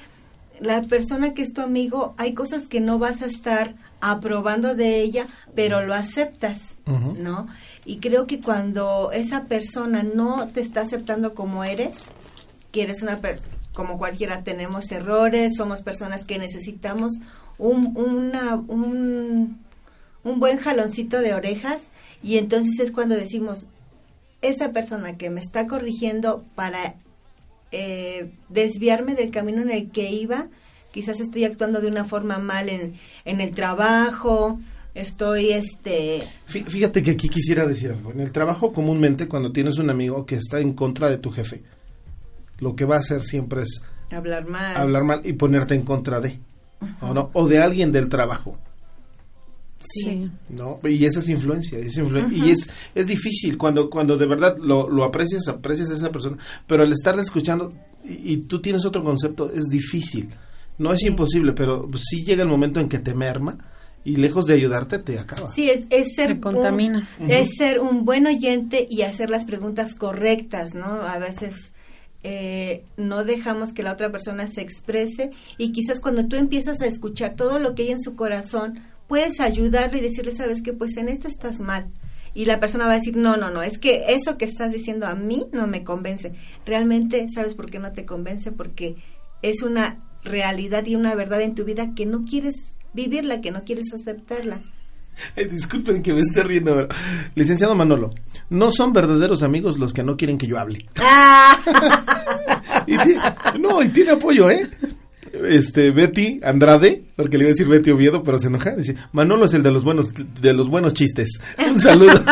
la 0.60 0.82
persona 0.82 1.34
que 1.34 1.42
es 1.42 1.52
tu 1.52 1.60
amigo, 1.60 2.14
hay 2.16 2.34
cosas 2.34 2.66
que 2.66 2.80
no 2.80 2.98
vas 2.98 3.22
a 3.22 3.26
estar 3.26 3.74
aprobando 4.00 4.74
de 4.74 5.00
ella, 5.00 5.26
pero 5.54 5.84
lo 5.84 5.94
aceptas, 5.94 6.76
¿no? 6.86 7.48
Y 7.84 7.98
creo 7.98 8.26
que 8.26 8.40
cuando 8.40 9.10
esa 9.12 9.44
persona 9.44 10.02
no 10.02 10.48
te 10.48 10.60
está 10.60 10.82
aceptando 10.82 11.34
como 11.34 11.64
eres, 11.64 11.96
quieres 12.70 13.02
una 13.02 13.18
como 13.72 13.98
cualquiera 13.98 14.42
tenemos 14.42 14.90
errores, 14.92 15.56
somos 15.56 15.82
personas 15.82 16.24
que 16.24 16.38
necesitamos 16.38 17.18
un, 17.58 17.96
una, 17.96 18.54
un, 18.54 19.58
un 20.22 20.40
buen 20.40 20.58
jaloncito 20.58 21.20
de 21.20 21.34
orejas 21.34 21.82
y 22.24 22.38
entonces 22.38 22.80
es 22.80 22.90
cuando 22.90 23.14
decimos, 23.14 23.66
esa 24.40 24.72
persona 24.72 25.18
que 25.18 25.28
me 25.28 25.40
está 25.40 25.66
corrigiendo 25.66 26.42
para 26.54 26.94
eh, 27.70 28.32
desviarme 28.48 29.14
del 29.14 29.30
camino 29.30 29.60
en 29.60 29.70
el 29.70 29.90
que 29.90 30.10
iba, 30.10 30.48
quizás 30.90 31.20
estoy 31.20 31.44
actuando 31.44 31.80
de 31.82 31.88
una 31.88 32.06
forma 32.06 32.38
mal 32.38 32.70
en, 32.70 32.94
en 33.26 33.42
el 33.42 33.50
trabajo, 33.50 34.58
estoy 34.94 35.52
este 35.52 36.22
fíjate 36.46 37.02
que 37.02 37.10
aquí 37.10 37.28
quisiera 37.28 37.66
decir 37.66 37.90
algo. 37.90 38.12
En 38.12 38.20
el 38.20 38.32
trabajo 38.32 38.72
comúnmente 38.72 39.28
cuando 39.28 39.52
tienes 39.52 39.76
un 39.76 39.90
amigo 39.90 40.24
que 40.24 40.36
está 40.36 40.60
en 40.60 40.72
contra 40.72 41.10
de 41.10 41.18
tu 41.18 41.30
jefe 41.30 41.62
lo 42.60 42.74
que 42.74 42.84
va 42.84 42.96
a 42.96 43.00
hacer 43.00 43.22
siempre 43.22 43.62
es 43.62 43.82
hablar 44.10 44.46
mal. 44.46 44.76
hablar 44.76 45.04
mal 45.04 45.20
y 45.24 45.34
ponerte 45.34 45.74
en 45.74 45.82
contra 45.82 46.20
de 46.20 46.38
o 47.00 47.12
no 47.12 47.30
o 47.34 47.48
de 47.48 47.58
alguien 47.58 47.92
del 47.92 48.08
trabajo 48.08 48.56
sí. 49.84 50.30
No 50.48 50.80
y 50.84 51.04
esa 51.04 51.20
es 51.20 51.28
influencia, 51.28 51.78
es 51.78 51.96
y 51.96 52.50
es 52.50 52.68
es 52.94 53.06
difícil 53.06 53.56
cuando 53.58 53.90
cuando 53.90 54.16
de 54.16 54.26
verdad 54.26 54.56
lo, 54.58 54.88
lo 54.88 55.04
aprecias 55.04 55.48
aprecias 55.48 55.90
a 55.90 55.94
esa 55.94 56.10
persona 56.10 56.38
pero 56.66 56.82
al 56.82 56.92
estar 56.92 57.18
escuchando 57.18 57.72
y, 58.04 58.32
y 58.32 58.36
tú 58.38 58.60
tienes 58.60 58.84
otro 58.84 59.02
concepto 59.04 59.50
es 59.50 59.64
difícil. 59.64 60.30
No 60.78 60.92
es 60.92 61.02
imposible 61.04 61.52
pero 61.52 61.88
sí 61.96 62.24
llega 62.24 62.42
el 62.42 62.48
momento 62.48 62.80
en 62.80 62.88
que 62.88 62.98
te 62.98 63.14
merma 63.14 63.58
y 64.04 64.16
lejos 64.16 64.44
de 64.46 64.54
ayudarte 64.54 64.98
te 64.98 65.18
acaba. 65.18 65.50
Sí, 65.52 65.70
es, 65.70 65.86
es 65.90 66.14
ser 66.14 66.38
contamina. 66.38 67.08
Un, 67.18 67.30
es 67.30 67.48
ser 67.56 67.80
un 67.80 68.04
buen 68.04 68.26
oyente 68.26 68.86
y 68.90 69.02
hacer 69.02 69.30
las 69.30 69.46
preguntas 69.46 69.94
correctas, 69.94 70.74
¿no? 70.74 70.86
A 70.86 71.18
veces 71.18 71.72
eh, 72.22 72.84
no 72.96 73.24
dejamos 73.24 73.72
que 73.72 73.82
la 73.82 73.92
otra 73.92 74.10
persona 74.10 74.46
se 74.46 74.60
exprese 74.60 75.30
y 75.58 75.72
quizás 75.72 76.00
cuando 76.00 76.26
tú 76.26 76.36
empiezas 76.36 76.80
a 76.82 76.86
escuchar 76.86 77.34
todo 77.34 77.58
lo 77.58 77.74
que 77.74 77.84
hay 77.84 77.90
en 77.92 78.02
su 78.02 78.14
corazón, 78.14 78.80
puedes 79.14 79.38
ayudarle 79.38 79.98
y 79.98 80.02
decirle, 80.02 80.32
sabes 80.32 80.60
que 80.60 80.72
pues 80.72 80.96
en 80.96 81.08
esto 81.08 81.28
estás 81.28 81.60
mal. 81.60 81.86
Y 82.34 82.46
la 82.46 82.58
persona 82.58 82.86
va 82.86 82.94
a 82.94 82.96
decir, 82.96 83.16
no, 83.16 83.36
no, 83.36 83.48
no, 83.48 83.62
es 83.62 83.78
que 83.78 84.06
eso 84.08 84.36
que 84.36 84.44
estás 84.44 84.72
diciendo 84.72 85.06
a 85.06 85.14
mí 85.14 85.46
no 85.52 85.68
me 85.68 85.84
convence. 85.84 86.32
Realmente, 86.66 87.26
¿sabes 87.32 87.54
por 87.54 87.70
qué 87.70 87.78
no 87.78 87.92
te 87.92 88.06
convence? 88.06 88.50
Porque 88.50 88.96
es 89.40 89.62
una 89.62 90.00
realidad 90.24 90.84
y 90.86 90.96
una 90.96 91.14
verdad 91.14 91.42
en 91.42 91.54
tu 91.54 91.64
vida 91.64 91.94
que 91.94 92.06
no 92.06 92.24
quieres 92.24 92.56
vivirla, 92.92 93.40
que 93.40 93.52
no 93.52 93.62
quieres 93.62 93.92
aceptarla. 93.92 94.62
disculpen 95.48 96.02
que 96.02 96.12
me 96.12 96.18
esté 96.18 96.42
riendo. 96.42 96.88
Licenciado 97.36 97.76
Manolo, 97.76 98.12
no 98.50 98.72
son 98.72 98.92
verdaderos 98.92 99.44
amigos 99.44 99.78
los 99.78 99.92
que 99.92 100.02
no 100.02 100.16
quieren 100.16 100.38
que 100.38 100.48
yo 100.48 100.58
hable. 100.58 100.88
Ah. 100.96 101.56
no, 103.60 103.80
y 103.80 103.90
tiene 103.90 104.10
apoyo, 104.10 104.50
¿eh? 104.50 104.68
Este, 105.46 105.90
Betty 105.90 106.40
Andrade, 106.42 107.04
porque 107.16 107.38
le 107.38 107.44
iba 107.44 107.48
a 107.50 107.52
decir 107.52 107.68
Betty 107.68 107.90
Oviedo, 107.90 108.22
pero 108.22 108.38
se 108.38 108.48
enoja, 108.48 108.74
dice, 108.76 108.96
Manolo 109.12 109.44
es 109.46 109.54
el 109.54 109.62
de 109.62 109.70
los 109.70 109.84
buenos, 109.84 110.12
de 110.14 110.52
los 110.52 110.68
buenos 110.68 110.94
chistes. 110.94 111.40
Un 111.70 111.80
saludo. 111.80 112.22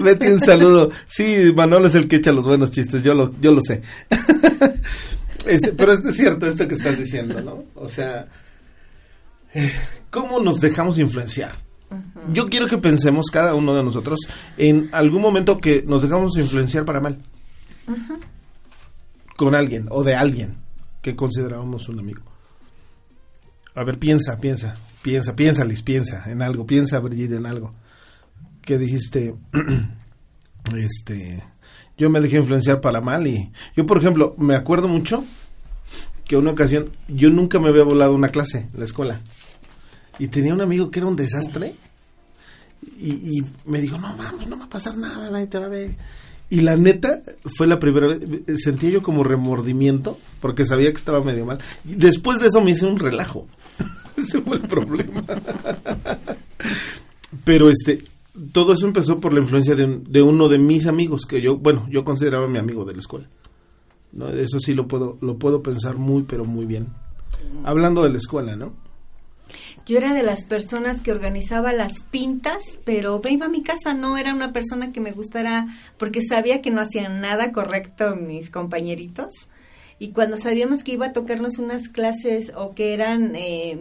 Betty, 0.00 0.28
un 0.28 0.40
saludo. 0.40 0.90
Sí, 1.04 1.52
Manolo 1.54 1.88
es 1.88 1.94
el 1.94 2.08
que 2.08 2.16
echa 2.16 2.32
los 2.32 2.46
buenos 2.46 2.70
chistes, 2.70 3.02
yo 3.02 3.12
lo, 3.12 3.38
yo 3.40 3.52
lo 3.52 3.60
sé. 3.60 3.82
Este, 5.46 5.72
pero 5.72 5.92
es 5.92 6.16
cierto 6.16 6.46
esto 6.46 6.66
que 6.66 6.74
estás 6.74 6.98
diciendo, 6.98 7.38
¿no? 7.42 7.64
O 7.74 7.86
sea, 7.86 8.26
¿Cómo 10.10 10.40
nos 10.40 10.60
dejamos 10.60 10.98
influenciar? 10.98 11.52
Yo 12.32 12.48
quiero 12.48 12.66
que 12.66 12.78
pensemos 12.78 13.26
cada 13.32 13.54
uno 13.54 13.74
de 13.74 13.84
nosotros 13.84 14.20
en 14.56 14.88
algún 14.92 15.22
momento 15.22 15.58
que 15.58 15.82
nos 15.86 16.02
dejamos 16.02 16.36
influenciar 16.38 16.84
para 16.84 17.00
mal. 17.00 17.18
Con 19.36 19.54
alguien 19.54 19.86
o 19.90 20.02
de 20.02 20.14
alguien 20.14 20.63
que 21.04 21.14
considerábamos 21.14 21.90
un 21.90 21.98
amigo. 21.98 22.22
A 23.74 23.84
ver, 23.84 23.98
piensa, 23.98 24.38
piensa, 24.38 24.74
piensa, 25.02 25.36
piensa, 25.36 25.62
Liz, 25.66 25.82
piensa 25.82 26.24
en 26.30 26.40
algo, 26.40 26.66
piensa, 26.66 26.98
Brigitte, 26.98 27.34
en 27.34 27.44
algo. 27.44 27.74
Que 28.62 28.78
dijiste, 28.78 29.34
este, 30.74 31.44
yo 31.98 32.08
me 32.08 32.22
dejé 32.22 32.38
influenciar 32.38 32.80
para 32.80 33.02
mal 33.02 33.26
y 33.26 33.52
yo, 33.76 33.84
por 33.84 33.98
ejemplo, 33.98 34.34
me 34.38 34.54
acuerdo 34.54 34.88
mucho 34.88 35.26
que 36.26 36.38
una 36.38 36.52
ocasión 36.52 36.88
yo 37.08 37.28
nunca 37.28 37.60
me 37.60 37.68
había 37.68 37.82
volado 37.84 38.14
una 38.14 38.30
clase 38.30 38.70
la 38.72 38.86
escuela 38.86 39.20
y 40.18 40.28
tenía 40.28 40.54
un 40.54 40.62
amigo 40.62 40.90
que 40.90 41.00
era 41.00 41.06
un 41.06 41.16
desastre. 41.16 41.74
Y, 42.98 43.42
me 43.66 43.80
dijo, 43.80 43.98
no 43.98 44.16
vamos, 44.16 44.46
no 44.46 44.58
va 44.58 44.64
a 44.64 44.70
pasar 44.70 44.96
nada, 44.96 45.30
nadie 45.30 45.48
te 45.48 45.58
va 45.58 45.66
a 45.66 45.68
ver. 45.68 45.96
Y 46.54 46.60
la 46.60 46.76
neta, 46.76 47.20
fue 47.46 47.66
la 47.66 47.80
primera 47.80 48.06
vez, 48.06 48.20
sentía 48.62 48.88
yo 48.88 49.02
como 49.02 49.24
remordimiento, 49.24 50.16
porque 50.40 50.64
sabía 50.64 50.92
que 50.92 50.98
estaba 50.98 51.20
medio 51.24 51.44
mal. 51.44 51.58
Y 51.84 51.96
después 51.96 52.38
de 52.38 52.46
eso 52.46 52.60
me 52.60 52.70
hice 52.70 52.86
un 52.86 52.96
relajo. 52.96 53.48
Ese 54.16 54.40
fue 54.40 54.58
el 54.58 54.62
problema. 54.62 55.24
Pero 57.42 57.68
este, 57.68 58.04
todo 58.52 58.74
eso 58.74 58.86
empezó 58.86 59.18
por 59.18 59.32
la 59.32 59.40
influencia 59.40 59.74
de, 59.74 59.98
de, 60.08 60.22
uno 60.22 60.48
de 60.48 60.58
mis 60.58 60.86
amigos, 60.86 61.26
que 61.26 61.42
yo, 61.42 61.56
bueno, 61.56 61.88
yo 61.90 62.04
consideraba 62.04 62.46
mi 62.46 62.58
amigo 62.58 62.84
de 62.84 62.92
la 62.92 63.00
escuela. 63.00 63.28
¿no? 64.12 64.28
Eso 64.28 64.60
sí 64.60 64.74
lo 64.74 64.86
puedo, 64.86 65.18
lo 65.22 65.36
puedo 65.36 65.60
pensar 65.60 65.96
muy, 65.96 66.22
pero 66.22 66.44
muy 66.44 66.66
bien. 66.66 66.86
Hablando 67.64 68.04
de 68.04 68.10
la 68.10 68.18
escuela, 68.18 68.54
¿no? 68.54 68.74
Yo 69.86 69.98
era 69.98 70.14
de 70.14 70.22
las 70.22 70.44
personas 70.44 71.02
que 71.02 71.12
organizaba 71.12 71.74
las 71.74 72.04
pintas, 72.04 72.62
pero 72.84 73.20
me 73.22 73.32
iba 73.32 73.46
a 73.46 73.50
mi 73.50 73.62
casa, 73.62 73.92
no 73.92 74.16
era 74.16 74.32
una 74.32 74.50
persona 74.50 74.92
que 74.92 75.00
me 75.00 75.12
gustara, 75.12 75.66
porque 75.98 76.22
sabía 76.22 76.62
que 76.62 76.70
no 76.70 76.80
hacían 76.80 77.20
nada 77.20 77.52
correcto 77.52 78.16
mis 78.16 78.48
compañeritos. 78.48 79.30
Y 79.98 80.12
cuando 80.12 80.38
sabíamos 80.38 80.82
que 80.82 80.92
iba 80.92 81.06
a 81.06 81.12
tocarnos 81.12 81.58
unas 81.58 81.90
clases 81.90 82.50
o 82.56 82.74
que 82.74 82.94
eran 82.94 83.36
eh, 83.36 83.78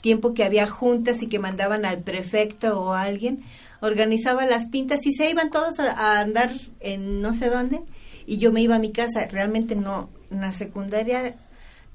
tiempo 0.00 0.32
que 0.32 0.44
había 0.44 0.66
juntas 0.66 1.20
y 1.20 1.28
que 1.28 1.38
mandaban 1.38 1.84
al 1.84 2.02
prefecto 2.02 2.80
o 2.80 2.94
a 2.94 3.02
alguien, 3.02 3.44
organizaba 3.82 4.46
las 4.46 4.64
pintas 4.68 5.04
y 5.04 5.12
se 5.12 5.28
iban 5.28 5.50
todos 5.50 5.78
a, 5.78 6.20
andar 6.20 6.52
en 6.80 7.20
no 7.20 7.34
sé 7.34 7.50
dónde 7.50 7.82
y 8.26 8.38
yo 8.38 8.50
me 8.50 8.62
iba 8.62 8.76
a 8.76 8.78
mi 8.78 8.92
casa. 8.92 9.26
Realmente 9.26 9.76
no, 9.76 10.08
en 10.30 10.40
la 10.40 10.52
secundaria 10.52 11.36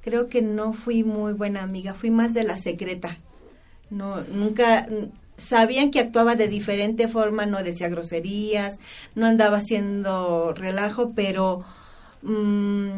creo 0.01 0.29
que 0.29 0.43
no 0.43 0.71
fui 0.73 1.03
muy 1.03 1.33
buena 1.33 1.63
amiga, 1.63 1.95
fui 1.95 2.11
más 2.11 2.35
de 2.35 2.43
la 2.43 2.55
secreta 2.55 3.17
no, 3.89 4.21
nunca 4.21 4.87
sabían 5.37 5.91
que 5.91 5.99
actuaba 5.99 6.35
de 6.35 6.47
diferente 6.47 7.07
forma, 7.07 7.45
no 7.45 7.63
decía 7.63 7.89
groserías, 7.89 8.79
no 9.15 9.25
andaba 9.25 9.57
haciendo 9.57 10.53
relajo, 10.53 11.13
pero 11.15 11.63
mm, 12.21 12.89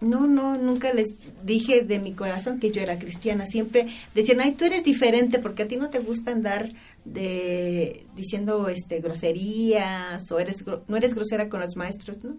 no, 0.00 0.26
no, 0.26 0.58
nunca 0.58 0.92
les 0.92 1.14
dije 1.44 1.82
de 1.82 1.98
mi 1.98 2.12
corazón 2.12 2.60
que 2.60 2.72
yo 2.72 2.82
era 2.82 2.98
cristiana. 2.98 3.46
Siempre 3.46 3.86
decían, 4.14 4.40
ay, 4.40 4.52
tú 4.52 4.64
eres 4.64 4.84
diferente 4.84 5.38
porque 5.38 5.62
a 5.62 5.68
ti 5.68 5.76
no 5.76 5.90
te 5.90 6.00
gusta 6.00 6.32
andar 6.32 6.68
de 7.04 8.06
diciendo 8.14 8.68
este 8.68 9.00
groserías 9.00 10.30
o 10.30 10.38
eres 10.38 10.64
no 10.86 10.96
eres 10.96 11.14
grosera 11.14 11.48
con 11.48 11.60
los 11.60 11.76
maestros, 11.76 12.22
¿no? 12.22 12.36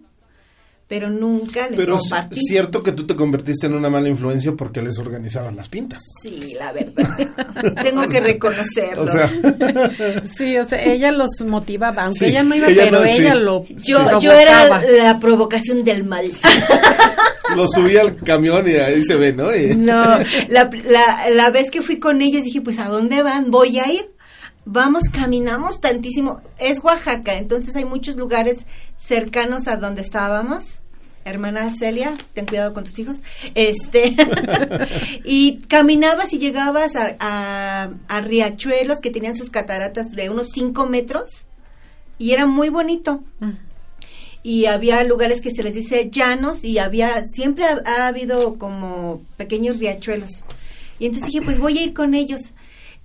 Pero 0.93 1.09
nunca 1.09 1.67
les 1.69 1.75
pero 1.75 1.97
es 1.97 2.39
cierto 2.47 2.83
que 2.83 2.91
tú 2.91 3.03
te 3.07 3.15
convertiste 3.15 3.65
en 3.65 3.73
una 3.73 3.89
mala 3.89 4.09
influencia 4.09 4.51
porque 4.51 4.79
les 4.79 4.99
organizaban 4.99 5.55
las 5.55 5.67
pintas. 5.67 6.03
Sí, 6.21 6.53
la 6.59 6.71
verdad. 6.71 7.03
Tengo 7.81 8.07
que 8.07 8.19
reconocerlo. 8.21 9.07
sí, 10.37 10.55
o 10.55 10.69
sea, 10.69 10.83
ella 10.83 11.11
los 11.11 11.31
motivaba, 11.47 12.03
aunque 12.03 12.27
ella 12.27 12.43
no 12.43 12.55
iba, 12.55 12.67
pero 12.67 13.03
ella 13.03 13.33
lo 13.33 13.65
Yo, 13.69 14.19
yo 14.19 14.33
era 14.33 14.83
la 14.85 15.17
provocación 15.17 15.83
del 15.83 16.03
mal. 16.03 16.29
lo 17.55 17.67
subí 17.67 17.97
al 17.97 18.15
camión 18.17 18.69
y 18.69 18.73
ahí 18.73 19.03
se 19.03 19.15
ve, 19.15 19.33
¿no? 19.33 19.49
No, 19.75 20.19
la, 20.47 20.69
la, 20.85 21.29
la 21.31 21.49
vez 21.49 21.71
que 21.71 21.81
fui 21.81 21.97
con 21.97 22.21
ellos 22.21 22.43
dije, 22.43 22.61
pues 22.61 22.77
¿a 22.77 22.87
dónde 22.87 23.23
van? 23.23 23.49
Voy 23.49 23.79
a 23.79 23.91
ir 23.91 24.13
vamos, 24.65 25.03
caminamos 25.11 25.81
tantísimo. 25.81 26.41
Es 26.57 26.79
Oaxaca, 26.83 27.33
entonces 27.33 27.75
hay 27.75 27.85
muchos 27.85 28.15
lugares 28.15 28.65
cercanos 28.95 29.67
a 29.67 29.77
donde 29.77 30.01
estábamos. 30.01 30.82
Hermana 31.25 31.73
Celia, 31.73 32.13
ten 32.33 32.45
cuidado 32.45 32.73
con 32.73 32.83
tus 32.83 32.99
hijos. 32.99 33.17
Este, 33.55 34.15
y 35.23 35.57
caminabas 35.67 36.33
y 36.33 36.39
llegabas 36.39 36.95
a, 36.95 37.89
a, 38.07 38.21
riachuelos 38.21 38.99
que 38.99 39.09
tenían 39.09 39.35
sus 39.35 39.49
cataratas 39.49 40.11
de 40.11 40.29
unos 40.29 40.49
5 40.53 40.85
metros 40.87 41.45
y 42.17 42.31
era 42.31 42.45
muy 42.45 42.69
bonito. 42.69 43.23
Mm. 43.39 43.51
Y 44.43 44.65
había 44.65 45.03
lugares 45.03 45.39
que 45.39 45.51
se 45.51 45.63
les 45.63 45.73
dice 45.73 46.09
llanos 46.11 46.65
y 46.65 46.77
había, 46.77 47.23
siempre 47.23 47.63
ha 47.65 48.07
habido 48.07 48.57
como 48.57 49.21
pequeños 49.37 49.79
riachuelos. 49.79 50.43
Y 50.99 51.05
entonces 51.05 51.27
dije, 51.27 51.41
pues 51.41 51.59
voy 51.59 51.77
a 51.77 51.83
ir 51.83 51.93
con 51.93 52.13
ellos 52.13 52.53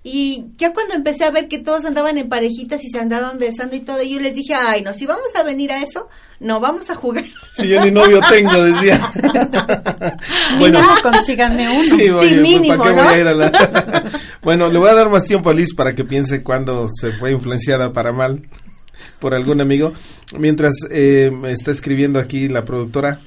y 0.05 0.46
ya 0.57 0.72
cuando 0.72 0.94
empecé 0.94 1.24
a 1.24 1.30
ver 1.30 1.49
que 1.49 1.59
todos 1.59 1.84
andaban 1.84 2.18
en 2.18 2.28
parejitas 2.28 2.84
y 2.84 2.88
se 2.88 2.99
andaban 2.99 3.38
besando 3.38 3.74
y 3.74 3.80
todo, 3.80 4.03
yo 4.03 4.20
les 4.20 4.34
dije, 4.34 4.55
ay, 4.55 4.82
no, 4.82 4.94
si 4.94 5.07
vamos 5.07 5.34
a 5.34 5.42
venir 5.42 5.72
a 5.72 5.82
eso, 5.82 6.09
no, 6.40 6.61
vamos 6.61 6.88
a 6.88 6.94
jugar. 6.94 7.24
Si 7.53 7.66
yo 7.66 7.84
ni 7.84 7.90
novio 7.90 8.20
tengo, 8.28 8.62
decía. 8.62 9.01
bueno, 10.59 10.80
consíganme 11.03 11.68
uno. 11.68 11.96
Sí, 11.96 12.09
oye, 12.11 12.68
¿para 12.68 12.82
qué 12.82 12.90
voy 12.92 13.07
a 13.07 13.18
ir 13.18 13.26
a 13.26 13.34
la... 13.34 14.05
bueno, 14.42 14.68
le 14.68 14.78
voy 14.78 14.88
a 14.88 14.94
dar 14.94 15.09
más 15.11 15.24
tiempo 15.24 15.51
a 15.51 15.55
Liz 15.55 15.74
para 15.74 15.94
que 15.94 16.05
piense 16.05 16.44
cuándo 16.44 16.88
se 16.88 17.12
fue 17.12 17.32
influenciada 17.32 17.92
para 17.92 18.12
mal 18.12 18.49
por 19.18 19.34
algún 19.34 19.61
amigo. 19.61 19.92
Mientras 20.38 20.74
eh, 20.90 21.32
está 21.49 21.72
escribiendo 21.72 22.20
aquí 22.20 22.49
la 22.49 22.64
productora, 22.64 23.20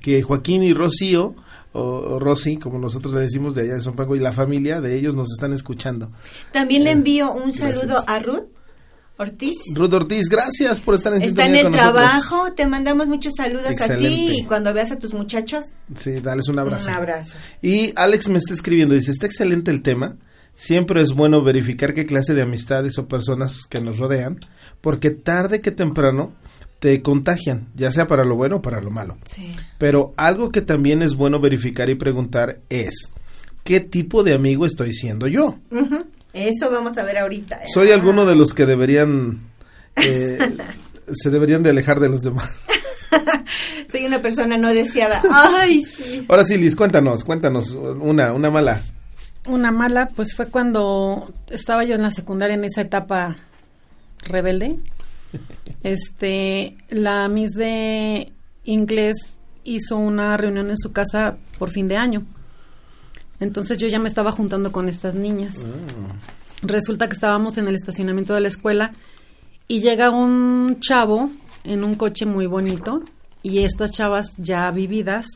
que 0.00 0.22
Joaquín 0.22 0.62
y 0.62 0.72
Rocío 0.72 1.34
o, 1.72 2.18
Rosy, 2.18 2.56
como 2.56 2.78
nosotros 2.78 3.14
le 3.14 3.20
decimos 3.20 3.54
de 3.54 3.62
allá 3.62 3.76
de 3.76 3.92
Paco 3.92 4.16
y 4.16 4.20
la 4.20 4.32
familia 4.32 4.80
de 4.80 4.96
ellos 4.96 5.14
nos 5.14 5.30
están 5.30 5.52
escuchando. 5.52 6.10
También 6.52 6.84
le 6.84 6.90
envío 6.90 7.32
un 7.32 7.52
saludo 7.52 8.02
a 8.06 8.18
Ruth 8.18 8.48
Ortiz. 9.16 9.56
Ruth 9.74 9.92
Ortiz, 9.92 10.28
gracias 10.28 10.80
por 10.80 10.94
estar 10.94 11.12
en 11.14 11.22
Está 11.22 11.46
en 11.46 11.54
el 11.54 11.70
trabajo, 11.70 12.52
te 12.54 12.66
mandamos 12.66 13.06
muchos 13.06 13.34
saludos 13.36 13.80
a 13.80 13.96
ti 13.96 14.38
y 14.38 14.44
cuando 14.44 14.72
veas 14.72 14.90
a 14.90 14.98
tus 14.98 15.14
muchachos. 15.14 15.66
Sí, 15.94 16.20
dales 16.20 16.48
un 16.48 16.58
abrazo. 16.58 16.88
Un 16.88 16.94
abrazo. 16.94 17.36
Y 17.62 17.92
Alex 17.96 18.28
me 18.28 18.38
está 18.38 18.54
escribiendo, 18.54 18.94
dice, 18.94 19.10
está 19.12 19.26
excelente 19.26 19.70
el 19.70 19.82
tema. 19.82 20.16
Siempre 20.54 21.00
es 21.00 21.12
bueno 21.12 21.42
verificar 21.42 21.94
qué 21.94 22.04
clase 22.04 22.34
de 22.34 22.42
amistades 22.42 22.98
o 22.98 23.08
personas 23.08 23.64
que 23.68 23.80
nos 23.80 23.98
rodean, 23.98 24.40
porque 24.80 25.10
tarde 25.10 25.60
que 25.60 25.70
temprano 25.70 26.32
te 26.80 27.02
contagian, 27.02 27.68
ya 27.76 27.92
sea 27.92 28.06
para 28.06 28.24
lo 28.24 28.34
bueno 28.36 28.56
o 28.56 28.62
para 28.62 28.80
lo 28.80 28.90
malo. 28.90 29.18
Sí. 29.24 29.54
Pero 29.78 30.14
algo 30.16 30.50
que 30.50 30.62
también 30.62 31.02
es 31.02 31.14
bueno 31.14 31.38
verificar 31.38 31.90
y 31.90 31.94
preguntar 31.94 32.60
es, 32.70 33.10
¿qué 33.62 33.80
tipo 33.80 34.24
de 34.24 34.34
amigo 34.34 34.64
estoy 34.66 34.92
siendo 34.94 35.28
yo? 35.28 35.58
Eso 36.32 36.70
vamos 36.70 36.96
a 36.96 37.04
ver 37.04 37.18
ahorita. 37.18 37.56
¿eh? 37.56 37.66
Soy 37.72 37.92
alguno 37.92 38.24
de 38.24 38.34
los 38.34 38.54
que 38.54 38.64
deberían, 38.64 39.40
eh, 39.96 40.38
se 41.12 41.30
deberían 41.30 41.62
de 41.62 41.70
alejar 41.70 42.00
de 42.00 42.08
los 42.08 42.22
demás. 42.22 42.50
Soy 43.90 44.06
una 44.06 44.22
persona 44.22 44.56
no 44.56 44.72
deseada. 44.72 45.20
Ay, 45.30 45.84
sí. 45.84 46.24
Ahora 46.28 46.44
sí, 46.44 46.56
Liz, 46.56 46.76
cuéntanos, 46.76 47.24
cuéntanos 47.24 47.72
una, 47.72 48.32
una 48.32 48.50
mala. 48.50 48.80
Una 49.48 49.70
mala, 49.70 50.08
pues 50.14 50.34
fue 50.34 50.46
cuando 50.46 51.34
estaba 51.50 51.84
yo 51.84 51.96
en 51.96 52.02
la 52.02 52.10
secundaria 52.10 52.54
en 52.54 52.64
esa 52.64 52.82
etapa 52.82 53.36
rebelde. 54.22 54.78
Este, 55.82 56.76
la 56.88 57.28
Miss 57.28 57.52
de 57.52 58.32
inglés 58.64 59.16
hizo 59.64 59.96
una 59.96 60.36
reunión 60.36 60.70
en 60.70 60.76
su 60.76 60.92
casa 60.92 61.36
por 61.58 61.70
fin 61.70 61.88
de 61.88 61.96
año. 61.96 62.24
Entonces 63.38 63.78
yo 63.78 63.88
ya 63.88 63.98
me 63.98 64.08
estaba 64.08 64.32
juntando 64.32 64.72
con 64.72 64.88
estas 64.88 65.14
niñas. 65.14 65.54
Ah. 65.58 66.14
Resulta 66.62 67.08
que 67.08 67.14
estábamos 67.14 67.56
en 67.56 67.68
el 67.68 67.74
estacionamiento 67.74 68.34
de 68.34 68.40
la 68.40 68.48
escuela 68.48 68.92
y 69.66 69.80
llega 69.80 70.10
un 70.10 70.78
chavo 70.80 71.30
en 71.64 71.84
un 71.84 71.94
coche 71.94 72.26
muy 72.26 72.46
bonito 72.46 73.02
y 73.42 73.64
estas 73.64 73.92
chavas 73.92 74.32
ya 74.36 74.70
vividas 74.70 75.26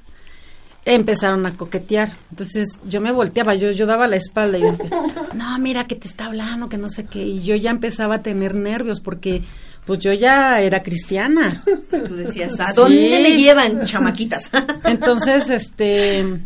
empezaron 0.84 1.46
a 1.46 1.56
coquetear. 1.56 2.12
Entonces 2.30 2.66
yo 2.84 3.00
me 3.00 3.10
volteaba, 3.10 3.54
yo, 3.54 3.70
yo 3.70 3.86
daba 3.86 4.06
la 4.06 4.16
espalda 4.16 4.58
y 4.58 4.62
decía, 4.62 4.90
no, 5.34 5.58
mira 5.58 5.86
que 5.86 5.94
te 5.94 6.08
está 6.08 6.26
hablando, 6.26 6.68
que 6.68 6.76
no 6.76 6.90
sé 6.90 7.06
qué. 7.06 7.24
Y 7.24 7.42
yo 7.42 7.56
ya 7.56 7.70
empezaba 7.70 8.16
a 8.16 8.22
tener 8.22 8.54
nervios 8.54 9.00
porque 9.00 9.42
pues 9.86 9.98
yo 9.98 10.12
ya 10.12 10.60
era 10.60 10.82
cristiana. 10.82 11.62
Tú 11.90 12.16
decías, 12.16 12.58
¿a 12.58 12.72
dónde 12.74 13.20
me 13.22 13.36
llevan, 13.36 13.84
chamaquitas? 13.84 14.50
Entonces, 14.84 15.48
este, 15.48 16.40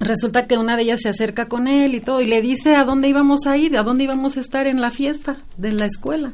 resulta 0.00 0.46
que 0.46 0.58
una 0.58 0.76
de 0.76 0.82
ellas 0.82 1.00
se 1.02 1.08
acerca 1.08 1.48
con 1.48 1.68
él 1.68 1.94
y 1.94 2.00
todo 2.00 2.20
y 2.20 2.26
le 2.26 2.40
dice 2.40 2.74
a 2.74 2.84
dónde 2.84 3.08
íbamos 3.08 3.46
a 3.46 3.56
ir, 3.56 3.76
a 3.78 3.82
dónde 3.82 4.04
íbamos 4.04 4.36
a 4.36 4.40
estar 4.40 4.66
en 4.66 4.80
la 4.80 4.90
fiesta 4.90 5.36
de 5.56 5.72
la 5.72 5.86
escuela. 5.86 6.32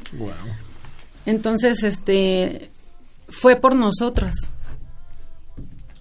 Entonces, 1.25 1.83
este, 1.83 2.71
fue 3.29 3.55
por 3.55 3.75
nosotras. 3.75 4.35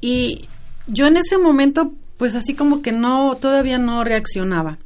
Y 0.00 0.48
yo 0.86 1.06
en 1.06 1.16
ese 1.16 1.38
momento, 1.38 1.92
pues 2.16 2.34
así 2.34 2.54
como 2.54 2.82
que 2.82 2.92
no, 2.92 3.36
todavía 3.36 3.78
no 3.78 4.02
reaccionaba. 4.02 4.78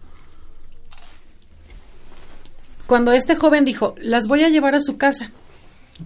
Cuando 2.87 3.13
este 3.13 3.37
joven 3.37 3.65
dijo, 3.65 3.95
las 4.01 4.27
voy 4.27 4.45
a 4.45 4.49
llevar 4.49 4.75
a 4.75 4.81
su 4.81 4.97
casa, 4.97 5.33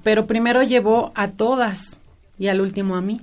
pero 0.02 0.26
primero 0.26 0.62
llevó 0.62 1.12
a 1.14 1.30
todas 1.30 1.90
y 2.38 2.48
al 2.48 2.60
último 2.60 2.96
a 2.96 3.00
mí 3.00 3.20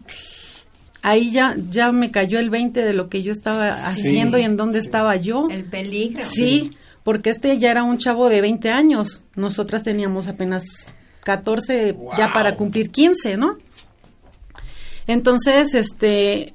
ahí 1.08 1.32
ya, 1.32 1.56
ya 1.70 1.92
me 1.92 2.12
cayó 2.12 2.38
el 2.38 2.50
20 2.50 2.84
de 2.84 2.94
lo 2.94 3.08
que 3.10 3.24
yo 3.24 3.32
estaba 3.32 3.88
haciendo 3.88 4.38
y 4.38 4.44
en 4.44 4.58
dónde 4.58 4.80
estaba 4.80 5.16
yo. 5.16 5.48
El 5.50 5.64
peligro. 5.64 6.22
Sí, 6.22 6.72
porque 7.04 7.30
este 7.30 7.58
ya 7.58 7.72
era 7.72 7.84
un 7.84 7.98
chavo 7.98 8.28
de 8.28 8.42
20 8.42 8.70
años. 8.70 9.24
Nosotras 9.36 9.84
teníamos 9.84 10.28
apenas 10.28 10.64
14 11.24 11.96
ya 12.18 12.34
para 12.34 12.56
cumplir 12.56 12.90
15, 12.90 13.38
¿no? 13.38 13.58
Entonces, 15.08 15.74
este, 15.74 16.54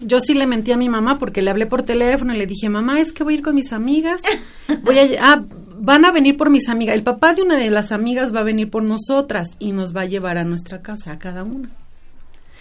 yo 0.00 0.20
sí 0.20 0.34
le 0.34 0.46
mentí 0.46 0.72
a 0.72 0.76
mi 0.76 0.90
mamá 0.90 1.18
porque 1.18 1.40
le 1.40 1.50
hablé 1.50 1.64
por 1.64 1.82
teléfono 1.82 2.34
y 2.34 2.38
le 2.38 2.46
dije, 2.46 2.68
mamá, 2.68 3.00
es 3.00 3.12
que 3.12 3.24
voy 3.24 3.34
a 3.34 3.36
ir 3.38 3.42
con 3.42 3.54
mis 3.54 3.72
amigas. 3.72 4.20
Voy 4.82 4.98
a, 4.98 5.06
ah, 5.20 5.44
van 5.82 6.04
a 6.04 6.12
venir 6.12 6.36
por 6.36 6.48
mis 6.48 6.68
amigas. 6.68 6.94
El 6.94 7.02
papá 7.02 7.34
de 7.34 7.42
una 7.42 7.56
de 7.56 7.68
las 7.68 7.90
amigas 7.90 8.34
va 8.34 8.40
a 8.40 8.44
venir 8.44 8.70
por 8.70 8.84
nosotras 8.84 9.50
y 9.58 9.72
nos 9.72 9.94
va 9.94 10.02
a 10.02 10.06
llevar 10.06 10.38
a 10.38 10.44
nuestra 10.44 10.80
casa, 10.80 11.10
a 11.10 11.18
cada 11.18 11.42
una. 11.42 11.70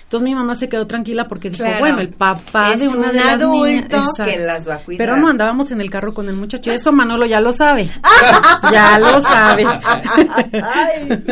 Entonces 0.03 0.25
mi 0.25 0.33
mamá 0.35 0.55
se 0.55 0.67
quedó 0.67 0.87
tranquila 0.87 1.27
porque 1.27 1.51
dijo, 1.51 1.63
bueno, 1.79 1.99
el 1.99 2.09
papá 2.09 2.75
de 2.75 2.89
una 2.89 3.11
de 3.11 3.19
las 3.19 3.47
niñas, 3.47 3.87
que 4.25 4.39
las 4.39 4.67
va 4.67 4.75
a 4.75 4.77
cuidar. 4.79 4.97
Pero 4.97 5.17
no 5.17 5.29
andábamos 5.29 5.71
en 5.71 5.79
el 5.79 5.89
carro 5.89 6.13
con 6.13 6.27
el 6.29 6.35
muchacho. 6.35 6.71
Esto 6.71 6.91
Manolo 6.91 7.27
ya 7.27 7.39
lo 7.39 7.53
sabe. 7.53 7.91
ya 8.71 8.99
lo 8.99 9.21
sabe. 9.21 9.65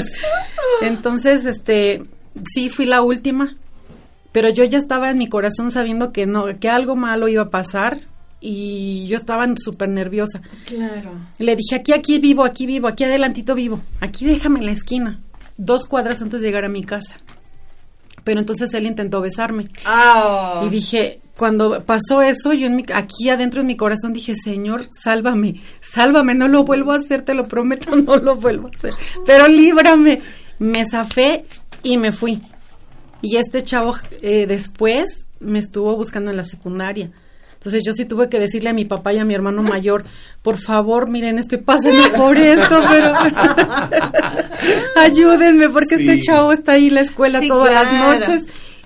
Entonces, 0.82 1.44
este, 1.46 2.06
sí 2.48 2.70
fui 2.70 2.86
la 2.86 3.02
última, 3.02 3.58
pero 4.32 4.48
yo 4.50 4.64
ya 4.64 4.78
estaba 4.78 5.10
en 5.10 5.18
mi 5.18 5.28
corazón 5.28 5.72
sabiendo 5.72 6.14
que 6.14 6.28
no, 6.28 6.46
que 6.60 6.70
algo 6.70 6.96
malo 6.96 7.28
iba 7.28 7.44
a 7.44 7.50
pasar 7.50 7.98
y 8.42 9.08
yo 9.08 9.18
estaba 9.18 9.46
súper 9.58 9.90
nerviosa. 9.90 10.42
Claro. 10.66 11.12
Le 11.38 11.56
dije, 11.56 11.76
aquí, 11.76 11.94
aquí 11.94 12.20
vivo, 12.20 12.44
aquí 12.44 12.66
vivo, 12.66 12.88
aquí 12.88 13.04
adelantito 13.04 13.56
vivo, 13.56 13.82
aquí 14.00 14.26
déjame 14.26 14.60
en 14.60 14.66
la 14.66 14.72
esquina, 14.72 15.20
dos 15.58 15.86
cuadras 15.86 16.22
antes 16.22 16.42
de 16.42 16.48
llegar 16.48 16.66
a 16.66 16.70
mi 16.70 16.84
casa 16.84 17.16
pero 18.30 18.42
entonces 18.42 18.72
él 18.76 18.86
intentó 18.86 19.22
besarme. 19.22 19.66
Ah. 19.86 20.62
Y 20.64 20.70
dije, 20.70 21.20
cuando 21.36 21.84
pasó 21.84 22.22
eso, 22.22 22.54
yo 22.54 22.68
en 22.68 22.86
aquí 22.94 23.28
adentro 23.30 23.62
en 23.62 23.68
mi 23.68 23.76
corazón 23.76 24.14
dije, 24.14 24.36
Señor, 24.36 24.86
sálvame, 24.92 25.62
sálvame, 25.82 26.36
no 26.36 26.48
lo 26.48 26.64
vuelvo 26.64 26.92
a 26.92 26.98
hacer, 26.98 27.24
te 27.24 27.34
lo 27.34 27.48
prometo, 27.48 27.96
no 27.96 28.18
lo 28.18 28.36
vuelvo 28.36 28.68
a 28.68 28.78
hacer, 28.78 28.94
pero 29.26 29.48
líbrame. 29.48 30.22
Me 30.60 30.86
zafé 30.86 31.46
y 31.82 31.98
me 31.98 32.12
fui. 32.12 32.42
Y 33.22 33.38
este 33.38 33.64
chavo 33.64 33.96
eh, 34.22 34.46
después 34.46 35.26
me 35.40 35.58
estuvo 35.58 35.96
buscando 35.96 36.30
en 36.32 36.38
la 36.38 36.44
secundaria. 36.44 37.10
Entonces 37.60 37.84
yo 37.86 37.91
sí 37.91 38.05
tuve 38.05 38.30
que 38.30 38.39
decirle 38.39 38.70
a 38.70 38.74
mi 38.74 38.86
papá 38.86 39.12
y 39.12 39.20
a 39.20 39.26
mi 39.26 39.34
hermano 39.34 39.62
mayor, 39.62 40.05
por 40.41 40.57
favor, 40.57 41.10
miren, 41.10 41.38
estoy 41.38 41.57
pasando 41.57 42.10
por 42.16 42.38
esto, 42.38 42.82
pero 42.89 43.14
ayúdenme 44.95 45.68
porque 45.68 45.95
este 45.95 46.22
chavo 46.22 46.53
está 46.53 46.74
ahí 46.74 46.88
en 46.88 46.95
la 46.95 47.01
escuela 47.01 47.41
todas 47.45 47.74
las 47.74 47.93
noches 47.93 48.43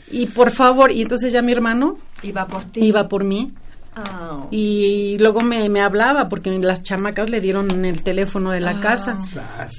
y 0.10 0.26
por 0.26 0.50
favor, 0.50 0.92
y 0.92 1.04
entonces 1.04 1.32
ya 1.32 1.44
mi 1.44 1.52
hermano 1.52 2.00
iba 2.24 2.48
por 2.48 2.64
ti. 2.64 2.84
Iba 2.84 3.08
por 3.08 3.24
mí. 3.24 3.52
Oh. 3.96 4.48
Y 4.50 5.18
luego 5.20 5.42
me, 5.42 5.70
me, 5.70 5.82
hablaba 5.82 6.28
porque 6.28 6.50
las 6.50 6.82
chamacas 6.82 7.30
le 7.30 7.42
dieron 7.42 7.86
el 7.86 8.02
teléfono 8.02 8.50
de 8.50 8.60
la 8.60 8.72
ah. 8.72 8.82
casa 8.82 9.18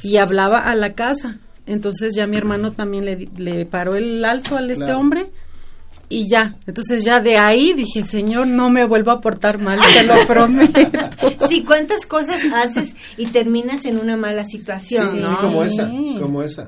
y 0.04 0.18
hablaba 0.18 0.60
a 0.60 0.76
la 0.76 0.92
casa. 0.92 1.38
Entonces 1.66 2.14
ya 2.14 2.28
mi 2.28 2.36
hermano 2.36 2.70
también 2.70 3.04
le, 3.04 3.28
le 3.36 3.66
paró 3.66 3.96
el 3.96 4.24
alto 4.24 4.56
a 4.56 4.60
este 4.60 4.92
hombre 4.92 5.32
y 6.08 6.28
ya. 6.28 6.54
Entonces 6.66 7.04
ya 7.04 7.20
de 7.20 7.36
ahí 7.38 7.72
dije, 7.72 8.04
Señor, 8.04 8.46
no 8.46 8.70
me 8.70 8.84
vuelvo 8.84 9.10
a 9.10 9.20
portar 9.20 9.58
mal, 9.60 9.78
te 9.94 10.04
lo 10.04 10.14
prometo. 10.26 10.80
Sí, 11.48 11.62
cuántas 11.64 12.06
cosas 12.06 12.40
haces 12.54 12.94
y 13.16 13.26
terminas 13.26 13.84
en 13.84 13.98
una 13.98 14.16
mala 14.16 14.44
situación. 14.44 15.08
Sí, 15.10 15.22
sí 15.22 15.34
como 15.40 15.64
esa, 15.64 15.88
como 16.20 16.42
esa. 16.42 16.66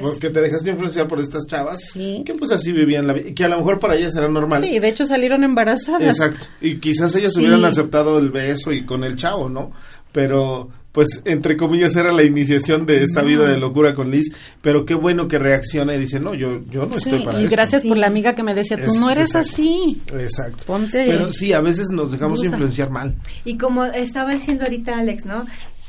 porque 0.00 0.30
te 0.30 0.40
dejaste 0.40 0.70
influenciar 0.70 1.08
por 1.08 1.20
estas 1.20 1.46
chavas 1.46 1.78
que 1.92 2.34
pues 2.38 2.50
así 2.52 2.72
vivían 2.72 3.06
la 3.06 3.12
vida, 3.14 3.34
que 3.34 3.44
a 3.44 3.48
lo 3.48 3.58
mejor 3.58 3.78
para 3.78 3.96
ellas 3.96 4.14
era 4.16 4.28
normal. 4.28 4.62
Sí, 4.64 4.78
de 4.78 4.88
hecho 4.88 5.06
salieron 5.06 5.44
embarazadas. 5.44 6.02
Exacto, 6.02 6.46
y 6.60 6.78
quizás 6.78 7.14
ellas 7.14 7.36
hubieran 7.36 7.64
aceptado 7.64 8.18
el 8.18 8.30
beso 8.30 8.72
y 8.72 8.84
con 8.84 9.04
el 9.04 9.16
chavo, 9.16 9.48
¿no? 9.48 9.72
Pero 10.12 10.70
pues 10.92 11.22
entre 11.24 11.56
comillas 11.56 11.94
era 11.96 12.12
la 12.12 12.24
iniciación 12.24 12.86
de 12.86 13.02
esta 13.02 13.22
vida 13.22 13.48
de 13.48 13.58
locura 13.58 13.94
con 13.94 14.10
Liz, 14.10 14.32
pero 14.62 14.84
qué 14.84 14.94
bueno 14.94 15.28
que 15.28 15.38
reacciona 15.38 15.94
y 15.94 15.98
dice, 15.98 16.18
no, 16.18 16.34
yo, 16.34 16.62
yo 16.70 16.86
no 16.86 16.96
estoy 16.96 17.22
para 17.24 17.40
y 17.40 17.46
gracias 17.46 17.84
por 17.84 17.96
la 17.96 18.06
amiga 18.06 18.34
que 18.34 18.42
me 18.42 18.54
decía, 18.54 18.78
tú 18.82 18.94
no 18.94 19.10
eres 19.10 19.34
así. 19.34 20.00
Exacto. 20.18 20.64
Ponte. 20.66 21.04
Pero 21.06 21.32
sí, 21.32 21.52
a 21.52 21.60
veces 21.60 21.88
nos 21.92 22.12
dejamos 22.12 22.42
influenciar 22.44 22.90
mal. 22.90 23.14
Y 23.44 23.58
como 23.58 23.84
estaba 23.84 24.32
diciendo 24.32 24.64
ahorita 24.64 24.98
Alex, 24.98 25.24
¿no? 25.24 25.46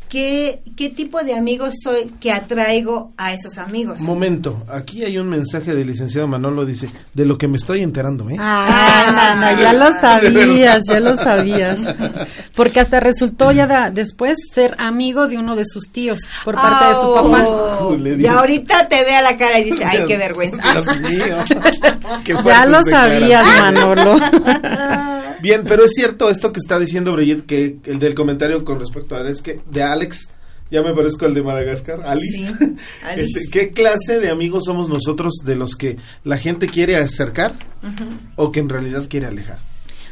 ¿Qué, 0.09 0.63
¿Qué 0.75 0.89
tipo 0.89 1.21
de 1.23 1.35
amigos 1.35 1.75
soy 1.83 2.11
que 2.19 2.31
atraigo 2.31 3.13
a 3.15 3.31
esos 3.31 3.59
amigos? 3.59 3.99
Momento, 3.99 4.65
aquí 4.67 5.03
hay 5.03 5.19
un 5.19 5.29
mensaje 5.29 5.75
del 5.75 5.85
licenciado 5.85 6.27
Manolo, 6.27 6.65
dice, 6.65 6.89
de 7.13 7.25
lo 7.25 7.37
que 7.37 7.47
me 7.47 7.57
estoy 7.57 7.83
enterando, 7.83 8.27
¿eh? 8.27 8.35
Ah, 8.39 9.55
ya 9.61 9.73
lo 9.73 9.91
sabías, 10.01 10.81
ya 10.87 10.99
lo 10.99 11.15
sabías. 11.15 11.79
Porque 12.55 12.79
hasta 12.79 12.99
resultó 12.99 13.51
ya 13.51 13.91
después 13.91 14.37
ser 14.51 14.75
amigo 14.79 15.27
de 15.27 15.37
uno 15.37 15.55
de 15.55 15.65
sus 15.65 15.91
tíos 15.91 16.21
por 16.43 16.55
parte 16.55 16.85
de 16.85 16.95
su 16.95 17.13
papá. 17.13 17.43
Oh, 17.47 17.95
y 17.95 18.25
ahorita 18.25 18.87
te 18.89 19.03
ve 19.03 19.15
a 19.15 19.21
la 19.21 19.37
cara 19.37 19.59
y 19.59 19.65
dice, 19.65 19.85
ay, 19.85 20.05
qué 20.07 20.17
vergüenza. 20.17 20.73
Dios 20.73 20.99
mío. 21.01 21.37
ya 22.43 22.65
lo 22.65 22.83
sabías, 22.83 23.45
Manolo. 23.59 24.15
Bien, 25.41 25.63
pero 25.67 25.85
es 25.85 25.93
cierto 25.93 26.29
esto 26.29 26.51
que 26.51 26.59
está 26.59 26.79
diciendo 26.79 27.13
Brigitte, 27.13 27.45
que 27.45 27.77
el 27.85 27.99
del 27.99 28.15
comentario 28.15 28.63
con 28.63 28.79
respecto 28.79 29.15
a 29.15 29.27
es 29.29 29.41
que 29.41 29.61
de 29.69 29.83
Alex, 29.83 30.29
Ya 30.71 30.83
me 30.83 30.93
parezco 30.93 31.25
al 31.25 31.33
de 31.33 31.41
Madagascar, 31.41 32.01
Alice. 32.05 32.47
Este, 33.15 33.47
¿Qué 33.51 33.71
clase 33.71 34.19
de 34.19 34.29
amigos 34.29 34.65
somos 34.65 34.87
nosotros 34.87 35.33
de 35.43 35.55
los 35.55 35.75
que 35.75 35.97
la 36.23 36.37
gente 36.37 36.67
quiere 36.67 36.95
acercar 36.95 37.53
o 38.35 38.51
que 38.51 38.59
en 38.59 38.69
realidad 38.69 39.07
quiere 39.09 39.25
alejar? 39.25 39.57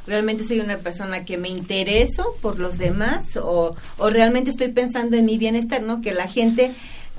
realmente 0.07 0.45
soy 0.45 0.61
una 0.61 0.77
persona 0.77 1.25
que 1.25 1.37
me 1.37 1.49
intereso 1.49 2.35
por 2.41 2.59
los 2.59 2.77
demás 2.77 3.35
o, 3.35 3.75
o 3.97 4.09
realmente 4.09 4.49
estoy 4.49 4.69
pensando 4.69 5.17
en 5.17 5.25
mi 5.25 5.37
bienestar, 5.37 5.83
¿no? 5.83 5.99
Que 5.99 6.13
la 6.13 6.29
gente 6.29 6.71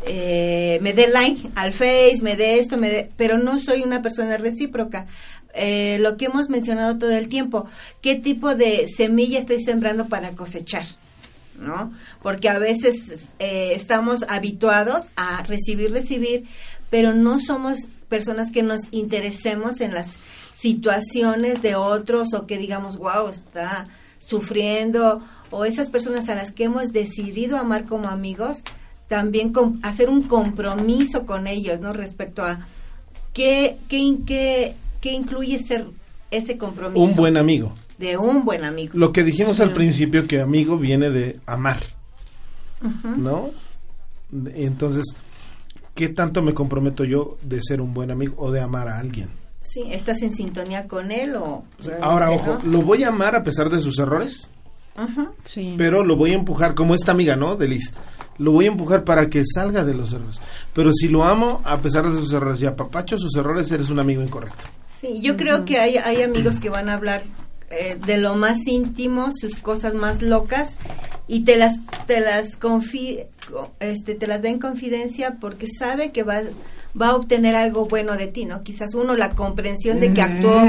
eh, 0.07 0.79
me 0.81 0.93
dé 0.93 1.09
like 1.09 1.51
al 1.55 1.73
Face, 1.73 2.21
me 2.23 2.37
dé 2.37 2.59
esto, 2.59 2.77
me 2.77 2.89
dé, 2.91 3.11
pero 3.17 3.39
no 3.39 3.59
soy 3.59 3.83
una 3.83 4.01
persona 4.01 4.37
recíproca. 4.37 5.07
Eh, 5.55 5.99
lo 6.01 6.17
que 6.17 6.27
hemos 6.27 6.49
mencionado 6.49 6.99
todo 6.99 7.11
el 7.11 7.29
tiempo, 7.29 7.67
qué 8.01 8.15
tipo 8.15 8.55
de 8.55 8.87
semilla 8.87 9.39
estoy 9.39 9.63
sembrando 9.63 10.07
para 10.07 10.33
cosechar, 10.33 10.85
¿no? 11.59 11.93
Porque 12.23 12.49
a 12.49 12.59
veces 12.59 13.27
eh, 13.39 13.73
estamos 13.75 14.25
habituados 14.29 15.09
a 15.17 15.43
recibir, 15.43 15.91
recibir, 15.91 16.45
pero 16.91 17.15
no 17.15 17.39
somos 17.41 17.79
personas 18.09 18.53
que 18.53 18.63
nos 18.63 18.81
interesemos 18.91 19.81
en 19.81 19.95
las 19.95 20.17
situaciones 20.53 21.63
de 21.63 21.77
otros 21.77 22.35
o 22.35 22.47
que 22.47 22.59
digamos, 22.59 22.97
wow, 22.97 23.29
está 23.29 23.87
sufriendo, 24.19 25.23
o 25.51 25.65
esas 25.65 25.89
personas 25.89 26.29
a 26.29 26.35
las 26.35 26.51
que 26.51 26.65
hemos 26.65 26.93
decidido 26.93 27.57
amar 27.57 27.85
como 27.85 28.09
amigos, 28.09 28.63
también 29.09 29.53
hacer 29.83 30.11
un 30.11 30.23
compromiso 30.23 31.25
con 31.25 31.47
ellos, 31.47 31.81
¿no? 31.81 31.93
Respecto 31.93 32.45
a 32.45 32.67
qué, 33.33 33.77
qué, 33.89 34.17
qué, 34.27 34.75
incluye 35.05 35.59
ser 35.59 35.87
ese 36.31 36.59
compromiso. 36.59 37.03
Un 37.03 37.15
buen 37.17 37.37
amigo. 37.37 37.73
De 37.99 38.17
un 38.17 38.45
buen 38.45 38.65
amigo. 38.65 38.93
Lo 38.97 39.13
que 39.13 39.25
dijimos 39.25 39.61
al 39.61 39.73
principio, 39.73 40.27
que 40.27 40.41
amigo 40.41 40.79
viene 40.79 41.11
de 41.11 41.41
amar, 41.47 41.81
¿no? 43.17 43.51
Entonces, 44.55 45.05
¿qué 45.95 46.09
tanto 46.09 46.43
me 46.43 46.55
comprometo 46.55 47.05
yo 47.05 47.39
de 47.43 47.61
ser 47.63 47.81
un 47.81 47.95
buen 47.95 48.11
amigo 48.11 48.35
o 48.39 48.53
de 48.53 48.61
amar 48.61 48.89
a 48.89 48.99
alguien? 48.99 49.31
Sí, 49.61 49.85
¿estás 49.91 50.23
en 50.23 50.33
sintonía 50.33 50.87
con 50.87 51.11
él 51.11 51.35
o...? 51.37 51.65
Ahora, 52.01 52.31
ojo, 52.31 52.59
¿lo 52.65 52.83
voy 52.83 53.03
a 53.03 53.09
amar 53.09 53.35
a 53.35 53.43
pesar 53.43 53.69
de 53.69 53.81
sus 53.81 53.99
errores? 53.99 54.51
Ajá, 54.97 55.33
sí. 55.45 55.75
Pero 55.77 56.05
lo 56.05 56.17
voy 56.17 56.33
a 56.33 56.37
empujar, 56.37 56.75
como 56.75 56.95
esta 56.95 57.13
amiga, 57.13 57.37
¿no? 57.37 57.57
Delis. 57.57 57.93
Lo 58.39 58.53
voy 58.53 58.67
a 58.67 58.69
empujar 58.69 59.03
para 59.05 59.29
que 59.29 59.43
salga 59.45 59.85
de 59.85 59.95
los 59.95 60.13
errores. 60.13 60.41
Pero 60.73 60.93
si 60.93 61.09
lo 61.09 61.25
amo 61.25 61.61
a 61.65 61.79
pesar 61.81 62.09
de 62.09 62.15
sus 62.21 62.33
errores 62.33 62.63
y 62.63 62.67
apapacho 62.67 63.19
sus 63.19 63.35
errores, 63.35 63.71
eres 63.73 63.91
un 63.91 63.99
amigo 63.99 64.23
incorrecto. 64.23 64.65
Sí, 65.01 65.21
yo 65.21 65.37
creo 65.37 65.65
que 65.65 65.79
hay, 65.79 65.97
hay 65.97 66.23
amigos 66.23 66.59
que 66.59 66.71
van 66.71 66.89
a 66.89 66.95
hablar 66.95 67.23
eh, 67.71 67.97
de 68.05 68.17
lo 68.17 68.35
más 68.35 68.67
íntimo, 68.67 69.31
sus 69.33 69.57
cosas 69.57 69.95
más 69.95 70.23
locas 70.23 70.77
y 71.29 71.45
te 71.45 71.57
las 71.57 71.75
te 72.07 72.21
las 72.21 72.57
confi 72.57 73.21
este 73.81 74.15
te 74.15 74.27
las 74.27 74.43
da 74.43 74.49
en 74.49 74.59
confidencia 74.59 75.37
porque 75.39 75.67
sabe 75.67 76.11
que 76.11 76.23
va 76.23 76.41
va 77.01 77.09
a 77.09 77.17
obtener 77.17 77.55
algo 77.55 77.85
bueno 77.87 78.17
de 78.17 78.27
ti, 78.27 78.45
¿no? 78.45 78.63
Quizás 78.63 78.95
uno 78.95 79.15
la 79.15 79.31
comprensión 79.31 80.01
de 80.01 80.13
que 80.15 80.23
actuó 80.23 80.63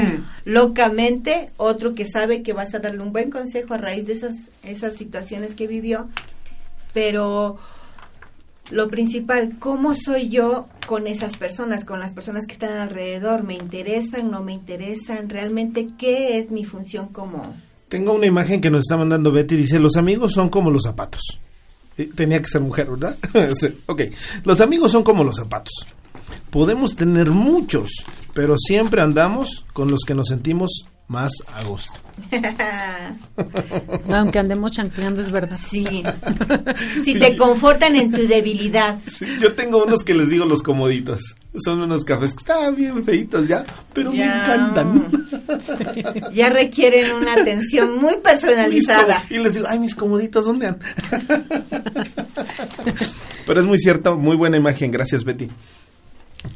locamente, 0.44 1.50
otro 1.56 1.94
que 1.94 2.04
sabe 2.04 2.42
que 2.42 2.52
vas 2.52 2.74
a 2.74 2.78
darle 2.78 3.02
un 3.02 3.12
buen 3.12 3.30
consejo 3.30 3.74
a 3.74 3.78
raíz 3.78 4.06
de 4.06 4.12
esas, 4.12 4.34
esas 4.62 4.94
situaciones 4.94 5.54
que 5.54 5.66
vivió, 5.66 6.08
pero 6.92 7.58
lo 8.70 8.88
principal, 8.88 9.56
¿cómo 9.58 9.94
soy 9.94 10.28
yo 10.28 10.68
con 10.86 11.06
esas 11.06 11.36
personas, 11.36 11.84
con 11.84 12.00
las 12.00 12.12
personas 12.12 12.46
que 12.46 12.52
están 12.52 12.76
alrededor? 12.76 13.42
¿Me 13.42 13.54
interesan, 13.54 14.30
no 14.30 14.42
me 14.42 14.52
interesan? 14.52 15.28
¿Realmente 15.28 15.88
qué 15.98 16.38
es 16.38 16.50
mi 16.50 16.64
función 16.64 17.08
como... 17.08 17.54
Tengo 17.88 18.12
una 18.12 18.26
imagen 18.26 18.60
que 18.60 18.70
nos 18.70 18.80
está 18.80 18.96
mandando 18.96 19.32
Betty, 19.32 19.56
dice, 19.56 19.80
los 19.80 19.96
amigos 19.96 20.32
son 20.32 20.48
como 20.48 20.70
los 20.70 20.84
zapatos. 20.84 21.40
Eh, 21.98 22.08
tenía 22.14 22.40
que 22.40 22.48
ser 22.48 22.60
mujer, 22.60 22.88
¿verdad? 22.88 23.16
ok, 23.86 24.02
los 24.44 24.60
amigos 24.60 24.92
son 24.92 25.02
como 25.02 25.24
los 25.24 25.36
zapatos. 25.36 25.74
Podemos 26.50 26.94
tener 26.94 27.30
muchos, 27.30 27.90
pero 28.32 28.56
siempre 28.56 29.00
andamos 29.00 29.64
con 29.72 29.90
los 29.90 30.00
que 30.06 30.14
nos 30.14 30.28
sentimos 30.28 30.84
más 31.10 31.32
a 31.56 31.64
gusto. 31.64 31.98
Aunque 34.14 34.38
andemos 34.38 34.70
chancleando, 34.70 35.22
es 35.22 35.32
verdad. 35.32 35.58
Sí. 35.68 35.84
si 37.04 37.18
te 37.18 37.36
confortan 37.36 37.96
en 37.96 38.12
tu 38.12 38.28
debilidad. 38.28 38.96
yo 39.40 39.52
tengo 39.54 39.84
unos 39.84 40.04
que 40.04 40.14
les 40.14 40.30
digo 40.30 40.44
los 40.44 40.62
comoditos. 40.62 41.34
Son 41.64 41.80
unos 41.80 42.04
cafés 42.04 42.32
que 42.32 42.38
están 42.38 42.76
bien 42.76 43.02
feitos 43.02 43.48
ya, 43.48 43.66
pero 43.92 44.12
me 44.12 44.24
encantan. 44.24 45.10
Ya 46.32 46.48
requieren 46.48 47.12
una 47.16 47.32
atención 47.32 47.98
muy 47.98 48.18
personalizada. 48.18 49.24
Y 49.30 49.38
les 49.38 49.54
digo, 49.54 49.66
ay, 49.68 49.80
mis 49.80 49.96
comoditos, 49.96 50.44
¿dónde 50.44 50.68
han? 50.68 50.78
pero 53.46 53.60
es 53.60 53.66
muy 53.66 53.78
cierto, 53.78 54.16
muy 54.16 54.36
buena 54.36 54.58
imagen. 54.58 54.92
Gracias, 54.92 55.24
Betty. 55.24 55.48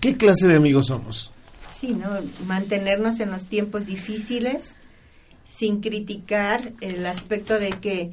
¿Qué 0.01 0.17
clase 0.17 0.47
de 0.47 0.55
amigos 0.55 0.87
somos? 0.87 1.34
Sí, 1.85 1.93
¿no? 1.93 2.09
Mantenernos 2.47 3.21
en 3.21 3.31
los 3.31 3.45
tiempos 3.45 3.85
difíciles 3.85 4.75
sin 5.45 5.83
criticar 5.83 6.73
el 6.81 7.05
aspecto 7.05 7.59
de 7.59 7.73
que 7.73 8.13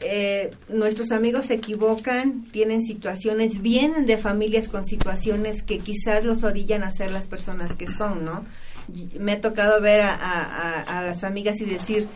eh, 0.00 0.50
nuestros 0.68 1.10
amigos 1.10 1.46
se 1.46 1.54
equivocan, 1.54 2.44
tienen 2.52 2.82
situaciones, 2.82 3.62
vienen 3.62 4.04
de 4.04 4.18
familias 4.18 4.68
con 4.68 4.84
situaciones 4.84 5.62
que 5.62 5.78
quizás 5.78 6.22
los 6.22 6.44
orillan 6.44 6.82
a 6.82 6.90
ser 6.90 7.12
las 7.12 7.28
personas 7.28 7.74
que 7.76 7.86
son, 7.86 8.26
¿no? 8.26 8.44
Me 9.18 9.32
ha 9.32 9.40
tocado 9.40 9.80
ver 9.80 10.02
a, 10.02 10.82
a 10.82 11.02
las 11.02 11.24
amigas 11.24 11.58
y 11.62 11.64
decir, 11.64 12.08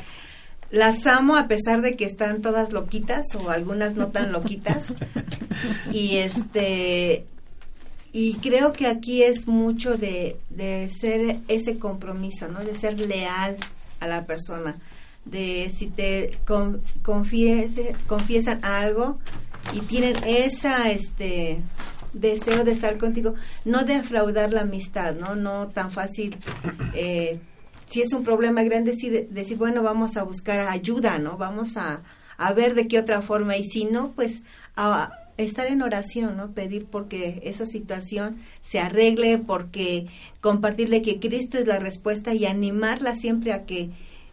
las 0.71 1.07
amo 1.07 1.37
a 1.37 1.49
pesar 1.49 1.81
de 1.81 1.97
que 1.97 2.05
están 2.05 2.43
todas 2.43 2.75
loquitas 2.75 3.25
o 3.35 3.49
algunas 3.49 3.95
no 3.95 4.09
tan 4.09 4.31
loquitas. 4.31 4.95
y 5.91 6.19
este 6.19 7.25
y 8.13 8.35
creo 8.35 8.73
que 8.73 8.87
aquí 8.87 9.23
es 9.23 9.47
mucho 9.47 9.97
de, 9.97 10.37
de 10.51 10.89
ser 10.89 11.39
ese 11.49 11.79
compromiso, 11.79 12.49
¿no? 12.49 12.61
De 12.61 12.75
ser 12.75 12.99
leal 12.99 13.57
a 14.01 14.07
la 14.07 14.27
persona. 14.27 14.77
De 15.25 15.71
si 15.75 15.87
te 15.87 16.39
confiesan 18.07 18.65
algo 18.65 19.19
y 19.73 19.81
tienen 19.81 20.17
esa, 20.25 20.91
este, 20.91 21.61
deseo 22.13 22.65
de 22.65 22.73
estar 22.73 22.99
contigo, 22.99 23.35
no 23.65 23.85
defraudar 23.85 24.53
la 24.53 24.63
amistad, 24.63 25.15
¿no? 25.15 25.37
No 25.37 25.69
tan 25.69 25.91
fácil. 25.91 26.37
Eh, 26.95 27.39
si 27.87 28.01
es 28.01 28.13
un 28.13 28.25
problema 28.25 28.63
grande, 28.63 28.93
decir, 28.93 29.29
decir, 29.31 29.57
bueno, 29.57 29.83
vamos 29.83 30.17
a 30.17 30.23
buscar 30.23 30.61
ayuda, 30.61 31.19
¿no? 31.19 31.37
Vamos 31.37 31.77
a, 31.77 32.03
a 32.39 32.53
ver 32.53 32.75
de 32.75 32.89
qué 32.89 32.99
otra 32.99 33.23
forma. 33.23 33.57
Y 33.57 33.69
si 33.69 33.85
no, 33.85 34.13
pues 34.13 34.43
estar 35.45 35.67
en 35.67 35.83
oración, 35.83 36.37
¿no? 36.37 36.53
Pedir 36.53 36.87
porque 36.87 37.41
esa 37.45 37.67
situación 37.67 38.39
se 38.61 38.79
arregle, 38.79 39.39
porque 39.39 40.07
compartirle 40.41 41.03
que 41.03 41.21
Cristo 41.21 41.59
es 41.59 41.67
la 41.67 41.79
respuesta 41.79 42.35
y 42.35 42.47
animarla 42.47 43.15
siempre 43.15 43.53
a 43.53 43.65
que 43.65 43.91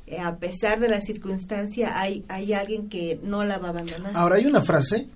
eh, 0.08 0.20
a 0.20 0.38
pesar 0.38 0.80
de 0.80 0.90
la 0.90 1.02
circunstancia 1.02 2.00
hay, 2.00 2.24
hay 2.30 2.54
alguien 2.54 2.88
que 2.88 3.20
no 3.24 3.44
la 3.44 3.58
va 3.58 3.68
a 3.68 3.72
abandonar. 3.72 4.16
Ahora 4.16 4.38
hay 4.38 4.46
una 4.46 4.62
frase, 4.62 5.08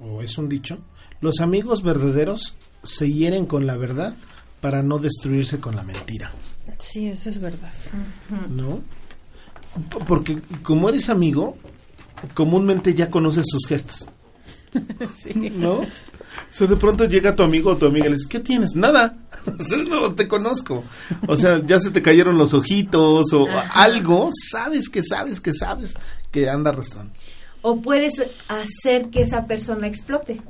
o 0.00 0.22
es 0.22 0.38
un 0.38 0.48
dicho, 0.48 0.78
los 1.20 1.40
amigos 1.40 1.82
verdaderos 1.82 2.56
se 2.84 3.10
hieren 3.12 3.46
con 3.46 3.66
la 3.66 3.76
verdad 3.76 4.14
para 4.60 4.82
no 4.82 4.98
destruirse 4.98 5.58
con 5.60 5.76
la 5.76 5.82
mentira. 5.82 6.30
Sí, 6.78 7.08
eso 7.08 7.28
es 7.28 7.40
verdad. 7.40 7.72
¿No? 8.48 8.80
Porque 10.06 10.40
como 10.62 10.88
eres 10.88 11.10
amigo, 11.10 11.56
comúnmente 12.34 12.94
ya 12.94 13.10
conoces 13.10 13.46
sus 13.48 13.66
gestos. 13.66 14.08
¿No? 15.56 15.80
O 15.80 15.86
sea, 16.50 16.66
de 16.66 16.76
pronto 16.76 17.04
llega 17.04 17.34
tu 17.34 17.42
amigo 17.42 17.70
o 17.70 17.76
tu 17.76 17.86
amiga 17.86 18.06
y 18.06 18.10
le 18.10 18.16
dice, 18.16 18.28
¿qué 18.28 18.40
tienes? 18.40 18.74
Nada. 18.74 19.16
no 19.88 20.14
te 20.14 20.28
conozco. 20.28 20.84
O 21.26 21.36
sea, 21.36 21.62
ya 21.64 21.80
se 21.80 21.90
te 21.90 22.02
cayeron 22.02 22.38
los 22.38 22.54
ojitos 22.54 23.32
o 23.32 23.46
algo. 23.72 24.30
Sabes 24.50 24.88
que 24.88 25.02
sabes 25.02 25.40
que 25.40 25.52
sabes 25.52 25.94
que 26.30 26.48
anda 26.48 26.70
arrastrando. 26.70 27.12
O 27.62 27.80
puedes 27.80 28.22
hacer 28.48 29.08
que 29.10 29.22
esa 29.22 29.46
persona 29.46 29.86
explote. 29.86 30.40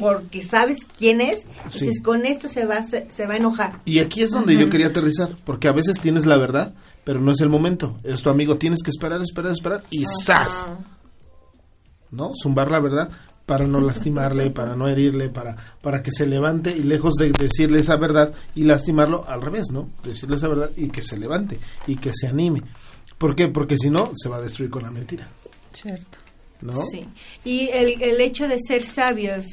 Porque 0.00 0.42
sabes 0.42 0.78
quién 0.96 1.20
es. 1.20 1.42
Entonces, 1.56 2.00
con 2.02 2.24
esto 2.24 2.48
se 2.48 2.64
va, 2.64 2.82
se, 2.82 3.26
va 3.26 3.34
a 3.34 3.36
enojar. 3.36 3.80
Y 3.84 3.98
aquí 3.98 4.22
es 4.22 4.30
donde 4.30 4.56
yo 4.56 4.70
quería 4.70 4.86
aterrizar. 4.86 5.36
Porque 5.44 5.68
a 5.68 5.72
veces 5.72 5.98
tienes 6.00 6.24
la 6.24 6.38
verdad, 6.38 6.74
pero 7.04 7.20
no 7.20 7.32
es 7.32 7.40
el 7.40 7.50
momento. 7.50 7.98
Es 8.02 8.22
tu 8.22 8.30
amigo. 8.30 8.56
Tienes 8.56 8.82
que 8.82 8.90
esperar, 8.90 9.20
esperar, 9.20 9.52
esperar. 9.52 9.82
Y 9.90 10.04
¡zas! 10.06 10.64
¿no? 12.10 12.32
Zumbar 12.40 12.70
la 12.70 12.80
verdad 12.80 13.10
para 13.46 13.66
no 13.66 13.80
lastimarle, 13.80 14.50
para 14.50 14.74
no 14.74 14.88
herirle, 14.88 15.28
para, 15.28 15.56
para 15.82 16.02
que 16.02 16.10
se 16.10 16.26
levante 16.26 16.70
y 16.70 16.82
lejos 16.82 17.14
de 17.14 17.30
decirle 17.30 17.80
esa 17.80 17.96
verdad 17.96 18.32
y 18.54 18.64
lastimarlo, 18.64 19.24
al 19.28 19.42
revés, 19.42 19.66
¿no? 19.70 19.90
Decirle 20.02 20.36
esa 20.36 20.48
verdad 20.48 20.70
y 20.76 20.88
que 20.88 21.02
se 21.02 21.18
levante 21.18 21.58
y 21.86 21.96
que 21.96 22.12
se 22.14 22.26
anime. 22.26 22.62
¿Por 23.18 23.36
qué? 23.36 23.48
Porque 23.48 23.76
si 23.76 23.90
no, 23.90 24.12
se 24.14 24.28
va 24.28 24.36
a 24.36 24.42
destruir 24.42 24.70
con 24.70 24.82
la 24.82 24.90
mentira. 24.90 25.28
Cierto. 25.72 26.18
¿No? 26.62 26.82
Sí. 26.90 27.06
Y 27.44 27.68
el, 27.68 28.02
el 28.02 28.20
hecho 28.22 28.48
de 28.48 28.58
ser 28.58 28.82
sabios, 28.82 29.44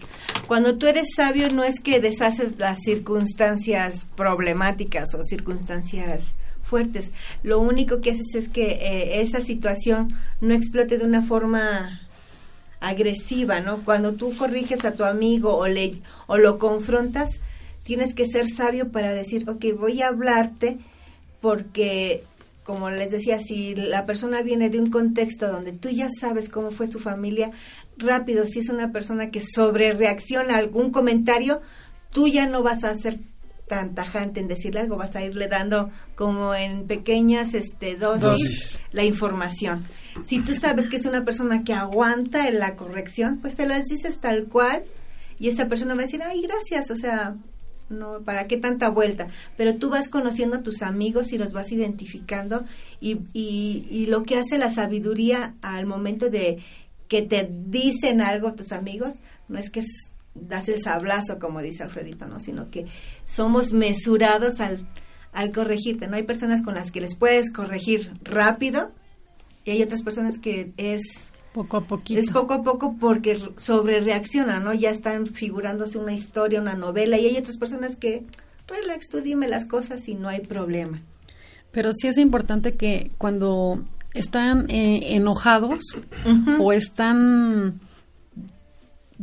cuando 0.47 0.77
tú 0.77 0.87
eres 0.87 1.07
sabio 1.13 1.49
no 1.49 1.63
es 1.63 1.81
que 1.81 1.99
deshaces 1.99 2.57
las 2.57 2.77
circunstancias 2.79 4.07
problemáticas 4.15 5.13
o 5.15 5.23
circunstancias 5.23 6.35
fuertes. 6.63 7.11
Lo 7.43 7.59
único 7.59 7.99
que 7.99 8.11
haces 8.11 8.33
es 8.35 8.47
que 8.47 8.71
eh, 8.71 9.21
esa 9.21 9.41
situación 9.41 10.13
no 10.39 10.53
explote 10.53 10.97
de 10.97 11.05
una 11.05 11.21
forma 11.21 12.01
agresiva, 12.81 13.61
¿no? 13.61 13.85
Cuando 13.85 14.13
tú 14.13 14.35
corriges 14.35 14.83
a 14.83 14.93
tu 14.93 15.05
amigo 15.05 15.55
o, 15.55 15.67
le, 15.67 16.01
o 16.27 16.37
lo 16.37 16.57
confrontas, 16.57 17.39
tienes 17.83 18.13
que 18.13 18.25
ser 18.25 18.47
sabio 18.47 18.91
para 18.91 19.13
decir, 19.13 19.49
ok, 19.49 19.65
voy 19.77 20.01
a 20.01 20.07
hablarte 20.07 20.79
porque, 21.39 22.23
como 22.63 22.89
les 22.89 23.11
decía, 23.11 23.39
si 23.39 23.75
la 23.75 24.05
persona 24.05 24.41
viene 24.41 24.69
de 24.69 24.79
un 24.79 24.89
contexto 24.89 25.47
donde 25.47 25.73
tú 25.73 25.89
ya 25.89 26.09
sabes 26.09 26.49
cómo 26.49 26.71
fue 26.71 26.87
su 26.87 26.99
familia, 26.99 27.51
rápido, 27.97 28.45
si 28.45 28.59
es 28.59 28.69
una 28.69 28.91
persona 28.91 29.29
que 29.29 29.41
sobre 29.41 29.93
reacciona 29.93 30.55
a 30.55 30.59
algún 30.59 30.91
comentario, 30.91 31.61
tú 32.11 32.27
ya 32.27 32.47
no 32.47 32.63
vas 32.63 32.83
a 32.83 32.93
ser 32.95 33.19
tan 33.67 33.93
tajante 33.93 34.39
en 34.39 34.47
decirle 34.47 34.81
algo, 34.81 34.97
vas 34.97 35.15
a 35.15 35.23
irle 35.23 35.47
dando 35.47 35.91
como 36.15 36.53
en 36.53 36.87
pequeñas 36.87 37.53
este, 37.53 37.95
dosis, 37.95 38.81
la 38.91 39.03
información. 39.03 39.85
Si 40.25 40.39
tú 40.39 40.53
sabes 40.53 40.87
que 40.87 40.97
es 40.97 41.05
una 41.05 41.23
persona 41.23 41.63
que 41.63 41.73
aguanta 41.73 42.47
en 42.47 42.59
la 42.59 42.75
corrección, 42.75 43.39
pues 43.39 43.55
te 43.55 43.65
las 43.65 43.85
dices 43.85 44.19
tal 44.19 44.45
cual 44.45 44.83
y 45.39 45.47
esa 45.47 45.67
persona 45.67 45.95
va 45.95 46.01
a 46.01 46.05
decir, 46.05 46.21
ay, 46.23 46.41
gracias, 46.41 46.91
o 46.91 46.95
sea, 46.95 47.35
no, 47.89 48.21
¿para 48.21 48.47
qué 48.47 48.57
tanta 48.57 48.89
vuelta? 48.89 49.27
Pero 49.57 49.75
tú 49.75 49.89
vas 49.89 50.07
conociendo 50.07 50.57
a 50.57 50.63
tus 50.63 50.81
amigos 50.81 51.31
y 51.33 51.37
los 51.37 51.51
vas 51.51 51.71
identificando 51.71 52.63
y, 52.99 53.21
y, 53.33 54.05
lo 54.05 54.23
que 54.23 54.37
hace 54.37 54.57
la 54.57 54.69
sabiduría 54.69 55.55
al 55.61 55.87
momento 55.87 56.29
de 56.29 56.59
que 57.07 57.23
te 57.23 57.49
dicen 57.51 58.21
algo 58.21 58.53
tus 58.53 58.71
amigos, 58.71 59.15
no 59.49 59.57
es 59.57 59.69
que 59.69 59.81
das 60.35 60.69
el 60.69 60.79
sablazo, 60.81 61.39
como 61.39 61.61
dice 61.61 61.83
Alfredito, 61.83 62.27
¿no? 62.27 62.39
Sino 62.39 62.69
que 62.69 62.85
somos 63.25 63.73
mesurados 63.73 64.59
al, 64.59 64.87
al 65.33 65.51
corregirte, 65.51 66.07
¿no? 66.07 66.15
Hay 66.15 66.23
personas 66.23 66.61
con 66.61 66.75
las 66.75 66.91
que 66.91 67.01
les 67.01 67.15
puedes 67.15 67.51
corregir 67.51 68.13
rápido 68.23 68.91
y 69.65 69.71
hay 69.71 69.83
otras 69.83 70.03
personas 70.03 70.39
que 70.39 70.73
es... 70.77 71.01
Poco 71.53 71.77
a 71.77 71.81
poquito. 71.85 72.19
Es 72.19 72.31
poco 72.31 72.53
a 72.53 72.63
poco 72.63 72.95
porque 72.97 73.37
sobre 73.57 73.99
reaccionan, 73.99 74.63
¿no? 74.63 74.73
Ya 74.73 74.89
están 74.89 75.27
figurándose 75.27 75.97
una 75.97 76.13
historia, 76.13 76.61
una 76.61 76.75
novela 76.75 77.17
y 77.17 77.25
hay 77.25 77.37
otras 77.37 77.57
personas 77.57 77.97
que, 77.97 78.23
relax, 78.67 79.09
tú 79.09 79.19
dime 79.19 79.49
las 79.49 79.65
cosas 79.65 80.07
y 80.07 80.15
no 80.15 80.29
hay 80.29 80.39
problema. 80.39 81.01
Pero 81.71 81.91
sí 81.93 82.07
es 82.07 82.17
importante 82.17 82.75
que 82.75 83.11
cuando 83.17 83.83
están 84.13 84.69
eh, 84.69 85.15
enojados 85.15 85.81
o 86.59 86.71
están 86.71 87.81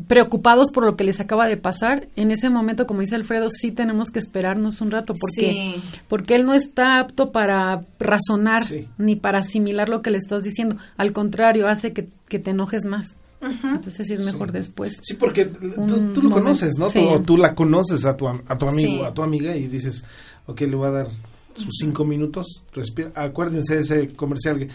preocupados 0.06 0.70
por 0.70 0.84
lo 0.84 0.96
que 0.96 1.04
les 1.04 1.20
acaba 1.20 1.48
de 1.48 1.56
pasar, 1.56 2.08
en 2.16 2.30
ese 2.30 2.50
momento, 2.50 2.86
como 2.86 3.00
dice 3.00 3.16
Alfredo, 3.16 3.48
sí 3.48 3.72
tenemos 3.72 4.10
que 4.10 4.18
esperarnos 4.18 4.80
un 4.80 4.90
rato 4.90 5.14
porque 5.18 5.76
porque 6.08 6.36
él 6.36 6.44
no 6.44 6.54
está 6.54 7.00
apto 7.00 7.32
para 7.32 7.84
razonar 7.98 8.64
ni 8.96 9.16
para 9.16 9.38
asimilar 9.38 9.88
lo 9.88 10.02
que 10.02 10.10
le 10.10 10.18
estás 10.18 10.42
diciendo. 10.42 10.76
Al 10.96 11.12
contrario, 11.12 11.68
hace 11.68 11.92
que, 11.92 12.08
te 12.38 12.50
enojes 12.50 12.84
más. 12.84 13.16
Entonces 13.40 14.06
sí 14.06 14.14
es 14.14 14.20
mejor 14.20 14.52
después. 14.52 14.94
Sí, 15.02 15.14
porque 15.14 15.46
tú, 15.46 16.22
lo 16.22 16.30
conoces, 16.30 16.74
¿no? 16.76 16.86
O 16.86 17.22
tú 17.22 17.36
la 17.36 17.54
conoces 17.54 18.04
a 18.04 18.16
tu, 18.16 18.28
a 18.28 18.58
tu 18.58 18.68
amigo, 18.68 19.04
a 19.04 19.14
tu 19.14 19.22
amiga 19.22 19.56
y 19.56 19.68
dices, 19.68 20.04
ok, 20.46 20.60
le 20.62 20.76
voy 20.76 20.88
a 20.88 20.90
dar 20.90 21.06
sus 21.54 21.76
cinco 21.80 22.04
minutos, 22.04 22.62
respira. 22.72 23.12
Acuérdense 23.14 23.76
de 23.76 23.80
ese 23.80 24.08
comercial 24.14 24.58
que 24.58 24.68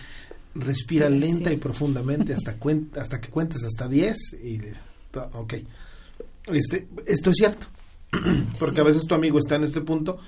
respira 0.55 1.09
lenta 1.09 1.51
y 1.51 1.57
profundamente 1.57 2.33
hasta, 2.33 2.55
hasta 2.99 3.19
que 3.19 3.29
cuentes 3.29 3.63
hasta 3.63 3.87
diez 3.87 4.17
y 4.43 4.59
ok. 5.33 5.53
Este, 6.47 6.87
esto 7.05 7.29
es 7.29 7.35
cierto. 7.37 7.67
Porque 8.59 8.81
a 8.81 8.83
veces 8.83 9.05
tu 9.05 9.15
amigo 9.15 9.39
está 9.39 9.55
en 9.55 9.63
este 9.63 9.81
punto 9.81 10.19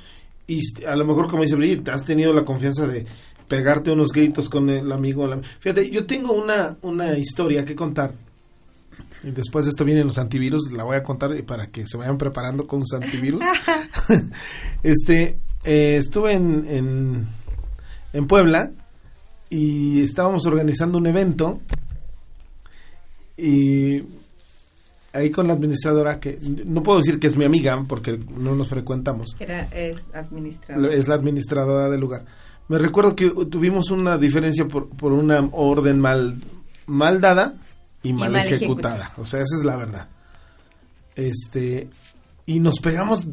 y 0.48 0.62
a 0.86 0.96
lo 0.96 1.06
mejor, 1.06 1.28
como 1.28 1.44
dice 1.44 1.56
Brigitte, 1.56 1.90
has 1.90 2.04
tenido 2.04 2.32
la 2.34 2.46
confianza 2.46 2.86
de 2.86 3.06
pegarte 3.48 3.92
unos 3.92 4.12
gritos 4.12 4.50
con 4.50 4.70
el 4.70 4.92
amigo. 4.92 5.28
Fíjate, 5.60 5.90
yo 5.90 6.06
tengo 6.06 6.34
una, 6.34 6.78
una 6.82 7.18
historia 7.18 7.66
que 7.66 7.76
contar. 7.76 8.14
Y 9.24 9.32
después 9.32 9.66
de 9.66 9.70
esto 9.70 9.86
vienen 9.86 10.08
los 10.08 10.18
antivirus, 10.18 10.72
la 10.72 10.84
voy 10.84 10.98
a 10.98 11.04
contar 11.04 11.44
para 11.46 11.68
que 11.68 11.88
se 11.88 11.98
vayan 11.98 12.18
preparando 12.18 12.68
con 12.68 12.86
sus 12.86 13.02
antivirus. 13.02 13.42
este, 14.84 15.40
eh, 15.64 15.98
estuve 15.98 16.34
en, 16.34 16.66
en, 16.68 17.28
en 18.14 18.28
Puebla 18.28 18.72
y 19.50 20.04
estábamos 20.04 20.46
organizando 20.46 20.98
un 20.98 21.08
evento 21.08 21.60
y 23.38 24.02
ahí 25.16 25.32
con 25.32 25.48
la 25.48 25.54
administradora, 25.54 26.20
que 26.20 26.38
no 26.66 26.84
puedo 26.84 27.00
decir 27.00 27.20
que 27.20 27.28
es 27.28 27.38
mi 27.38 27.46
amiga 27.46 27.82
porque 27.88 28.20
no 28.38 28.54
nos 28.56 28.68
frecuentamos. 28.68 29.36
Era, 29.40 29.64
es 29.72 29.98
administradora. 30.14 30.94
Es 30.94 31.08
la 31.08 31.16
administradora 31.16 31.90
del 31.90 32.02
lugar. 32.02 32.26
Me 32.68 32.78
recuerdo 32.78 33.16
que 33.16 33.30
tuvimos 33.50 33.92
una 33.92 34.18
diferencia 34.18 34.68
por, 34.68 34.90
por 34.90 35.14
una 35.14 35.50
orden 35.52 36.00
mal, 36.00 36.36
mal 36.88 37.22
dada 37.22 37.56
y 38.04 38.14
mal, 38.14 38.36
ejecutada. 38.36 39.14
O 39.18 39.26
sea, 39.26 39.42
esa 39.42 39.56
es 39.56 39.64
la 39.64 39.78
verdad. 39.78 40.10
Este, 41.16 41.90
y 42.46 42.60
nos 42.60 42.80
pegamos 42.80 43.28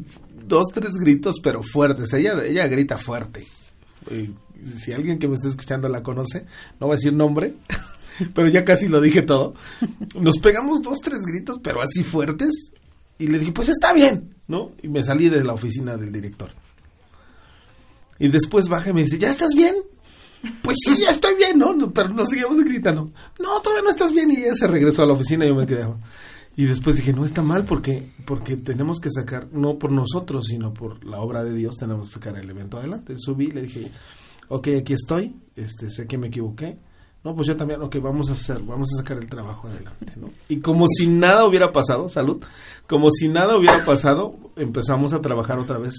dos, 0.47 0.65
tres 0.73 0.93
gritos, 0.93 1.39
pero 1.41 1.61
fuertes. 1.63 2.13
Ella, 2.13 2.43
ella 2.45 2.67
grita 2.67 2.97
fuerte. 2.97 3.45
si 4.77 4.93
alguien 4.93 5.19
que 5.19 5.27
me 5.27 5.35
está 5.35 5.47
escuchando 5.47 5.89
la 5.89 6.03
conoce, 6.03 6.45
no 6.79 6.87
voy 6.87 6.93
a 6.93 6.97
decir 6.97 7.13
nombre, 7.13 7.55
pero 8.33 8.47
ya 8.49 8.63
casi 8.63 8.87
lo 8.87 9.01
dije 9.01 9.21
todo. 9.21 9.55
Nos 10.19 10.37
pegamos 10.37 10.81
dos, 10.81 10.99
tres 11.01 11.21
gritos, 11.21 11.59
pero 11.63 11.81
así 11.81 12.03
fuertes. 12.03 12.71
Y 13.17 13.27
le 13.27 13.39
dije, 13.39 13.51
pues 13.51 13.69
está 13.69 13.93
bien, 13.93 14.35
¿no? 14.47 14.71
Y 14.81 14.87
me 14.87 15.03
salí 15.03 15.29
de 15.29 15.43
la 15.43 15.53
oficina 15.53 15.97
del 15.97 16.11
director. 16.11 16.49
Y 18.19 18.27
después 18.29 18.67
baja 18.67 18.89
y 18.89 18.93
me 18.93 19.03
dice, 19.03 19.17
¿ya 19.17 19.29
estás 19.29 19.53
bien? 19.55 19.75
Pues 20.61 20.77
sí, 20.83 20.95
ya 20.99 21.11
estoy 21.11 21.35
bien, 21.35 21.57
¿no? 21.57 21.91
Pero 21.91 22.09
nos 22.09 22.29
seguimos 22.29 22.57
gritando. 22.63 23.11
No, 23.39 23.61
todavía 23.61 23.83
no 23.83 23.89
estás 23.89 24.11
bien. 24.11 24.31
Y 24.31 24.37
ella 24.37 24.55
se 24.55 24.67
regresó 24.67 25.03
a 25.03 25.05
la 25.05 25.13
oficina 25.13 25.45
y 25.45 25.49
yo 25.49 25.55
me 25.55 25.65
quedé. 25.65 25.87
Y 26.55 26.65
después 26.65 26.97
dije, 26.97 27.13
no 27.13 27.25
está 27.25 27.41
mal 27.41 27.65
porque, 27.65 28.03
porque 28.25 28.57
tenemos 28.57 28.99
que 28.99 29.09
sacar, 29.09 29.47
no 29.51 29.79
por 29.79 29.91
nosotros, 29.91 30.45
sino 30.47 30.73
por 30.73 31.03
la 31.03 31.19
obra 31.19 31.43
de 31.43 31.53
Dios, 31.53 31.77
tenemos 31.77 32.09
que 32.09 32.13
sacar 32.15 32.37
el 32.37 32.49
evento 32.49 32.77
adelante. 32.77 33.15
Subí, 33.17 33.51
le 33.51 33.63
dije, 33.63 33.91
ok, 34.49 34.67
aquí 34.79 34.93
estoy, 34.93 35.35
este, 35.55 35.89
sé 35.89 36.05
que 36.05 36.17
me 36.17 36.27
equivoqué, 36.27 36.77
no, 37.23 37.33
pues 37.35 37.47
yo 37.47 37.55
también, 37.55 37.81
ok, 37.81 37.95
vamos 38.01 38.29
a 38.29 38.33
hacer, 38.33 38.61
vamos 38.63 38.89
a 38.93 38.97
sacar 38.97 39.17
el 39.17 39.29
trabajo 39.29 39.69
adelante, 39.69 40.13
¿no? 40.17 40.29
Y 40.49 40.59
como 40.59 40.87
si 40.87 41.07
nada 41.07 41.45
hubiera 41.45 41.71
pasado, 41.71 42.09
salud, 42.09 42.43
como 42.85 43.11
si 43.11 43.29
nada 43.29 43.55
hubiera 43.55 43.85
pasado, 43.85 44.35
empezamos 44.57 45.13
a 45.13 45.21
trabajar 45.21 45.57
otra 45.57 45.77
vez 45.77 45.95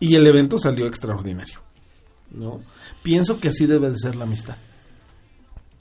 y 0.00 0.14
el 0.14 0.26
evento 0.26 0.58
salió 0.58 0.86
extraordinario, 0.86 1.60
¿no? 2.30 2.62
Pienso 3.02 3.38
que 3.38 3.48
así 3.48 3.66
debe 3.66 3.90
de 3.90 3.98
ser 3.98 4.16
la 4.16 4.24
amistad. 4.24 4.56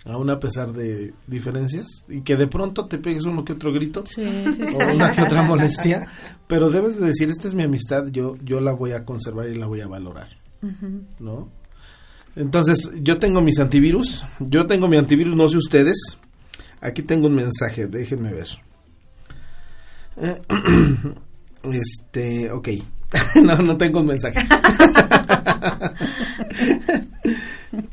Aún 0.04 0.30
a 0.30 0.40
pesar 0.40 0.72
de 0.72 1.14
diferencias 1.26 1.88
y 2.10 2.22
que 2.22 2.36
de 2.36 2.46
pronto 2.46 2.86
te 2.86 3.00
pegues 3.00 3.24
uno 3.24 3.44
que 3.44 3.54
otro 3.54 3.74
grito 3.74 4.04
o 4.18 4.94
una 4.94 5.14
que 5.14 5.24
otra 5.24 5.42
molestia, 5.42 6.08
pero 6.48 6.70
debes 6.70 7.00
de 7.00 7.08
decir, 7.08 7.30
esta 7.30 7.48
es 7.48 7.56
mi 7.56 7.64
amistad, 7.64 8.08
yo 8.12 8.36
yo 8.44 8.60
la 8.60 8.74
voy 8.74 8.92
a 8.92 9.06
conservar 9.06 9.48
y 9.50 9.56
la 9.56 9.68
voy 9.68 9.82
a 9.82 9.88
valorar, 9.88 10.30
¿no? 11.18 11.50
Entonces, 12.36 12.92
yo 13.02 13.18
tengo 13.18 13.42
mis 13.42 13.60
antivirus. 13.60 14.24
Yo 14.40 14.68
tengo 14.68 14.88
mi 14.88 14.98
antivirus, 14.98 15.36
no 15.36 15.48
sé 15.50 15.58
ustedes. 15.58 16.18
Aquí 16.82 17.02
tengo 17.02 17.28
un 17.28 17.36
mensaje, 17.36 17.88
déjenme 17.88 18.34
ver. 18.34 18.48
Eh, 20.18 20.38
este, 21.72 22.52
ok. 22.52 22.70
no, 23.44 23.58
no 23.58 23.78
tengo 23.78 24.02
un 24.02 24.08
mensaje. 24.08 24.40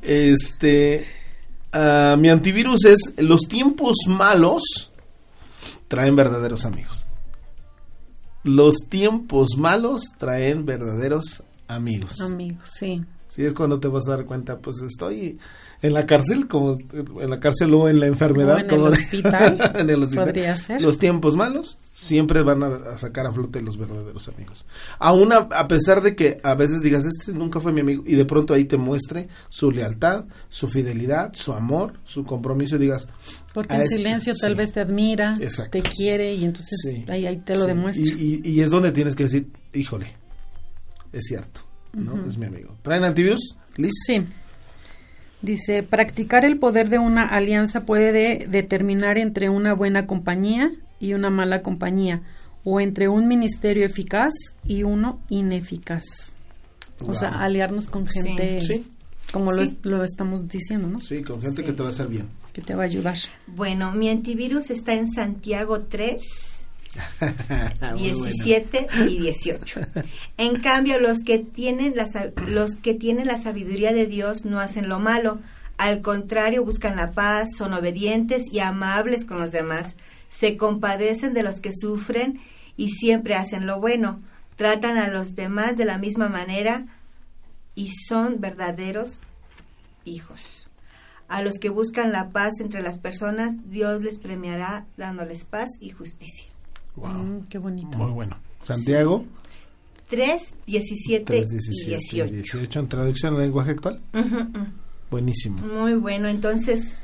este, 0.02 1.06
uh, 1.72 2.16
mi 2.16 2.28
antivirus 2.28 2.84
es 2.84 2.98
los 3.18 3.42
tiempos 3.42 3.94
malos 4.08 4.92
traen 5.88 6.16
verdaderos 6.16 6.64
amigos. 6.64 7.06
Los 8.44 8.74
tiempos 8.88 9.56
malos 9.56 10.02
traen 10.18 10.64
verdaderos 10.64 11.44
amigos. 11.68 12.20
Amigos, 12.20 12.70
sí. 12.78 13.02
Sí, 13.32 13.46
es 13.46 13.54
cuando 13.54 13.80
te 13.80 13.88
vas 13.88 14.06
a 14.08 14.16
dar 14.16 14.26
cuenta, 14.26 14.58
pues 14.58 14.82
estoy 14.82 15.38
en 15.80 15.94
la 15.94 16.04
cárcel, 16.04 16.48
como 16.48 16.76
en 16.92 17.30
la 17.30 17.40
cárcel 17.40 17.72
o 17.72 17.88
en 17.88 17.98
la 17.98 18.06
enfermedad. 18.06 18.58
en, 18.58 18.70
el 18.70 18.80
hospital, 18.82 19.72
en 19.74 19.88
el 19.88 20.02
hospital. 20.02 20.24
Podría 20.26 20.56
ser. 20.58 20.82
Los 20.82 20.98
tiempos 20.98 21.34
malos 21.34 21.78
siempre 21.94 22.42
van 22.42 22.62
a, 22.62 22.98
sacar 22.98 23.26
a 23.26 23.32
flote 23.32 23.62
los 23.62 23.78
verdaderos 23.78 24.28
amigos. 24.28 24.66
Aún 24.98 25.32
a, 25.32 25.48
a, 25.50 25.66
pesar 25.66 26.02
de 26.02 26.14
que 26.14 26.42
a 26.42 26.54
veces 26.54 26.82
digas, 26.82 27.06
este 27.06 27.32
nunca 27.32 27.58
fue 27.58 27.72
mi 27.72 27.80
amigo, 27.80 28.02
y 28.04 28.16
de 28.16 28.26
pronto 28.26 28.52
ahí 28.52 28.66
te 28.66 28.76
muestre 28.76 29.28
su 29.48 29.70
lealtad, 29.70 30.26
su 30.50 30.68
fidelidad, 30.68 31.32
su 31.32 31.54
amor, 31.54 31.94
su 32.04 32.24
compromiso, 32.24 32.76
y 32.76 32.80
digas... 32.80 33.08
Porque 33.54 33.74
en 33.74 33.80
este 33.80 33.96
silencio 33.96 34.34
tal 34.38 34.56
vez 34.56 34.72
te 34.72 34.80
admira, 34.80 35.38
te 35.70 35.80
quiere, 35.80 36.34
y 36.34 36.44
entonces 36.44 36.78
ahí, 37.08 37.26
ahí 37.26 37.38
te 37.38 37.56
lo 37.56 37.64
demuestra. 37.64 38.04
Y, 38.04 38.42
y, 38.44 38.50
y 38.50 38.60
es 38.60 38.68
donde 38.68 38.92
tienes 38.92 39.16
que 39.16 39.22
decir, 39.22 39.50
híjole, 39.72 40.18
es 41.12 41.24
cierto 41.24 41.71
¿no? 41.92 42.26
Es 42.26 42.36
mi 42.38 42.46
amigo. 42.46 42.76
¿Traen 42.82 43.04
antivirus? 43.04 43.56
Liz. 43.76 43.92
Sí. 44.06 44.24
Dice, 45.42 45.82
practicar 45.82 46.44
el 46.44 46.58
poder 46.58 46.88
de 46.88 46.98
una 46.98 47.22
alianza 47.26 47.84
puede 47.84 48.46
determinar 48.46 49.18
entre 49.18 49.48
una 49.48 49.74
buena 49.74 50.06
compañía 50.06 50.70
y 51.00 51.14
una 51.14 51.30
mala 51.30 51.62
compañía, 51.62 52.22
o 52.62 52.80
entre 52.80 53.08
un 53.08 53.26
ministerio 53.26 53.84
eficaz 53.84 54.32
y 54.64 54.84
uno 54.84 55.20
ineficaz. 55.28 56.04
O 57.00 57.14
sea, 57.14 57.30
aliarnos 57.30 57.88
con 57.88 58.06
gente, 58.06 58.60
como 59.32 59.52
Lo, 59.52 59.64
lo, 59.82 60.04
estamos 60.04 60.46
diciendo, 60.46 60.86
¿no? 60.86 61.00
Sí, 61.00 61.24
con 61.24 61.42
gente 61.42 61.64
que 61.64 61.72
te 61.72 61.82
va 61.82 61.88
a 61.88 61.90
hacer 61.90 62.06
bien. 62.06 62.28
que 62.52 62.62
te 62.62 62.76
va 62.76 62.82
a 62.82 62.86
ayudar. 62.86 63.16
Bueno, 63.48 63.90
mi 63.92 64.08
antivirus 64.10 64.70
está 64.70 64.94
en 64.94 65.10
Santiago 65.10 65.80
3. 65.80 66.22
17 67.96 68.88
y 69.08 69.18
18. 69.18 69.80
En 70.36 70.60
cambio, 70.60 71.00
los 71.00 71.22
que 71.22 71.38
tienen 71.38 71.94
la, 71.96 72.08
los 72.46 72.76
que 72.76 72.94
tienen 72.94 73.26
la 73.26 73.40
sabiduría 73.40 73.92
de 73.92 74.06
Dios 74.06 74.44
no 74.44 74.60
hacen 74.60 74.88
lo 74.88 74.98
malo, 74.98 75.40
al 75.78 76.02
contrario, 76.02 76.64
buscan 76.64 76.96
la 76.96 77.10
paz, 77.10 77.50
son 77.56 77.74
obedientes 77.74 78.44
y 78.52 78.60
amables 78.60 79.24
con 79.24 79.38
los 79.40 79.52
demás, 79.52 79.96
se 80.30 80.56
compadecen 80.56 81.34
de 81.34 81.42
los 81.42 81.60
que 81.60 81.72
sufren 81.72 82.40
y 82.76 82.90
siempre 82.90 83.34
hacen 83.34 83.66
lo 83.66 83.80
bueno, 83.80 84.20
tratan 84.56 84.96
a 84.98 85.08
los 85.08 85.34
demás 85.34 85.76
de 85.76 85.84
la 85.84 85.98
misma 85.98 86.28
manera 86.28 86.86
y 87.74 87.88
son 87.88 88.40
verdaderos 88.40 89.20
hijos. 90.04 90.68
A 91.28 91.40
los 91.40 91.58
que 91.58 91.70
buscan 91.70 92.12
la 92.12 92.28
paz 92.28 92.60
entre 92.60 92.82
las 92.82 92.98
personas, 92.98 93.52
Dios 93.70 94.02
les 94.02 94.18
premiará 94.18 94.84
dándoles 94.98 95.44
paz 95.44 95.70
y 95.80 95.90
justicia. 95.90 96.51
Wow. 96.96 97.12
Mm, 97.12 97.46
qué 97.48 97.58
bonito. 97.58 97.98
Muy 97.98 98.12
bueno. 98.12 98.38
Santiago. 98.60 99.24
3, 100.08 100.54
17, 100.66 101.36
y 101.36 101.40
18. 101.40 102.26
18 102.26 102.80
en 102.80 102.88
traducción 102.88 103.34
al 103.34 103.40
lenguaje 103.40 103.70
actual. 103.70 104.00
Buenísimo. 105.10 105.56
Muy 105.62 105.94
bueno. 105.94 106.28
Entonces, 106.28 106.94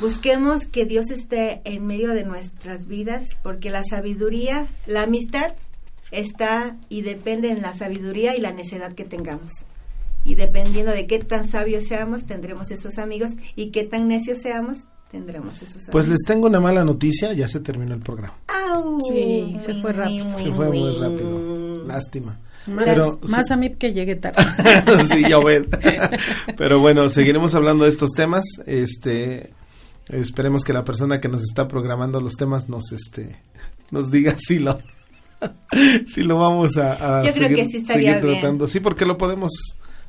busquemos 0.00 0.66
que 0.66 0.84
Dios 0.84 1.10
esté 1.10 1.60
en 1.64 1.86
medio 1.86 2.10
de 2.10 2.24
nuestras 2.24 2.86
vidas, 2.86 3.26
porque 3.44 3.70
la 3.70 3.84
sabiduría, 3.84 4.66
la 4.86 5.02
amistad 5.02 5.54
está 6.10 6.76
y 6.88 7.02
depende 7.02 7.50
en 7.50 7.62
la 7.62 7.72
sabiduría 7.72 8.36
y 8.36 8.40
la 8.40 8.52
necedad 8.52 8.92
que 8.94 9.04
tengamos. 9.04 9.52
Y 10.24 10.34
dependiendo 10.34 10.90
de 10.90 11.06
qué 11.06 11.20
tan 11.20 11.46
sabios 11.46 11.84
seamos, 11.86 12.26
tendremos 12.26 12.72
esos 12.72 12.98
amigos, 12.98 13.30
y 13.54 13.70
qué 13.70 13.84
tan 13.84 14.08
necios 14.08 14.38
seamos, 14.38 14.86
tendremos 15.10 15.56
esos 15.56 15.76
amigos. 15.76 15.92
Pues 15.92 16.08
les 16.08 16.20
tengo 16.26 16.46
una 16.46 16.60
mala 16.60 16.84
noticia, 16.84 17.32
ya 17.32 17.48
se 17.48 17.60
terminó 17.60 17.94
el 17.94 18.00
programa. 18.00 18.38
sí, 19.08 19.56
se 19.60 19.74
fue 19.74 19.92
rápido. 19.92 20.36
Se 20.36 20.52
fue 20.52 20.68
muy 20.68 20.98
rápido. 20.98 21.84
Lástima. 21.86 22.38
Más, 22.66 23.50
a 23.50 23.56
mí 23.56 23.70
que 23.74 23.92
llegue 23.92 24.16
tarde. 24.16 24.42
sí, 25.12 25.24
yo 25.28 25.42
ven. 25.42 25.68
Pero 26.56 26.80
bueno, 26.80 27.08
seguiremos 27.08 27.54
hablando 27.54 27.84
de 27.84 27.90
estos 27.90 28.10
temas. 28.10 28.44
Este, 28.66 29.52
esperemos 30.08 30.64
que 30.64 30.72
la 30.72 30.84
persona 30.84 31.20
que 31.20 31.28
nos 31.28 31.42
está 31.42 31.68
programando 31.68 32.20
los 32.20 32.34
temas 32.34 32.68
nos, 32.68 32.90
este, 32.92 33.40
nos 33.90 34.10
diga 34.10 34.34
si 34.38 34.58
lo, 34.58 34.78
si 36.06 36.22
lo 36.22 36.38
vamos 36.38 36.76
a, 36.76 37.22
Yo 37.24 37.32
creo 37.32 37.48
que 37.50 37.64
sí 37.66 37.76
estaría 37.78 38.20
tratando. 38.20 38.66
Sí, 38.66 38.80
porque 38.80 39.06
lo 39.06 39.16
podemos 39.16 39.52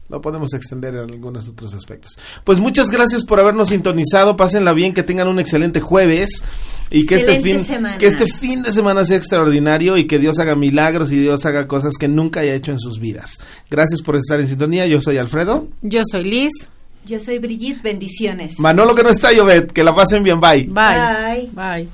lo 0.09 0.21
podemos 0.21 0.53
extender 0.53 0.93
en 0.95 1.11
algunos 1.11 1.49
otros 1.49 1.73
aspectos. 1.73 2.17
Pues 2.43 2.59
muchas 2.59 2.87
gracias 2.87 3.23
por 3.23 3.39
habernos 3.39 3.69
sintonizado, 3.69 4.37
pásenla 4.37 4.73
bien, 4.73 4.93
que 4.93 5.03
tengan 5.03 5.27
un 5.27 5.39
excelente 5.39 5.79
jueves 5.79 6.43
y 6.89 7.05
que 7.05 7.15
este 7.15 7.41
fin 7.41 7.65
que 7.99 8.07
este 8.07 8.25
fin 8.27 8.63
de 8.63 8.71
semana 8.71 9.03
sea 9.03 9.17
extraordinario 9.17 9.97
y 9.97 10.07
que 10.07 10.19
Dios 10.19 10.39
haga 10.39 10.55
milagros 10.55 11.11
y 11.11 11.19
Dios 11.19 11.45
haga 11.45 11.67
cosas 11.67 11.93
que 11.99 12.07
nunca 12.07 12.39
haya 12.41 12.53
hecho 12.53 12.71
en 12.71 12.79
sus 12.79 12.99
vidas. 12.99 13.39
Gracias 13.69 14.01
por 14.01 14.15
estar 14.15 14.39
en 14.39 14.47
sintonía. 14.47 14.87
Yo 14.87 15.01
soy 15.01 15.17
Alfredo. 15.17 15.67
Yo 15.81 16.01
soy 16.09 16.23
Liz. 16.23 16.53
Yo 17.05 17.19
soy 17.19 17.39
Brigitte. 17.39 17.81
Bendiciones. 17.81 18.59
Manolo 18.59 18.93
que 18.95 19.03
no 19.03 19.09
está, 19.09 19.29
Jovet. 19.35 19.71
Que 19.71 19.83
la 19.83 19.95
pasen 19.95 20.23
bien. 20.23 20.39
Bye. 20.39 20.65
Bye. 20.65 21.49
Bye. 21.53 21.89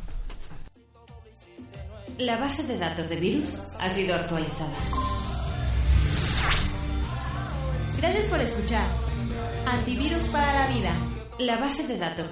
La 2.18 2.38
base 2.38 2.64
de 2.64 2.78
datos 2.78 3.10
de 3.10 3.16
virus 3.16 3.56
ha 3.80 3.90
sido 3.90 4.16
actualizada. 4.16 4.74
Gracias 8.04 8.28
por 8.28 8.42
escuchar. 8.42 8.86
Antivirus 9.66 10.28
para 10.28 10.52
la 10.52 10.68
vida. 10.68 10.92
La 11.40 11.58
base 11.58 11.88
de 11.88 11.98
datos 11.98 12.30